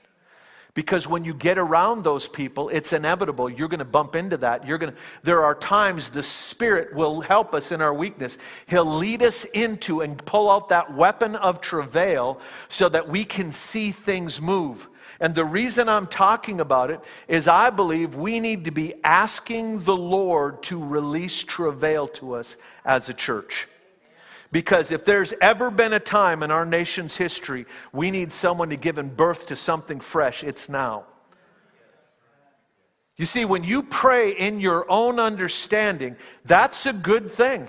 Because 0.74 1.06
when 1.06 1.24
you 1.24 1.34
get 1.34 1.56
around 1.56 2.02
those 2.02 2.26
people, 2.26 2.68
it's 2.68 2.92
inevitable. 2.92 3.48
You're 3.48 3.68
going 3.68 3.78
to 3.78 3.84
bump 3.84 4.16
into 4.16 4.36
that. 4.38 4.66
You're 4.66 4.78
going 4.78 4.92
to, 4.92 4.98
there 5.22 5.44
are 5.44 5.54
times 5.54 6.10
the 6.10 6.22
Spirit 6.22 6.92
will 6.92 7.20
help 7.20 7.54
us 7.54 7.70
in 7.70 7.80
our 7.80 7.94
weakness. 7.94 8.38
He'll 8.66 8.84
lead 8.84 9.22
us 9.22 9.44
into 9.44 10.00
and 10.00 10.22
pull 10.26 10.50
out 10.50 10.70
that 10.70 10.92
weapon 10.92 11.36
of 11.36 11.60
travail 11.60 12.40
so 12.66 12.88
that 12.88 13.08
we 13.08 13.24
can 13.24 13.52
see 13.52 13.92
things 13.92 14.42
move. 14.42 14.88
And 15.20 15.34
the 15.34 15.44
reason 15.44 15.88
I'm 15.88 16.06
talking 16.06 16.60
about 16.60 16.90
it 16.90 17.00
is 17.28 17.48
I 17.48 17.70
believe 17.70 18.14
we 18.14 18.40
need 18.40 18.64
to 18.64 18.70
be 18.70 18.94
asking 19.04 19.84
the 19.84 19.96
Lord 19.96 20.62
to 20.64 20.82
release 20.82 21.42
travail 21.42 22.08
to 22.08 22.34
us 22.34 22.56
as 22.84 23.08
a 23.08 23.14
church. 23.14 23.68
Because 24.50 24.92
if 24.92 25.04
there's 25.04 25.32
ever 25.40 25.70
been 25.70 25.92
a 25.92 26.00
time 26.00 26.42
in 26.42 26.50
our 26.50 26.64
nation's 26.64 27.16
history 27.16 27.66
we 27.92 28.10
need 28.10 28.30
someone 28.30 28.70
to 28.70 28.76
give 28.76 28.94
birth 29.16 29.46
to 29.46 29.56
something 29.56 30.00
fresh, 30.00 30.44
it's 30.44 30.68
now. 30.68 31.06
You 33.16 33.26
see, 33.26 33.44
when 33.44 33.62
you 33.62 33.82
pray 33.84 34.32
in 34.32 34.60
your 34.60 34.90
own 34.90 35.20
understanding, 35.20 36.16
that's 36.44 36.86
a 36.86 36.92
good 36.92 37.30
thing. 37.30 37.68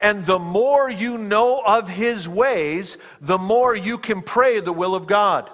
And 0.00 0.26
the 0.26 0.38
more 0.38 0.90
you 0.90 1.18
know 1.18 1.62
of 1.64 1.88
His 1.88 2.28
ways, 2.28 2.98
the 3.20 3.38
more 3.38 3.74
you 3.76 3.98
can 3.98 4.22
pray 4.22 4.60
the 4.60 4.72
will 4.72 4.94
of 4.94 5.06
God. 5.06 5.50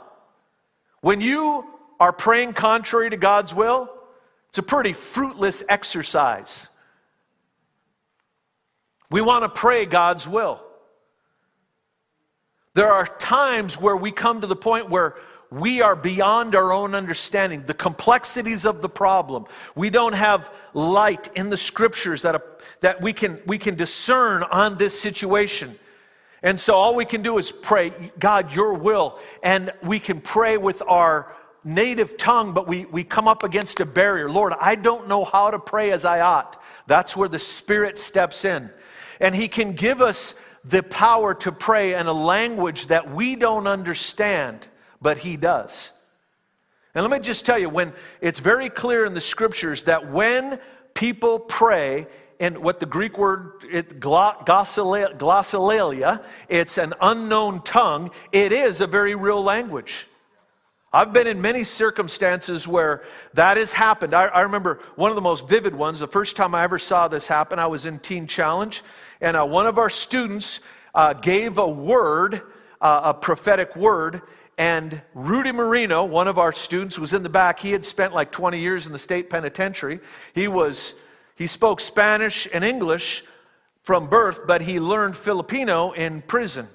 When 1.01 1.21
you 1.21 1.67
are 2.01 2.13
praying 2.13 2.55
contrary 2.55 3.11
to 3.11 3.17
God's 3.17 3.55
will, 3.55 3.91
it's 4.49 4.59
a 4.59 4.63
pretty 4.63 4.93
fruitless 4.93 5.63
exercise. 5.69 6.69
We 9.11 9.21
want 9.21 9.45
to 9.45 9.49
pray 9.49 9.87
God's 9.87 10.27
will. 10.29 10.61
There 12.75 12.91
are 12.93 13.07
times 13.07 13.81
where 13.81 13.97
we 13.97 14.13
come 14.13 14.41
to 14.41 14.47
the 14.47 14.57
point 14.57 14.91
where 14.91 15.17
we 15.51 15.81
are 15.81 15.97
beyond 15.97 16.55
our 16.55 16.73
own 16.73 16.95
understanding, 16.95 17.63
the 17.63 17.75
complexities 17.75 18.67
of 18.67 18.83
the 18.83 18.89
problem. 18.89 19.47
We 19.75 19.89
don't 19.89 20.13
have 20.13 20.53
light 20.75 21.31
in 21.35 21.49
the 21.49 21.57
scriptures 21.57 22.23
that, 22.23 22.43
that 22.81 23.01
we, 23.01 23.13
can, 23.15 23.41
we 23.47 23.59
can 23.59 23.75
discern 23.75 24.43
on 24.43 24.77
this 24.77 25.01
situation. 25.01 25.79
And 26.43 26.59
so 26.59 26.75
all 26.75 26.95
we 26.95 27.05
can 27.05 27.23
do 27.23 27.39
is 27.39 27.51
pray, 27.51 27.93
God, 28.19 28.55
your 28.55 28.75
will. 28.75 29.19
And 29.43 29.73
we 29.83 29.99
can 29.99 30.21
pray 30.21 30.57
with 30.57 30.83
our 30.87 31.35
native 31.65 32.17
tongue, 32.17 32.53
but 32.53 32.69
we, 32.69 32.85
we 32.87 33.05
come 33.05 33.27
up 33.27 33.43
against 33.45 33.81
a 33.81 33.87
barrier. 33.87 34.31
Lord, 34.31 34.53
I 34.61 34.75
don't 34.77 35.09
know 35.09 35.25
how 35.25 35.51
to 35.51 35.59
pray 35.59 35.91
as 35.91 36.05
I 36.05 36.21
ought. 36.21 36.63
That's 36.87 37.17
where 37.17 37.29
the 37.29 37.39
Spirit 37.39 37.99
steps 37.99 38.45
in. 38.45 38.71
And 39.21 39.35
He 39.35 39.49
can 39.49 39.73
give 39.73 40.01
us 40.01 40.35
the 40.65 40.83
power 40.83 41.35
to 41.35 41.53
pray 41.53 41.95
in 41.95 42.07
a 42.07 42.13
language 42.13 42.87
that 42.87 43.11
we 43.11 43.37
don't 43.37 43.67
understand, 43.67 44.69
but 45.01 45.19
He 45.19 45.37
does. 45.37 45.91
And 46.95 47.03
let 47.03 47.11
me 47.11 47.25
just 47.25 47.45
tell 47.45 47.59
you, 47.59 47.69
when 47.69 47.93
it's 48.21 48.41
very 48.41 48.71
clear 48.71 49.05
in 49.05 49.15
the 49.15 49.21
scriptures 49.21 49.85
that 49.85 50.11
when 50.11 50.59
people 50.95 51.39
pray, 51.39 52.07
in 52.39 52.63
what 52.63 52.81
the 52.81 52.87
Greek 52.87 53.19
word 53.19 53.65
it, 53.71 54.01
glossolalia, 54.01 56.25
it's 56.49 56.79
an 56.79 56.95
unknown 57.01 57.63
tongue, 57.63 58.11
it 58.33 58.53
is 58.53 58.81
a 58.81 58.87
very 58.87 59.15
real 59.15 59.43
language. 59.43 60.07
I've 60.91 61.13
been 61.13 61.27
in 61.27 61.43
many 61.43 61.65
circumstances 61.65 62.67
where 62.67 63.05
that 63.35 63.59
has 63.59 63.75
happened. 63.75 64.15
I, 64.15 64.27
I, 64.27 64.43
remember 64.43 64.81
one 64.97 65.11
of 65.11 65.17
the 65.17 65.23
most 65.23 65.47
vivid 65.47 65.75
ones. 65.75 65.99
The 65.99 66.09
first 66.09 66.35
time 66.35 66.55
I 66.55 66.63
ever 66.63 66.79
saw 66.79 67.09
this 67.09 67.27
happen, 67.27 67.59
I 67.59 67.67
was 67.67 67.85
in 67.85 67.99
Teen 67.99 68.27
Challenge, 68.27 68.83
and 69.21 69.37
uh, 69.37 69.45
one 69.45 69.67
of 69.67 69.77
our 69.77 69.91
students 69.91 70.61
uh, 70.95 71.13
gave 71.13 71.59
a 71.59 71.69
word, 71.69 72.41
uh, 72.81 73.01
a 73.05 73.15
prophetic 73.15 73.77
word, 73.77 74.23
and 74.57 75.03
Rudy 75.13 75.53
Marino, 75.53 76.07
one 76.07 76.27
of 76.27 76.39
our 76.39 76.53
students, 76.53 76.99
was 76.99 77.13
in 77.13 77.23
the 77.23 77.29
back. 77.29 77.61
He 77.61 77.71
had 77.71 77.85
spent 77.85 78.15
like 78.15 78.33
20 78.33 78.59
years 78.59 78.87
in 78.87 78.93
the 78.93 78.99
state 78.99 79.29
penitentiary. 79.29 80.01
He 80.35 80.49
was 80.49 80.95
he 81.39 81.47
spoke 81.47 81.81
Spanish 81.81 82.49
and 82.53 82.65
English 82.65 83.23
from 83.83 84.09
birth, 84.09 84.41
but 84.45 84.61
he 84.61 84.81
learned 84.81 85.17
Filipino 85.17 85.93
in 85.93 86.21
prison. 86.21 86.67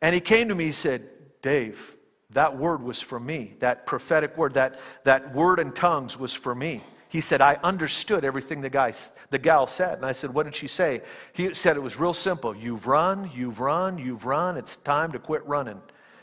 And 0.00 0.14
he 0.14 0.22
came 0.22 0.48
to 0.48 0.54
me, 0.54 0.64
he 0.64 0.72
said, 0.72 1.02
Dave, 1.42 1.94
that 2.30 2.56
word 2.56 2.82
was 2.82 3.02
for 3.02 3.20
me. 3.20 3.52
That 3.58 3.84
prophetic 3.84 4.38
word, 4.38 4.54
that, 4.54 4.80
that 5.04 5.34
word 5.34 5.58
in 5.58 5.72
tongues 5.72 6.18
was 6.18 6.32
for 6.32 6.54
me. 6.54 6.80
He 7.10 7.20
said, 7.20 7.42
I 7.42 7.58
understood 7.62 8.24
everything 8.24 8.62
the, 8.62 8.70
guy, 8.70 8.94
the 9.28 9.38
gal 9.38 9.66
said. 9.66 9.98
And 9.98 10.06
I 10.06 10.12
said, 10.12 10.32
What 10.32 10.44
did 10.44 10.54
she 10.54 10.66
say? 10.66 11.02
He 11.34 11.52
said 11.52 11.76
it 11.76 11.80
was 11.80 11.98
real 11.98 12.14
simple. 12.14 12.56
You've 12.56 12.86
run, 12.86 13.30
you've 13.34 13.60
run, 13.60 13.98
you've 13.98 14.24
run. 14.24 14.56
It's 14.56 14.76
time 14.76 15.12
to 15.12 15.18
quit 15.18 15.46
running. 15.46 15.80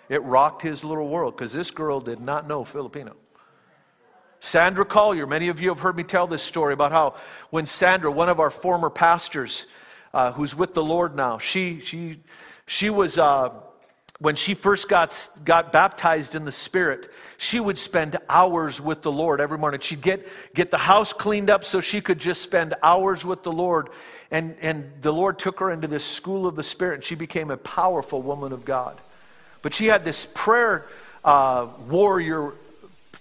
It 0.10 0.24
rocked 0.24 0.64
his 0.64 0.84
little 0.84 1.08
world 1.08 1.38
because 1.38 1.54
this 1.54 1.70
girl 1.70 2.00
did 2.00 2.20
not 2.20 2.48
know 2.48 2.64
Filipino. 2.64 3.16
Sandra 4.40 4.86
Collier, 4.86 5.28
many 5.28 5.50
of 5.50 5.62
you 5.62 5.70
have 5.70 5.80
heard 5.80 5.96
me 5.96 6.04
tell 6.04 6.28
this 6.28 6.44
story 6.44 6.74
about 6.74 6.92
how 6.92 7.16
when 7.50 7.66
Sandra, 7.66 8.12
one 8.12 8.30
of 8.30 8.40
our 8.40 8.50
former 8.50 8.90
pastors, 8.90 9.66
uh, 10.14 10.32
who's 10.32 10.56
with 10.56 10.74
the 10.74 10.84
Lord 10.84 11.16
now, 11.16 11.38
she, 11.38 11.80
she, 11.82 12.20
she 12.66 12.90
was. 12.90 13.18
Uh, 13.18 13.52
when 14.20 14.36
she 14.36 14.54
first 14.54 14.90
got, 14.90 15.30
got 15.46 15.72
baptized 15.72 16.36
in 16.36 16.44
the 16.44 16.52
Spirit, 16.52 17.10
she 17.38 17.58
would 17.58 17.78
spend 17.78 18.18
hours 18.28 18.82
with 18.82 19.02
the 19.02 19.12
Lord 19.12 19.40
every 19.40 19.58
morning. 19.58 19.80
She'd 19.80 20.02
get, 20.02 20.28
get 20.54 20.72
the 20.72 20.78
house 20.78 21.14
cleaned 21.14 21.50
up 21.50 21.64
so 21.64 21.80
she 21.80 22.02
could 22.02 22.20
just 22.20 22.42
spend 22.42 22.74
hours 22.84 23.24
with 23.24 23.44
the 23.44 23.52
Lord. 23.54 23.88
And, 24.30 24.58
and 24.60 24.92
the 25.00 25.14
Lord 25.14 25.40
took 25.40 25.62
her 25.62 25.72
into 25.72 25.88
this 25.88 26.04
school 26.04 26.48
of 26.48 26.58
the 26.58 26.64
Spirit, 26.64 26.96
and 26.96 27.04
she 27.06 27.16
became 27.16 27.50
a 27.50 27.56
powerful 27.56 28.22
woman 28.22 28.52
of 28.52 28.66
God. 28.66 29.00
But 29.62 29.74
she 29.74 29.86
had 29.86 30.04
this 30.04 30.28
prayer 30.34 30.86
uh, 31.24 31.68
warrior 31.88 32.54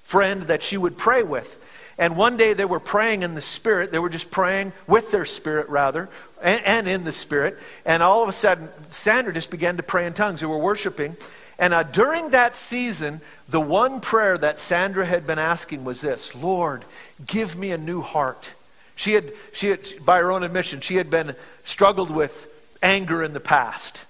friend 0.08 0.44
that 0.44 0.62
she 0.62 0.78
would 0.78 0.96
pray 0.96 1.22
with. 1.22 1.62
And 1.98 2.16
one 2.16 2.38
day 2.38 2.54
they 2.54 2.64
were 2.64 2.80
praying 2.80 3.22
in 3.22 3.34
the 3.34 3.42
Spirit. 3.42 3.92
They 3.92 3.98
were 3.98 4.08
just 4.08 4.30
praying 4.30 4.72
with 4.86 5.10
their 5.10 5.26
spirit, 5.26 5.68
rather, 5.68 6.08
and, 6.40 6.64
and 6.64 6.88
in 6.88 7.04
the 7.04 7.12
Spirit. 7.12 7.58
And 7.84 8.02
all 8.02 8.22
of 8.22 8.28
a 8.30 8.32
sudden, 8.32 8.70
Sandra 8.88 9.34
just 9.34 9.50
began 9.50 9.76
to 9.76 9.82
pray 9.82 10.06
in 10.06 10.14
tongues. 10.14 10.40
They 10.40 10.46
were 10.46 10.56
worshiping. 10.56 11.14
And 11.58 11.74
uh, 11.74 11.82
during 11.82 12.30
that 12.30 12.56
season, 12.56 13.20
the 13.50 13.60
one 13.60 14.00
prayer 14.00 14.38
that 14.38 14.58
Sandra 14.58 15.04
had 15.04 15.26
been 15.26 15.38
asking 15.38 15.84
was 15.84 16.00
this 16.00 16.34
Lord, 16.34 16.86
give 17.26 17.54
me 17.54 17.70
a 17.70 17.78
new 17.78 18.00
heart. 18.00 18.54
She 18.96 19.12
had, 19.12 19.30
she 19.52 19.68
had, 19.68 19.86
by 20.06 20.20
her 20.20 20.32
own 20.32 20.42
admission, 20.42 20.80
she 20.80 20.96
had 20.96 21.10
been 21.10 21.36
struggled 21.64 22.10
with 22.10 22.48
anger 22.82 23.22
in 23.22 23.34
the 23.34 23.40
past. 23.40 24.06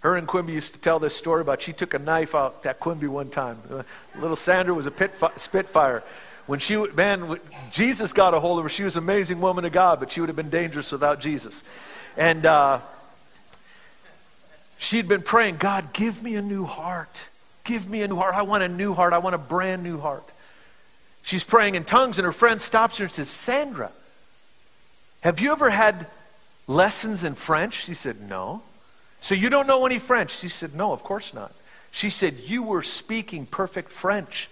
Her 0.00 0.16
and 0.16 0.26
Quimby 0.26 0.54
used 0.54 0.72
to 0.74 0.80
tell 0.80 0.98
this 0.98 1.14
story 1.14 1.42
about 1.42 1.62
she 1.62 1.72
took 1.72 1.92
a 1.94 1.98
knife 1.98 2.34
out 2.34 2.64
at 2.64 2.80
Quimby 2.80 3.06
one 3.06 3.28
time. 3.28 3.58
Uh, 3.70 3.82
little 4.18 4.36
Sandra 4.36 4.74
was 4.74 4.86
a 4.86 4.90
pit 4.90 5.12
fi- 5.12 5.32
spitfire. 5.36 6.02
When 6.46 6.58
she, 6.58 6.76
man, 6.76 7.38
Jesus 7.70 8.12
got 8.12 8.34
a 8.34 8.40
hold 8.40 8.58
of 8.58 8.64
her. 8.64 8.68
She 8.68 8.82
was 8.82 8.96
an 8.96 9.04
amazing 9.04 9.40
woman 9.40 9.64
of 9.64 9.72
God, 9.72 10.00
but 10.00 10.10
she 10.10 10.20
would 10.20 10.28
have 10.28 10.36
been 10.36 10.50
dangerous 10.50 10.90
without 10.90 11.20
Jesus. 11.20 11.62
And 12.16 12.46
uh, 12.46 12.80
she'd 14.78 15.06
been 15.06 15.22
praying, 15.22 15.58
God, 15.58 15.92
give 15.92 16.22
me 16.22 16.34
a 16.36 16.42
new 16.42 16.64
heart. 16.64 17.26
Give 17.64 17.88
me 17.88 18.02
a 18.02 18.08
new 18.08 18.16
heart. 18.16 18.34
I 18.34 18.42
want 18.42 18.62
a 18.62 18.68
new 18.68 18.94
heart. 18.94 19.12
I 19.12 19.18
want 19.18 19.34
a 19.34 19.38
brand 19.38 19.82
new 19.82 20.00
heart. 20.00 20.24
She's 21.22 21.44
praying 21.44 21.74
in 21.74 21.84
tongues, 21.84 22.18
and 22.18 22.24
her 22.24 22.32
friend 22.32 22.58
stops 22.60 22.98
her 22.98 23.04
and 23.04 23.12
says, 23.12 23.28
Sandra, 23.28 23.92
have 25.20 25.40
you 25.40 25.52
ever 25.52 25.68
had 25.68 26.06
lessons 26.66 27.22
in 27.22 27.34
French? 27.34 27.84
She 27.84 27.94
said, 27.94 28.28
No. 28.28 28.62
So 29.20 29.34
you 29.34 29.50
don't 29.50 29.66
know 29.66 29.86
any 29.86 29.98
French? 29.98 30.38
She 30.38 30.48
said, 30.48 30.74
No, 30.74 30.92
of 30.92 31.02
course 31.02 31.34
not. 31.34 31.52
She 31.92 32.10
said, 32.10 32.40
You 32.40 32.62
were 32.62 32.82
speaking 32.82 33.46
perfect 33.46 33.90
French. 33.90 34.48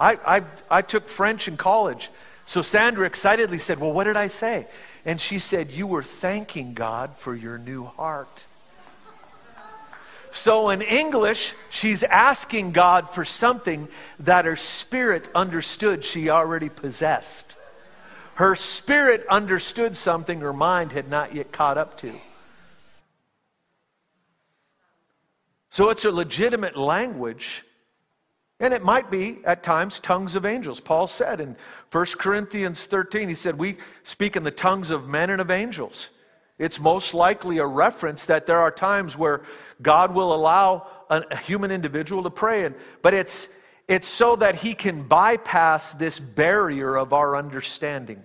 I, 0.00 0.18
I, 0.26 0.42
I 0.70 0.82
took 0.82 1.08
French 1.08 1.48
in 1.48 1.56
college. 1.56 2.10
So 2.44 2.62
Sandra 2.62 3.06
excitedly 3.06 3.58
said, 3.58 3.78
Well, 3.78 3.92
what 3.92 4.04
did 4.04 4.16
I 4.16 4.28
say? 4.28 4.66
And 5.04 5.20
she 5.20 5.38
said, 5.38 5.70
You 5.70 5.86
were 5.86 6.02
thanking 6.02 6.74
God 6.74 7.14
for 7.16 7.34
your 7.34 7.58
new 7.58 7.84
heart. 7.84 8.46
So 10.30 10.70
in 10.70 10.82
English, 10.82 11.54
she's 11.70 12.02
asking 12.02 12.72
God 12.72 13.10
for 13.10 13.24
something 13.24 13.88
that 14.20 14.44
her 14.44 14.56
spirit 14.56 15.28
understood 15.34 16.04
she 16.04 16.28
already 16.28 16.68
possessed. 16.68 17.56
Her 18.34 18.54
spirit 18.54 19.26
understood 19.28 19.96
something 19.96 20.40
her 20.40 20.52
mind 20.52 20.92
had 20.92 21.08
not 21.08 21.34
yet 21.34 21.50
caught 21.50 21.76
up 21.78 21.98
to. 21.98 22.12
So 25.70 25.90
it's 25.90 26.04
a 26.04 26.10
legitimate 26.10 26.76
language 26.76 27.64
and 28.60 28.74
it 28.74 28.82
might 28.82 29.08
be, 29.08 29.38
at 29.44 29.62
times, 29.62 30.00
tongues 30.00 30.34
of 30.34 30.44
angels. 30.44 30.80
Paul 30.80 31.06
said 31.06 31.40
in 31.40 31.56
1 31.92 32.06
Corinthians 32.18 32.86
13, 32.86 33.28
he 33.28 33.34
said, 33.34 33.56
We 33.56 33.76
speak 34.02 34.34
in 34.34 34.42
the 34.42 34.50
tongues 34.50 34.90
of 34.90 35.08
men 35.08 35.30
and 35.30 35.40
of 35.40 35.50
angels. 35.50 36.10
It's 36.58 36.80
most 36.80 37.14
likely 37.14 37.58
a 37.58 37.66
reference 37.66 38.26
that 38.26 38.46
there 38.46 38.58
are 38.58 38.72
times 38.72 39.16
where 39.16 39.42
God 39.80 40.12
will 40.12 40.34
allow 40.34 40.88
a, 41.08 41.36
human 41.36 41.70
individual 41.70 42.24
to 42.24 42.30
pray. 42.30 42.64
And, 42.64 42.74
but 43.00 43.14
it's, 43.14 43.48
it's 43.86 44.08
so 44.08 44.34
that 44.36 44.56
he 44.56 44.74
can 44.74 45.04
bypass 45.04 45.92
this 45.92 46.18
barrier 46.18 46.96
of 46.96 47.12
our 47.12 47.36
understanding. 47.36 48.24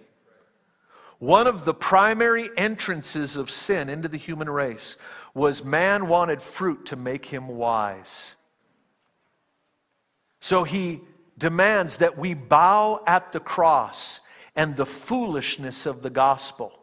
One 1.20 1.46
of 1.46 1.64
the 1.64 1.76
primary 1.76 2.50
entrances 2.58 3.38
of 3.38 3.52
sin 3.52 3.88
into 3.88 4.08
the 4.08 4.18
human 4.18 4.50
race 4.50 4.98
was 5.34 5.64
man 5.64 6.08
wanted 6.08 6.42
fruit 6.42 6.86
to 6.88 6.96
make 6.96 7.26
him 7.26 7.48
wise. 7.48 8.36
So 10.40 10.64
he 10.64 11.02
demands 11.38 11.98
that 11.98 12.18
we 12.18 12.34
bow 12.34 13.04
at 13.08 13.32
the 13.32 13.40
cross 13.40 14.20
and 14.56 14.76
the 14.76 14.86
foolishness 14.86 15.86
of 15.86 16.02
the 16.02 16.10
gospel. 16.10 16.78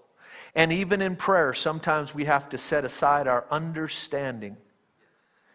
And 0.55 0.73
even 0.73 1.01
in 1.01 1.15
prayer, 1.15 1.55
sometimes 1.55 2.15
we 2.15 2.25
have 2.25 2.49
to 2.49 2.59
set 2.59 2.85
aside 2.85 3.29
our 3.29 3.47
understanding 3.51 4.57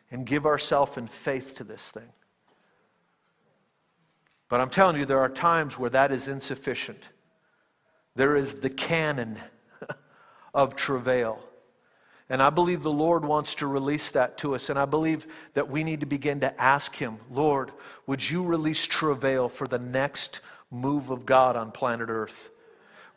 and 0.10 0.26
give 0.26 0.46
ourselves 0.46 0.98
in 0.98 1.08
faith 1.08 1.56
to 1.56 1.64
this 1.64 1.92
thing. 1.92 2.10
But 4.48 4.62
I'm 4.62 4.70
telling 4.70 4.98
you, 4.98 5.06
there 5.06 5.20
are 5.20 5.30
times 5.30 5.78
where 5.78 5.90
that 5.90 6.12
is 6.12 6.28
insufficient. 6.28 7.10
There 8.16 8.38
is 8.38 8.56
the 8.56 8.70
cannon 8.70 9.38
of 10.54 10.76
travail. 10.76 11.44
And 12.30 12.42
I 12.42 12.50
believe 12.50 12.82
the 12.82 12.92
Lord 12.92 13.24
wants 13.24 13.56
to 13.56 13.68
release 13.68 14.12
that 14.12 14.38
to 14.40 14.56
us. 14.56 14.70
And 14.70 14.80
I 14.80 14.86
believe 14.86 15.28
that 15.54 15.70
we 15.70 15.84
need 15.84 16.00
to 16.00 16.06
begin 16.08 16.40
to 16.40 16.62
ask 16.62 16.96
Him, 16.96 17.18
Lord, 17.30 17.72
would 18.08 18.28
you 18.28 18.44
release 18.44 18.86
travail 18.86 19.48
for 19.48 19.68
the 19.68 19.80
next 19.80 20.42
move 20.72 21.12
of 21.12 21.26
God 21.26 21.56
on 21.56 21.72
planet 21.72 22.10
Earth? 22.10 22.50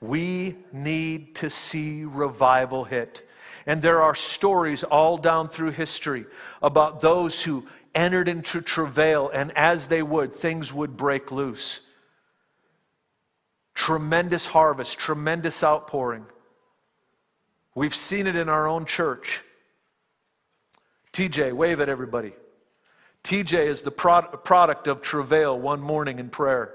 We 0.01 0.57
need 0.73 1.35
to 1.37 1.49
see 1.49 2.05
revival 2.05 2.85
hit. 2.85 3.27
And 3.67 3.83
there 3.83 4.03
are 4.03 4.15
stories 4.15 4.85
all 4.85 5.19
down 5.19 5.49
through 5.49 5.73
history 5.73 6.27
about 6.63 7.01
those 7.01 7.43
who 7.43 7.67
entered 7.95 8.29
into 8.29 8.61
travail, 8.61 9.31
and 9.33 9.51
as 9.57 9.87
they 9.87 10.03
would, 10.03 10.33
things 10.33 10.73
would 10.73 10.97
break 10.97 11.33
loose. 11.33 11.81
Tremendous 13.75 14.47
harvest, 14.47 14.99
tremendous 14.99 15.65
outpouring. 15.65 16.27
We've 17.79 17.95
seen 17.95 18.27
it 18.27 18.35
in 18.35 18.49
our 18.49 18.67
own 18.67 18.87
church. 18.87 19.45
TJ, 21.13 21.53
wave 21.53 21.79
at 21.79 21.89
everybody. 21.89 22.33
TJ 23.23 23.67
is 23.67 23.83
the 23.83 23.93
product 23.93 24.89
of 24.89 25.01
travail 25.01 25.57
one 25.57 25.81
morning 25.81 26.19
in 26.19 26.29
prayer. 26.29 26.75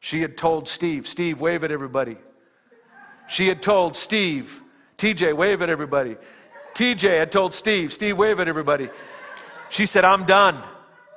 She 0.00 0.22
had 0.22 0.38
told 0.38 0.66
Steve, 0.66 1.06
Steve, 1.06 1.42
wave 1.42 1.62
at 1.62 1.70
everybody. 1.70 2.16
She 3.28 3.48
had 3.48 3.60
told 3.60 3.96
Steve, 3.96 4.62
TJ, 4.96 5.36
wave 5.36 5.60
at 5.60 5.68
everybody. 5.68 6.16
TJ 6.72 7.18
had 7.18 7.30
told 7.30 7.52
Steve, 7.52 7.92
Steve, 7.92 8.16
wave 8.16 8.40
at 8.40 8.48
everybody. 8.48 8.88
She 9.68 9.84
said, 9.84 10.06
I'm 10.06 10.24
done. 10.24 10.56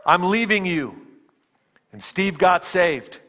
I'm 0.05 0.23
leaving 0.23 0.65
you. 0.65 0.97
And 1.93 2.03
Steve 2.03 2.37
got 2.37 2.65
saved. 2.65 3.20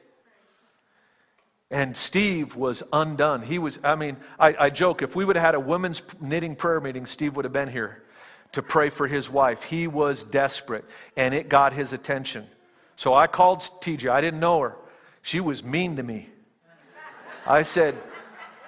And 1.72 1.96
Steve 1.96 2.54
was 2.54 2.82
undone. 2.92 3.40
He 3.40 3.58
was, 3.58 3.78
I 3.82 3.96
mean, 3.96 4.18
I, 4.38 4.54
I, 4.66 4.70
joke, 4.70 5.00
if 5.00 5.16
we 5.16 5.24
would 5.24 5.36
have 5.36 5.44
had 5.44 5.54
a 5.54 5.60
women's 5.60 6.02
knitting 6.20 6.54
prayer 6.54 6.82
meeting, 6.82 7.06
Steve 7.06 7.34
would 7.34 7.46
have 7.46 7.52
been 7.52 7.70
here 7.70 8.02
to 8.52 8.60
pray 8.60 8.90
for 8.90 9.06
his 9.06 9.30
wife. 9.30 9.62
He 9.62 9.86
was 9.86 10.22
desperate, 10.22 10.84
and 11.16 11.34
it 11.34 11.48
got 11.48 11.72
his 11.72 11.94
attention. 11.94 12.46
So 12.94 13.14
I 13.14 13.26
called 13.26 13.60
TJ. 13.60 14.10
I 14.10 14.20
didn't 14.20 14.38
know 14.38 14.60
her. 14.60 14.76
She 15.22 15.40
was 15.40 15.64
mean 15.64 15.96
to 15.96 16.02
me. 16.02 16.28
I 17.46 17.62
said, 17.62 17.96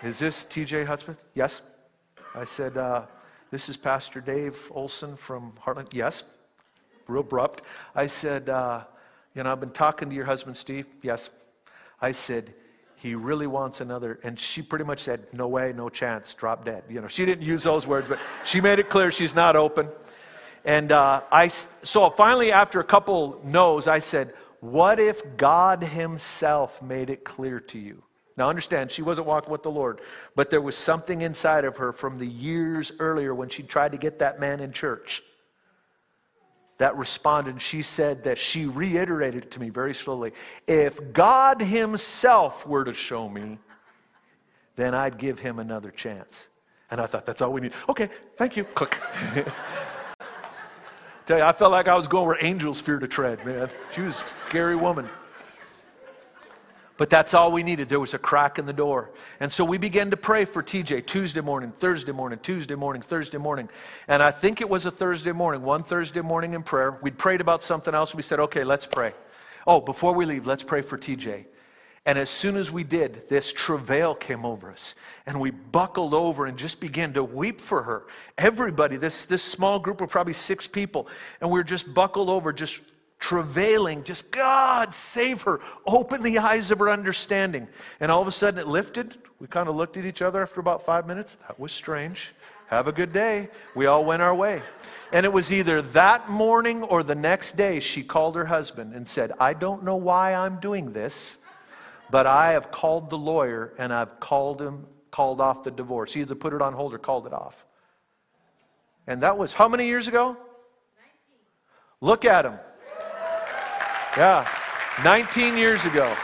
Is 0.03 0.19
this 0.19 0.43
TJ 0.43 0.87
Hudspeth? 0.87 1.19
Yes. 1.35 1.61
I 2.35 2.45
said, 2.45 2.79
uh, 2.79 3.05
This 3.51 3.69
is 3.69 3.77
Pastor 3.77 4.23
Dave 4.23 4.73
Olson 4.75 5.17
from 5.17 5.53
Heartland. 5.63 5.93
Yes. 5.93 6.25
Real 7.07 7.21
abrupt. 7.21 7.65
I 7.95 8.07
said, 8.07 8.49
uh, 8.49 8.85
You 9.35 9.43
know, 9.43 9.53
I've 9.53 9.61
been 9.61 9.73
talking 9.73 10.09
to 10.09 10.15
your 10.15 10.25
husband, 10.25 10.57
Steve. 10.57 10.87
Yes. 11.03 11.29
I 12.01 12.13
said, 12.13 12.55
he 13.05 13.15
really 13.15 13.47
wants 13.47 13.83
another. 13.83 14.19
And 14.25 14.41
she 14.41 14.63
pretty 14.63 14.87
much 14.87 15.01
said, 15.01 15.27
no 15.31 15.47
way, 15.47 15.75
no 15.77 15.91
chance, 15.91 16.33
drop 16.33 16.65
dead. 16.65 16.85
You 16.89 17.03
know, 17.03 17.07
she 17.07 17.27
didn't 17.27 17.45
use 17.45 17.63
those 17.63 17.87
words, 17.87 18.09
but 18.09 18.19
she 18.47 18.63
made 18.63 18.79
it 18.79 18.89
clear 18.89 19.13
she's 19.13 19.35
not 19.35 19.57
open. 19.57 19.91
And 20.65 20.91
uh, 20.91 21.21
I, 21.31 21.49
so 21.49 22.09
finally, 22.09 22.51
after 22.51 22.81
a 22.81 22.85
couple 22.85 23.43
no's, 23.45 23.87
I 23.89 23.99
said, 23.99 24.33
what 24.61 24.99
if 24.99 25.37
God 25.37 25.85
himself 25.85 26.81
made 26.81 27.11
it 27.11 27.25
clear 27.25 27.61
to 27.61 27.79
you? 27.79 28.03
Now, 28.39 28.49
understand, 28.49 28.91
she 28.91 29.03
wasn't 29.03 29.27
walking 29.27 29.53
with 29.53 29.63
the 29.63 29.71
Lord, 29.71 30.01
but 30.35 30.49
there 30.49 30.63
was 30.63 30.75
something 30.75 31.21
inside 31.21 31.67
of 31.67 31.77
her 31.77 31.93
from 31.93 32.17
the 32.17 32.27
years 32.27 32.91
earlier 32.99 33.35
when 33.35 33.51
she 33.51 33.63
tried 33.63 33.93
to 33.93 33.99
get 33.99 34.19
that 34.21 34.41
man 34.41 34.61
in 34.61 34.73
church 34.73 35.23
that 36.79 36.97
responded. 36.97 37.61
She 37.63 37.83
said 37.83 38.25
that 38.25 38.39
she 38.39 38.67
reiterated 38.67 39.51
to 39.53 39.61
me 39.61 39.69
very 39.71 39.95
slowly 39.95 40.33
if 40.67 41.13
God 41.13 41.61
Himself 41.61 42.67
were 42.67 42.85
to 42.85 42.95
show 42.95 43.29
me, 43.29 43.59
then 44.77 44.95
I'd 44.95 45.19
give 45.19 45.39
Him 45.39 45.59
another 45.59 45.91
chance. 45.91 46.49
And 46.91 47.01
I 47.01 47.07
thought, 47.07 47.27
that's 47.27 47.41
all 47.43 47.53
we 47.53 47.61
need. 47.61 47.73
Okay, 47.89 48.09
thank 48.37 48.57
you. 48.57 48.65
Click. 48.65 49.01
Tell 51.27 51.39
you, 51.39 51.45
I 51.45 51.53
felt 51.53 51.73
like 51.73 51.89
I 51.89 51.95
was 51.95 52.07
going 52.07 52.27
where 52.27 52.37
angels 52.45 52.81
fear 52.81 52.99
to 52.99 53.09
tread, 53.09 53.45
man. 53.47 53.71
She 53.93 54.03
was 54.03 54.21
a 54.23 54.27
scary 54.27 54.77
woman. 54.77 55.09
But 56.97 57.11
that's 57.11 57.35
all 57.35 57.51
we 57.51 57.65
needed. 57.65 57.89
There 57.89 57.99
was 57.99 58.15
a 58.15 58.19
crack 58.19 58.59
in 58.59 58.67
the 58.67 58.73
door. 58.73 59.11
And 59.41 59.51
so 59.51 59.65
we 59.65 59.79
began 59.79 60.11
to 60.13 60.17
pray 60.17 60.45
for 60.45 60.63
TJ 60.63 61.07
Tuesday 61.07 61.41
morning, 61.41 61.73
Thursday 61.73 62.13
morning, 62.13 62.39
Tuesday 62.41 62.77
morning, 62.77 63.03
Thursday 63.03 63.39
morning. 63.39 63.69
And 64.07 64.23
I 64.23 64.31
think 64.31 64.61
it 64.61 64.69
was 64.69 64.87
a 64.87 64.93
Thursday 64.93 65.33
morning, 65.33 65.63
one 65.63 65.83
Thursday 65.83 66.21
morning 66.21 66.55
in 66.55 66.63
prayer. 66.63 66.99
We'd 67.03 67.19
prayed 67.19 67.41
about 67.41 67.65
something 67.65 67.95
else. 67.95 68.15
We 68.15 68.23
said, 68.23 68.39
okay, 68.39 68.63
let's 68.63 68.87
pray. 68.87 69.13
Oh, 69.67 69.81
before 69.81 70.15
we 70.15 70.25
leave, 70.25 70.47
let's 70.47 70.63
pray 70.63 70.83
for 70.83 70.97
TJ. 70.97 71.47
And 72.07 72.19
as 72.19 72.29
soon 72.29 72.57
as 72.57 72.71
we 72.71 72.85
did, 72.85 73.29
this 73.29 73.51
travail 73.51 74.15
came 74.15 74.45
over 74.45 74.71
us. 74.71 74.95
And 75.27 75.41
we 75.41 75.51
buckled 75.51 76.13
over 76.13 76.47
and 76.47 76.57
just 76.57 76.79
began 76.79 77.15
to 77.15 77.25
weep 77.25 77.61
for 77.61 77.83
her. 77.83 78.07
Everybody, 78.37 78.99
this, 78.99 79.25
this 79.25 79.43
small 79.43 79.79
group 79.81 80.01
of 80.01 80.11
probably 80.11 80.35
six 80.35 80.69
people, 80.69 81.09
and 81.41 81.51
we 81.51 81.59
we're 81.59 81.65
just 81.65 81.93
buckled 81.93 82.29
over, 82.29 82.53
just 82.53 82.83
travailing, 83.25 84.05
just 84.05 84.31
God, 84.31 84.93
save 84.93 85.41
her, 85.43 85.59
open 85.87 86.23
the 86.23 86.37
eyes 86.37 86.71
of 86.71 86.79
her 86.79 86.91
understanding. 86.91 87.67
And 87.99 88.13
all 88.13 88.21
of 88.21 88.29
a 88.29 88.33
sudden 88.33 88.61
it 88.61 88.69
lifted. 88.69 89.17
We 89.41 89.47
kind 89.47 89.67
of 89.67 89.77
looked 89.77 89.97
at 89.97 90.05
each 90.05 90.21
other 90.21 90.43
after 90.43 90.61
about 90.61 90.85
five 90.85 91.07
minutes. 91.07 91.37
That 91.37 91.59
was 91.59 91.73
strange. 91.73 92.35
Have 92.67 92.87
a 92.87 92.93
good 92.93 93.15
day. 93.15 93.49
We 93.75 93.87
all 93.87 94.05
went 94.05 94.21
our 94.21 94.35
way. 94.35 94.61
And 95.11 95.25
it 95.25 95.33
was 95.33 95.55
either 95.55 95.81
that 95.81 96.29
morning 96.29 96.83
or 96.83 97.03
the 97.03 97.15
next 97.15 97.57
day 97.57 97.81
she 97.81 98.03
called 98.03 98.37
her 98.37 98.45
husband 98.45 98.93
and 98.93 99.09
said, 99.09 99.33
I 99.41 99.55
don't 99.55 99.85
know 99.85 99.97
why 99.97 100.35
I'm 100.35 100.61
doing 100.61 100.93
this, 100.93 101.39
but 102.11 102.27
I 102.27 102.53
have 102.53 102.71
called 102.71 103.09
the 103.09 103.17
lawyer 103.17 103.73
and 103.79 103.91
I've 103.91 104.21
called 104.21 104.61
him, 104.61 104.85
called 105.11 105.41
off 105.41 105.63
the 105.63 105.71
divorce. 105.71 106.13
He 106.13 106.21
either 106.21 106.35
put 106.35 106.53
it 106.53 106.61
on 106.61 106.75
hold 106.75 106.93
or 106.93 106.99
called 106.99 107.27
it 107.27 107.33
off. 107.33 107.65
And 109.07 109.23
that 109.23 109.39
was 109.39 109.55
how 109.55 109.67
many 109.67 109.87
years 109.87 110.09
ago? 110.09 110.29
19. 110.29 110.39
Look 112.03 112.27
at 112.27 112.45
him. 112.45 112.59
Yeah, 114.17 114.49
19 115.03 115.57
years 115.57 115.85
ago. 115.85 116.15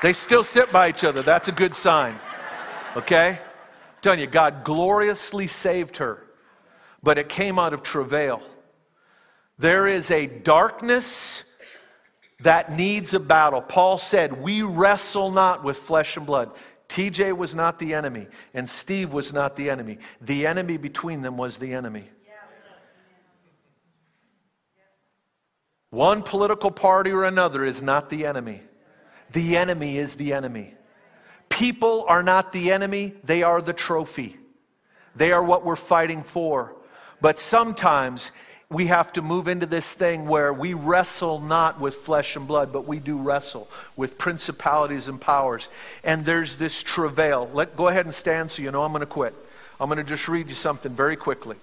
They 0.00 0.12
still 0.12 0.44
sit 0.44 0.70
by 0.70 0.88
each 0.90 1.02
other. 1.02 1.22
That's 1.22 1.48
a 1.48 1.52
good 1.52 1.74
sign. 1.74 2.14
Okay? 2.96 3.30
I'm 3.30 3.98
telling 4.00 4.20
you, 4.20 4.28
God 4.28 4.62
gloriously 4.62 5.48
saved 5.48 5.96
her, 5.96 6.22
but 7.02 7.18
it 7.18 7.28
came 7.28 7.58
out 7.58 7.72
of 7.72 7.82
travail. 7.82 8.42
There 9.58 9.88
is 9.88 10.10
a 10.12 10.26
darkness 10.26 11.42
that 12.40 12.72
needs 12.72 13.14
a 13.14 13.20
battle. 13.20 13.60
Paul 13.60 13.98
said, 13.98 14.40
We 14.40 14.62
wrestle 14.62 15.32
not 15.32 15.64
with 15.64 15.78
flesh 15.78 16.16
and 16.16 16.26
blood. 16.26 16.54
TJ 16.88 17.36
was 17.36 17.56
not 17.56 17.80
the 17.80 17.94
enemy, 17.94 18.28
and 18.52 18.70
Steve 18.70 19.12
was 19.12 19.32
not 19.32 19.56
the 19.56 19.68
enemy. 19.68 19.98
The 20.20 20.46
enemy 20.46 20.76
between 20.76 21.22
them 21.22 21.36
was 21.36 21.58
the 21.58 21.72
enemy. 21.72 22.08
One 25.94 26.22
political 26.22 26.72
party 26.72 27.12
or 27.12 27.22
another 27.22 27.64
is 27.64 27.80
not 27.80 28.10
the 28.10 28.26
enemy. 28.26 28.60
The 29.30 29.56
enemy 29.56 29.96
is 29.96 30.16
the 30.16 30.32
enemy. 30.32 30.74
People 31.48 32.04
are 32.08 32.24
not 32.24 32.52
the 32.52 32.72
enemy, 32.72 33.14
they 33.22 33.44
are 33.44 33.62
the 33.62 33.72
trophy. 33.72 34.36
They 35.14 35.30
are 35.30 35.42
what 35.42 35.64
we're 35.64 35.76
fighting 35.76 36.24
for. 36.24 36.74
But 37.20 37.38
sometimes 37.38 38.32
we 38.68 38.88
have 38.88 39.12
to 39.12 39.22
move 39.22 39.46
into 39.46 39.66
this 39.66 39.92
thing 39.92 40.26
where 40.26 40.52
we 40.52 40.74
wrestle 40.74 41.38
not 41.38 41.78
with 41.78 41.94
flesh 41.94 42.34
and 42.34 42.48
blood, 42.48 42.72
but 42.72 42.88
we 42.88 42.98
do 42.98 43.16
wrestle 43.16 43.70
with 43.94 44.18
principalities 44.18 45.06
and 45.06 45.20
powers. 45.20 45.68
And 46.02 46.24
there's 46.24 46.56
this 46.56 46.82
travail. 46.82 47.48
Let, 47.54 47.76
go 47.76 47.86
ahead 47.86 48.04
and 48.04 48.12
stand 48.12 48.50
so 48.50 48.62
you 48.62 48.72
know 48.72 48.82
I'm 48.82 48.90
going 48.90 49.02
to 49.02 49.06
quit. 49.06 49.32
I'm 49.78 49.88
going 49.88 49.98
to 49.98 50.02
just 50.04 50.26
read 50.26 50.48
you 50.48 50.56
something 50.56 50.90
very 50.90 51.14
quickly. 51.14 51.56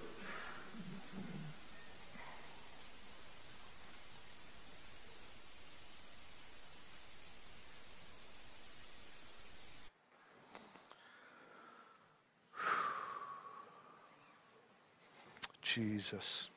Jesus. 15.74 16.50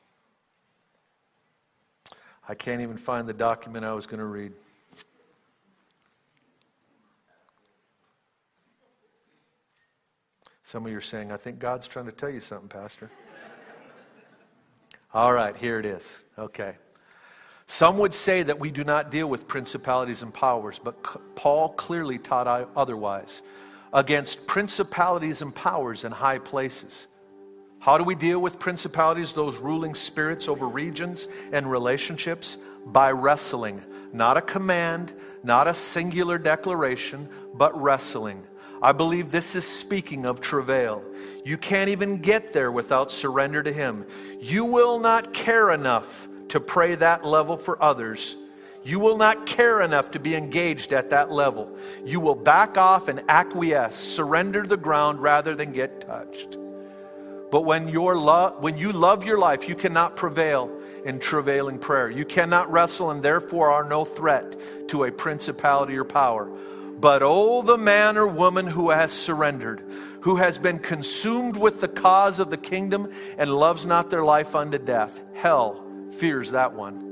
I 2.48 2.54
can't 2.54 2.80
even 2.80 2.96
find 2.96 3.26
the 3.26 3.32
document 3.32 3.84
I 3.84 3.92
was 3.92 4.06
going 4.06 4.20
to 4.20 4.26
read. 4.26 4.52
Some 10.62 10.84
of 10.84 10.92
you 10.92 10.98
are 10.98 11.00
saying, 11.00 11.32
I 11.32 11.36
think 11.36 11.58
God's 11.58 11.86
trying 11.86 12.06
to 12.06 12.12
tell 12.12 12.28
you 12.28 12.40
something, 12.40 12.68
Pastor. 12.68 13.10
All 15.14 15.32
right, 15.32 15.56
here 15.56 15.78
it 15.78 15.86
is. 15.86 16.26
Okay. 16.38 16.74
Some 17.66 17.98
would 17.98 18.12
say 18.12 18.42
that 18.42 18.58
we 18.58 18.70
do 18.70 18.84
not 18.84 19.10
deal 19.10 19.28
with 19.28 19.48
principalities 19.48 20.22
and 20.22 20.32
powers, 20.32 20.78
but 20.78 21.02
Paul 21.34 21.70
clearly 21.70 22.18
taught 22.18 22.46
otherwise 22.76 23.42
against 23.92 24.46
principalities 24.46 25.40
and 25.40 25.54
powers 25.54 26.04
in 26.04 26.12
high 26.12 26.38
places. 26.38 27.06
How 27.86 27.96
do 27.98 28.02
we 28.02 28.16
deal 28.16 28.40
with 28.40 28.58
principalities, 28.58 29.32
those 29.32 29.58
ruling 29.58 29.94
spirits 29.94 30.48
over 30.48 30.66
regions 30.66 31.28
and 31.52 31.70
relationships? 31.70 32.56
By 32.84 33.12
wrestling. 33.12 33.80
Not 34.12 34.36
a 34.36 34.42
command, 34.42 35.12
not 35.44 35.68
a 35.68 35.74
singular 35.74 36.36
declaration, 36.36 37.28
but 37.54 37.80
wrestling. 37.80 38.42
I 38.82 38.90
believe 38.90 39.30
this 39.30 39.54
is 39.54 39.64
speaking 39.64 40.26
of 40.26 40.40
travail. 40.40 41.04
You 41.44 41.56
can't 41.56 41.88
even 41.88 42.16
get 42.16 42.52
there 42.52 42.72
without 42.72 43.12
surrender 43.12 43.62
to 43.62 43.72
Him. 43.72 44.04
You 44.40 44.64
will 44.64 44.98
not 44.98 45.32
care 45.32 45.70
enough 45.70 46.26
to 46.48 46.58
pray 46.58 46.96
that 46.96 47.24
level 47.24 47.56
for 47.56 47.80
others. 47.80 48.34
You 48.82 48.98
will 48.98 49.16
not 49.16 49.46
care 49.46 49.80
enough 49.80 50.10
to 50.10 50.18
be 50.18 50.34
engaged 50.34 50.92
at 50.92 51.10
that 51.10 51.30
level. 51.30 51.78
You 52.04 52.18
will 52.18 52.34
back 52.34 52.76
off 52.76 53.06
and 53.06 53.22
acquiesce, 53.28 53.94
surrender 53.94 54.64
the 54.64 54.76
ground 54.76 55.22
rather 55.22 55.54
than 55.54 55.70
get 55.70 56.00
touched. 56.00 56.58
But 57.50 57.62
when, 57.62 57.88
your 57.88 58.16
when 58.60 58.76
you 58.76 58.92
love 58.92 59.24
your 59.24 59.38
life, 59.38 59.68
you 59.68 59.74
cannot 59.74 60.16
prevail 60.16 60.70
in 61.04 61.20
travailing 61.20 61.78
prayer. 61.78 62.10
You 62.10 62.24
cannot 62.24 62.70
wrestle 62.70 63.10
and 63.10 63.22
therefore 63.22 63.70
are 63.70 63.84
no 63.84 64.04
threat 64.04 64.56
to 64.88 65.04
a 65.04 65.12
principality 65.12 65.96
or 65.96 66.04
power. 66.04 66.50
But 66.98 67.22
oh, 67.22 67.62
the 67.62 67.78
man 67.78 68.16
or 68.16 68.26
woman 68.26 68.66
who 68.66 68.90
has 68.90 69.12
surrendered, 69.12 69.84
who 70.22 70.36
has 70.36 70.58
been 70.58 70.78
consumed 70.80 71.56
with 71.56 71.80
the 71.80 71.88
cause 71.88 72.40
of 72.40 72.50
the 72.50 72.56
kingdom 72.56 73.10
and 73.38 73.54
loves 73.54 73.86
not 73.86 74.10
their 74.10 74.24
life 74.24 74.56
unto 74.56 74.78
death. 74.78 75.20
Hell 75.34 75.84
fears 76.10 76.50
that 76.52 76.72
one. 76.72 77.05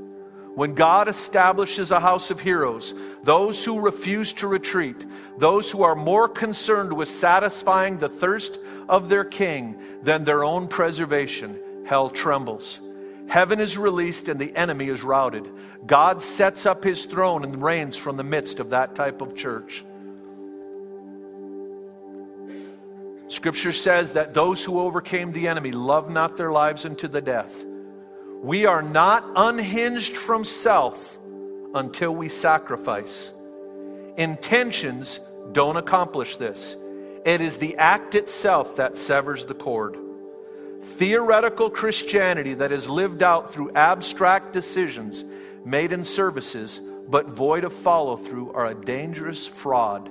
When 0.55 0.73
God 0.73 1.09
establishes 1.09 1.91
a 1.91 1.99
house 1.99 2.31
of 2.31 2.39
heroes, 2.39 2.93
those 3.23 3.63
who 3.65 3.81
refuse 3.81 4.31
to 4.33 4.47
retreat, 4.47 5.05
those 5.37 5.69
who 5.69 5.83
are 5.83 5.95
more 5.95 6.29
concerned 6.29 6.93
with 6.93 7.09
satisfying 7.09 7.97
the 7.97 8.07
thirst 8.07 8.59
of 8.87 9.09
their 9.09 9.25
king 9.25 9.77
than 10.01 10.23
their 10.23 10.45
own 10.45 10.69
preservation, 10.69 11.59
hell 11.85 12.09
trembles. 12.09 12.79
Heaven 13.27 13.59
is 13.59 13.77
released 13.77 14.29
and 14.29 14.39
the 14.39 14.55
enemy 14.55 14.87
is 14.87 15.03
routed. 15.03 15.49
God 15.85 16.21
sets 16.21 16.65
up 16.65 16.85
his 16.85 17.05
throne 17.05 17.43
and 17.43 17.61
reigns 17.61 17.97
from 17.97 18.15
the 18.15 18.23
midst 18.23 18.61
of 18.61 18.69
that 18.69 18.95
type 18.95 19.19
of 19.19 19.35
church. 19.35 19.83
Scripture 23.27 23.73
says 23.73 24.13
that 24.13 24.33
those 24.33 24.63
who 24.63 24.79
overcame 24.79 25.33
the 25.33 25.49
enemy 25.49 25.73
love 25.73 26.09
not 26.09 26.37
their 26.37 26.51
lives 26.51 26.85
unto 26.85 27.09
the 27.09 27.21
death. 27.21 27.65
We 28.41 28.65
are 28.65 28.81
not 28.81 29.23
unhinged 29.35 30.15
from 30.17 30.43
self 30.43 31.17
until 31.73 32.15
we 32.15 32.29
sacrifice. 32.29 33.31
Intentions 34.17 35.19
don't 35.51 35.77
accomplish 35.77 36.37
this. 36.37 36.75
It 37.25 37.41
is 37.41 37.57
the 37.57 37.75
act 37.77 38.15
itself 38.15 38.75
that 38.77 38.97
severs 38.97 39.45
the 39.45 39.55
cord. 39.55 39.97
Theoretical 40.81 41.69
Christianity 41.69 42.53
that 42.53 42.71
is 42.71 42.87
lived 42.87 43.23
out 43.23 43.53
through 43.53 43.71
abstract 43.71 44.53
decisions 44.53 45.25
made 45.65 45.91
in 45.91 46.03
services 46.03 46.79
but 47.07 47.27
void 47.27 47.63
of 47.63 47.73
follow 47.73 48.15
through 48.15 48.51
are 48.53 48.67
a 48.67 48.75
dangerous 48.75 49.47
fraud. 49.47 50.09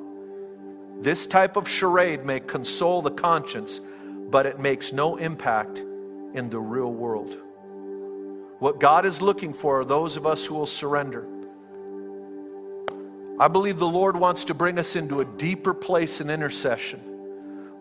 This 1.00 1.26
type 1.26 1.56
of 1.56 1.68
charade 1.68 2.24
may 2.24 2.40
console 2.40 3.02
the 3.02 3.10
conscience, 3.10 3.80
but 4.30 4.46
it 4.46 4.60
makes 4.60 4.92
no 4.92 5.16
impact 5.16 5.78
in 6.34 6.50
the 6.50 6.60
real 6.60 6.92
world. 6.92 7.36
What 8.64 8.80
God 8.80 9.04
is 9.04 9.20
looking 9.20 9.52
for 9.52 9.80
are 9.80 9.84
those 9.84 10.16
of 10.16 10.26
us 10.26 10.46
who 10.46 10.54
will 10.54 10.64
surrender. 10.64 11.26
I 13.38 13.46
believe 13.48 13.78
the 13.78 13.86
Lord 13.86 14.16
wants 14.16 14.46
to 14.46 14.54
bring 14.54 14.78
us 14.78 14.96
into 14.96 15.20
a 15.20 15.26
deeper 15.26 15.74
place 15.74 16.22
in 16.22 16.30
intercession. 16.30 16.98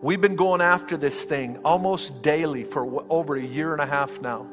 We've 0.02 0.20
been 0.20 0.36
going 0.36 0.60
after 0.60 0.98
this 0.98 1.22
thing 1.24 1.58
almost 1.64 2.22
daily 2.22 2.64
for 2.64 3.02
over 3.10 3.34
a 3.34 3.40
year 3.40 3.72
and 3.72 3.80
a 3.80 3.86
half 3.86 4.20
now. 4.20 4.46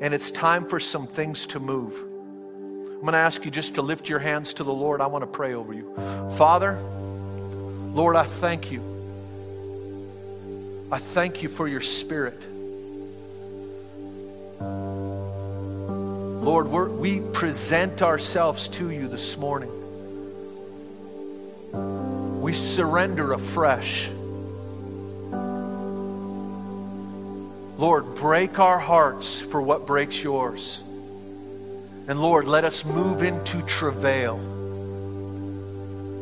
And 0.00 0.14
it's 0.14 0.30
time 0.30 0.66
for 0.66 0.80
some 0.80 1.06
things 1.06 1.44
to 1.48 1.60
move. 1.60 1.92
I'm 2.00 3.02
going 3.02 3.12
to 3.12 3.18
ask 3.18 3.44
you 3.44 3.50
just 3.50 3.74
to 3.74 3.82
lift 3.82 4.08
your 4.08 4.18
hands 4.18 4.54
to 4.54 4.64
the 4.64 4.72
Lord. 4.72 5.02
I 5.02 5.08
want 5.08 5.24
to 5.24 5.26
pray 5.26 5.52
over 5.52 5.74
you. 5.74 5.94
Father, 6.38 6.80
Lord, 7.92 8.16
I 8.16 8.24
thank 8.24 8.72
you. 8.72 8.80
I 10.90 10.96
thank 10.96 11.42
you 11.42 11.50
for 11.50 11.68
your 11.68 11.82
spirit. 11.82 12.46
Lord, 16.40 16.68
we 16.68 17.20
present 17.20 18.00
ourselves 18.00 18.68
to 18.68 18.90
you 18.90 19.08
this 19.08 19.36
morning. 19.36 19.70
We 22.40 22.54
surrender 22.54 23.34
afresh. 23.34 24.08
Lord, 27.76 28.14
break 28.14 28.58
our 28.58 28.78
hearts 28.78 29.42
for 29.42 29.60
what 29.60 29.86
breaks 29.86 30.22
yours. 30.22 30.82
And 32.08 32.22
Lord, 32.22 32.46
let 32.46 32.64
us 32.64 32.86
move 32.86 33.22
into 33.22 33.60
travail. 33.66 34.38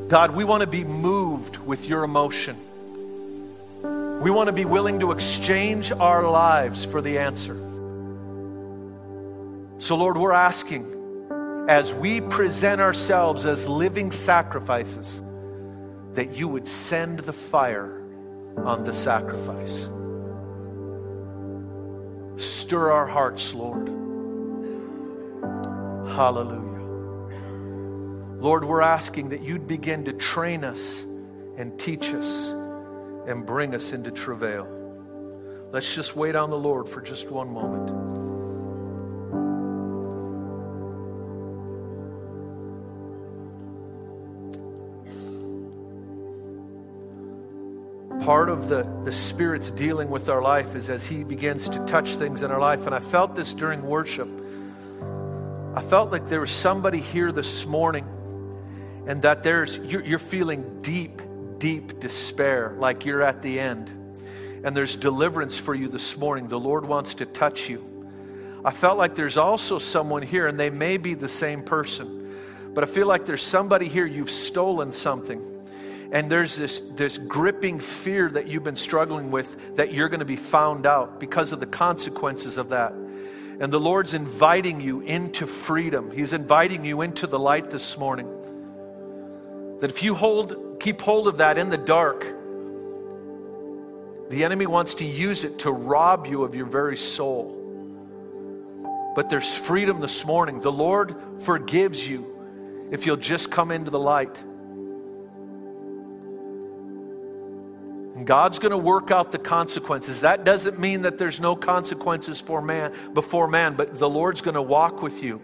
God, 0.09 0.33
we 0.33 0.43
want 0.43 0.63
to 0.63 0.67
be 0.67 0.83
moved 0.83 1.59
with 1.59 1.89
your 1.89 2.03
emotion. 2.03 2.57
We 4.21 4.33
want 4.33 4.49
to 4.49 4.53
be 4.53 4.65
willing 4.65 4.99
to 4.99 5.13
exchange 5.13 5.93
our 5.93 6.29
lives 6.29 6.85
for 6.85 7.01
the 7.01 7.19
answer. 7.19 7.68
So, 9.79 9.95
Lord, 9.95 10.19
we're 10.19 10.33
asking 10.33 11.67
as 11.69 11.95
we 11.95 12.21
present 12.21 12.81
ourselves 12.81 13.47
as 13.47 13.69
living 13.69 14.11
sacrifices 14.11 15.23
that 16.15 16.37
you 16.37 16.49
would 16.49 16.67
send 16.67 17.21
the 17.21 17.33
fire 17.33 18.03
on 18.65 18.83
the 18.83 18.93
sacrifice. 18.93 19.89
Stir 22.43 22.91
our 22.91 23.07
hearts, 23.07 23.55
Lord. 23.55 23.87
Hallelujah. 26.09 26.65
Lord, 28.41 28.65
we're 28.65 28.81
asking 28.81 29.29
that 29.29 29.43
you'd 29.43 29.69
begin 29.69 30.05
to 30.07 30.13
train 30.13 30.65
us 30.65 31.05
and 31.57 31.79
teach 31.79 32.13
us 32.15 32.51
and 33.29 33.47
bring 33.47 33.77
us 33.77 33.93
into 33.93 34.11
travail. 34.11 34.67
Let's 35.71 35.95
just 35.95 36.17
wait 36.17 36.35
on 36.35 36.51
the 36.51 36.59
Lord 36.59 36.89
for 36.89 37.01
just 37.01 37.31
one 37.31 37.53
moment. 37.53 38.28
Part 48.29 48.51
of 48.51 48.69
the, 48.69 48.83
the 49.05 49.11
Spirit's 49.11 49.71
dealing 49.71 50.11
with 50.11 50.29
our 50.29 50.43
life 50.43 50.75
is 50.75 50.91
as 50.91 51.07
He 51.07 51.25
begins 51.25 51.67
to 51.67 51.83
touch 51.87 52.17
things 52.17 52.43
in 52.43 52.51
our 52.51 52.61
life. 52.61 52.85
And 52.85 52.95
I 52.95 53.01
felt 53.01 53.35
this 53.35 53.55
during 53.55 53.81
worship. 53.81 54.29
I 55.75 55.81
felt 55.81 56.13
like 56.13 56.29
there 56.29 56.41
was 56.41 56.51
somebody 56.51 57.01
here 57.01 57.33
this 57.33 57.65
morning 57.65 58.05
and 59.07 59.23
that 59.23 59.45
there's 59.45 59.79
you're, 59.79 60.05
you're 60.05 60.19
feeling 60.19 60.83
deep, 60.83 61.23
deep 61.57 62.01
despair, 62.01 62.75
like 62.77 63.07
you're 63.07 63.23
at 63.23 63.41
the 63.41 63.59
end. 63.59 63.89
And 64.63 64.77
there's 64.77 64.95
deliverance 64.95 65.59
for 65.59 65.75
you 65.75 65.89
this 65.89 66.19
morning. 66.19 66.49
The 66.49 66.61
Lord 66.61 66.85
wants 66.85 67.15
to 67.15 67.25
touch 67.25 67.71
you. 67.71 68.13
I 68.63 68.73
felt 68.73 68.99
like 68.99 69.15
there's 69.15 69.39
also 69.39 69.79
someone 69.79 70.21
here, 70.21 70.47
and 70.47 70.61
they 70.61 70.69
may 70.69 70.99
be 70.99 71.15
the 71.15 71.29
same 71.29 71.63
person, 71.63 72.37
but 72.75 72.85
I 72.85 72.89
feel 72.89 73.07
like 73.07 73.25
there's 73.25 73.43
somebody 73.43 73.89
here, 73.89 74.05
you've 74.05 74.29
stolen 74.29 74.93
something 74.93 75.58
and 76.11 76.31
there's 76.31 76.57
this, 76.57 76.81
this 76.81 77.19
gripping 77.19 77.81
fear 77.81 78.31
that 78.31 78.49
you've 78.49 78.65
been 78.65 78.77
struggling 78.77 79.31
with 79.31 79.77
that 79.77 79.93
you're 79.93 80.09
going 80.09 80.21
to 80.21 80.27
be 80.27 80.37
found 80.37 80.87
out 80.87 81.21
because 81.21 81.53
of 81.53 81.61
the 81.61 81.67
consequences 81.67 82.57
of 82.57 82.71
that. 82.71 82.93
And 82.93 83.73
the 83.73 83.81
Lord's 83.81 84.15
inviting 84.15 84.81
you 84.81 85.01
into 85.01 85.47
freedom. 85.47 86.11
He's 86.11 86.33
inviting 86.33 86.85
you 86.85 87.03
into 87.03 87.27
the 87.27 87.39
light 87.39 87.71
this 87.71 87.99
morning. 87.99 88.27
That 89.81 89.91
if 89.91 90.03
you 90.03 90.15
hold, 90.15 90.81
keep 90.81 91.01
hold 91.01 91.29
of 91.29 91.39
that 91.39 91.59
in 91.59 91.69
the 91.69 91.77
dark, 91.77 92.21
the 94.31 94.45
enemy 94.45 94.67
wants 94.67 94.95
to 94.95 95.05
use 95.05 95.45
it 95.45 95.59
to 95.61 95.73
rob 95.73 96.27
you 96.27 96.43
of 96.43 96.55
your 96.55 96.67
very 96.67 96.97
soul. 96.97 97.55
But 99.15 99.29
there's 99.29 99.57
freedom 99.57 100.01
this 100.01 100.25
morning. 100.25 100.61
The 100.61 100.73
Lord 100.73 101.17
forgives 101.41 102.09
you 102.09 102.89
if 102.91 103.05
you'll 103.05 103.17
just 103.17 103.51
come 103.51 103.73
into 103.73 103.91
the 103.91 103.99
light. 103.99 104.43
And 108.19 108.27
God's 108.27 108.59
going 108.59 108.73
to 108.73 108.79
work 108.79 109.13
out 109.13 109.31
the 109.31 109.39
consequences. 109.39 110.23
That 110.23 110.43
doesn't 110.43 110.77
mean 110.77 111.03
that 111.03 111.19
there's 111.19 111.39
no 111.39 111.55
consequences 111.55 112.41
for 112.41 112.61
man 112.61 112.93
before 113.15 113.47
man, 113.47 113.77
but 113.77 113.97
the 113.97 114.11
Lord's 114.11 114.41
going 114.41 114.57
to 114.57 114.63
walk 114.63 115.03
with 115.03 115.23
you. 115.23 115.41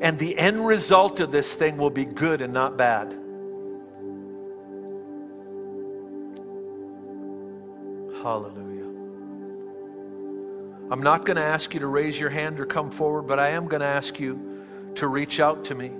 And 0.00 0.18
the 0.18 0.36
end 0.36 0.66
result 0.66 1.20
of 1.20 1.30
this 1.30 1.54
thing 1.54 1.76
will 1.76 1.90
be 1.90 2.04
good 2.04 2.40
and 2.40 2.52
not 2.52 2.76
bad. 2.76 3.12
Hallelujah. 8.20 8.88
I'm 10.90 11.04
not 11.04 11.24
going 11.24 11.36
to 11.36 11.44
ask 11.44 11.72
you 11.72 11.78
to 11.78 11.86
raise 11.86 12.18
your 12.18 12.30
hand 12.30 12.58
or 12.58 12.66
come 12.66 12.90
forward, 12.90 13.28
but 13.28 13.38
I 13.38 13.50
am 13.50 13.68
going 13.68 13.78
to 13.78 13.86
ask 13.86 14.18
you 14.18 14.64
to 14.96 15.06
reach 15.06 15.38
out 15.38 15.66
to 15.66 15.76
me. 15.76 15.92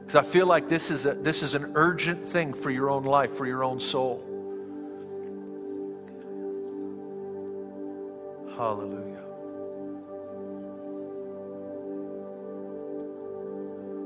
Because 0.00 0.16
I 0.16 0.24
feel 0.24 0.44
like 0.44 0.68
this 0.68 0.90
is, 0.90 1.06
a, 1.06 1.14
this 1.14 1.42
is 1.42 1.54
an 1.54 1.72
urgent 1.74 2.22
thing 2.22 2.52
for 2.52 2.70
your 2.70 2.90
own 2.90 3.04
life, 3.04 3.30
for 3.30 3.46
your 3.46 3.64
own 3.64 3.80
soul. 3.80 4.34
Hallelujah. 8.56 9.22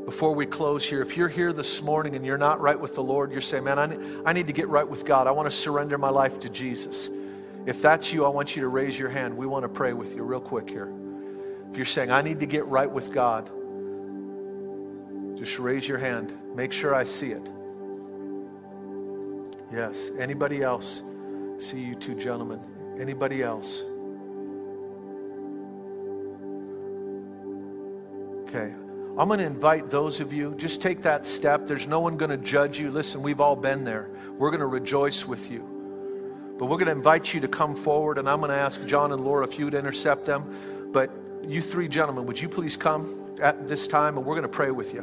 Before 0.04 0.34
we 0.34 0.44
close 0.44 0.84
here, 0.84 1.02
if 1.02 1.16
you're 1.16 1.28
here 1.28 1.52
this 1.52 1.82
morning 1.82 2.16
and 2.16 2.26
you're 2.26 2.36
not 2.36 2.60
right 2.60 2.78
with 2.78 2.96
the 2.96 3.02
Lord, 3.02 3.30
you're 3.30 3.40
saying, 3.40 3.62
Man, 3.62 3.78
I 3.78 3.86
need, 3.86 4.00
I 4.26 4.32
need 4.32 4.48
to 4.48 4.52
get 4.52 4.66
right 4.68 4.86
with 4.86 5.04
God. 5.04 5.28
I 5.28 5.30
want 5.30 5.48
to 5.48 5.56
surrender 5.56 5.98
my 5.98 6.08
life 6.08 6.40
to 6.40 6.48
Jesus. 6.48 7.08
If 7.64 7.80
that's 7.80 8.12
you, 8.12 8.24
I 8.24 8.28
want 8.28 8.56
you 8.56 8.62
to 8.62 8.68
raise 8.68 8.98
your 8.98 9.08
hand. 9.08 9.36
We 9.36 9.46
want 9.46 9.62
to 9.62 9.68
pray 9.68 9.92
with 9.92 10.16
you 10.16 10.24
real 10.24 10.40
quick 10.40 10.68
here. 10.68 10.92
If 11.70 11.76
you're 11.76 11.86
saying, 11.86 12.10
I 12.10 12.22
need 12.22 12.40
to 12.40 12.46
get 12.46 12.66
right 12.66 12.90
with 12.90 13.12
God, 13.12 13.48
just 15.38 15.60
raise 15.60 15.86
your 15.86 15.98
hand. 15.98 16.32
Make 16.56 16.72
sure 16.72 16.92
I 16.92 17.04
see 17.04 17.30
it. 17.30 17.48
Yes. 19.72 20.10
Anybody 20.18 20.62
else? 20.62 21.04
See 21.58 21.78
you 21.78 21.94
two 21.94 22.16
gentlemen. 22.16 22.60
Anybody 22.98 23.44
else? 23.44 23.84
Okay. 28.52 28.74
I'm 29.16 29.28
going 29.28 29.38
to 29.38 29.44
invite 29.44 29.90
those 29.90 30.18
of 30.18 30.32
you, 30.32 30.56
just 30.56 30.82
take 30.82 31.02
that 31.02 31.24
step. 31.24 31.66
There's 31.66 31.86
no 31.86 32.00
one 32.00 32.16
going 32.16 32.32
to 32.32 32.36
judge 32.36 32.80
you. 32.80 32.90
Listen, 32.90 33.22
we've 33.22 33.40
all 33.40 33.54
been 33.54 33.84
there. 33.84 34.10
We're 34.38 34.50
going 34.50 34.60
to 34.60 34.66
rejoice 34.66 35.24
with 35.24 35.50
you. 35.52 35.60
But 36.58 36.66
we're 36.66 36.78
going 36.78 36.86
to 36.86 36.92
invite 36.92 37.32
you 37.32 37.40
to 37.42 37.48
come 37.48 37.76
forward, 37.76 38.18
and 38.18 38.28
I'm 38.28 38.40
going 38.40 38.50
to 38.50 38.56
ask 38.56 38.84
John 38.86 39.12
and 39.12 39.24
Laura 39.24 39.46
if 39.46 39.56
you 39.56 39.66
would 39.66 39.74
intercept 39.74 40.26
them. 40.26 40.90
But 40.92 41.12
you 41.44 41.62
three 41.62 41.86
gentlemen, 41.86 42.26
would 42.26 42.40
you 42.40 42.48
please 42.48 42.76
come 42.76 43.36
at 43.40 43.68
this 43.68 43.86
time, 43.86 44.16
and 44.16 44.26
we're 44.26 44.34
going 44.34 44.42
to 44.42 44.48
pray 44.48 44.72
with 44.72 44.94
you. 44.94 45.02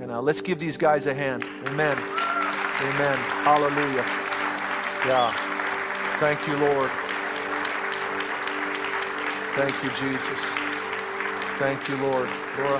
And 0.00 0.12
uh, 0.12 0.22
let's 0.22 0.40
give 0.40 0.60
these 0.60 0.76
guys 0.76 1.06
a 1.06 1.14
hand. 1.14 1.44
Amen. 1.66 1.96
Amen. 1.98 3.18
Hallelujah. 3.42 4.04
Yeah. 5.04 5.32
Thank 6.18 6.46
you, 6.46 6.56
Lord. 6.58 6.90
Thank 9.56 9.82
you, 9.82 9.90
Jesus. 9.90 10.67
Thank 11.58 11.88
you, 11.88 11.96
Lord. 11.96 12.28
Laura. 12.56 12.78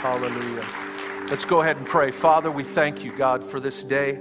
Hallelujah. 0.00 0.66
Let's 1.28 1.44
go 1.44 1.60
ahead 1.60 1.76
and 1.76 1.86
pray. 1.86 2.10
Father, 2.10 2.50
we 2.50 2.64
thank 2.64 3.04
you, 3.04 3.14
God, 3.14 3.44
for 3.44 3.60
this 3.60 3.82
day. 3.82 4.18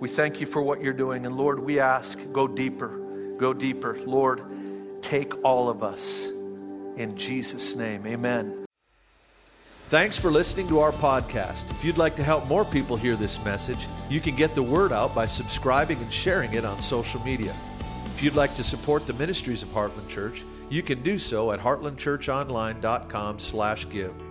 We 0.00 0.08
thank 0.08 0.40
you 0.40 0.46
for 0.46 0.60
what 0.60 0.82
you're 0.82 0.92
doing. 0.92 1.26
And 1.26 1.36
Lord, 1.36 1.60
we 1.60 1.78
ask, 1.78 2.18
go 2.32 2.48
deeper, 2.48 3.36
go 3.38 3.52
deeper. 3.52 3.98
Lord, 4.04 4.44
take 5.00 5.44
all 5.44 5.68
of 5.68 5.84
us. 5.84 6.26
In 6.96 7.16
Jesus' 7.16 7.76
name, 7.76 8.04
amen. 8.04 8.64
Thanks 9.88 10.18
for 10.18 10.30
listening 10.30 10.66
to 10.68 10.80
our 10.80 10.92
podcast. 10.92 11.70
If 11.70 11.84
you'd 11.84 11.98
like 11.98 12.16
to 12.16 12.24
help 12.24 12.48
more 12.48 12.64
people 12.64 12.96
hear 12.96 13.14
this 13.14 13.42
message, 13.44 13.86
you 14.08 14.20
can 14.20 14.34
get 14.34 14.56
the 14.56 14.62
word 14.62 14.92
out 14.92 15.14
by 15.14 15.26
subscribing 15.26 15.98
and 15.98 16.12
sharing 16.12 16.54
it 16.54 16.64
on 16.64 16.80
social 16.80 17.20
media. 17.22 17.54
If 18.06 18.24
you'd 18.24 18.34
like 18.34 18.56
to 18.56 18.64
support 18.64 19.06
the 19.06 19.12
ministries 19.12 19.62
of 19.62 19.68
Heartland 19.68 20.08
Church, 20.08 20.44
you 20.68 20.82
can 20.82 21.02
do 21.02 21.18
so 21.18 21.52
at 21.52 21.60
heartlandchurchonline.com/give. 21.60 24.23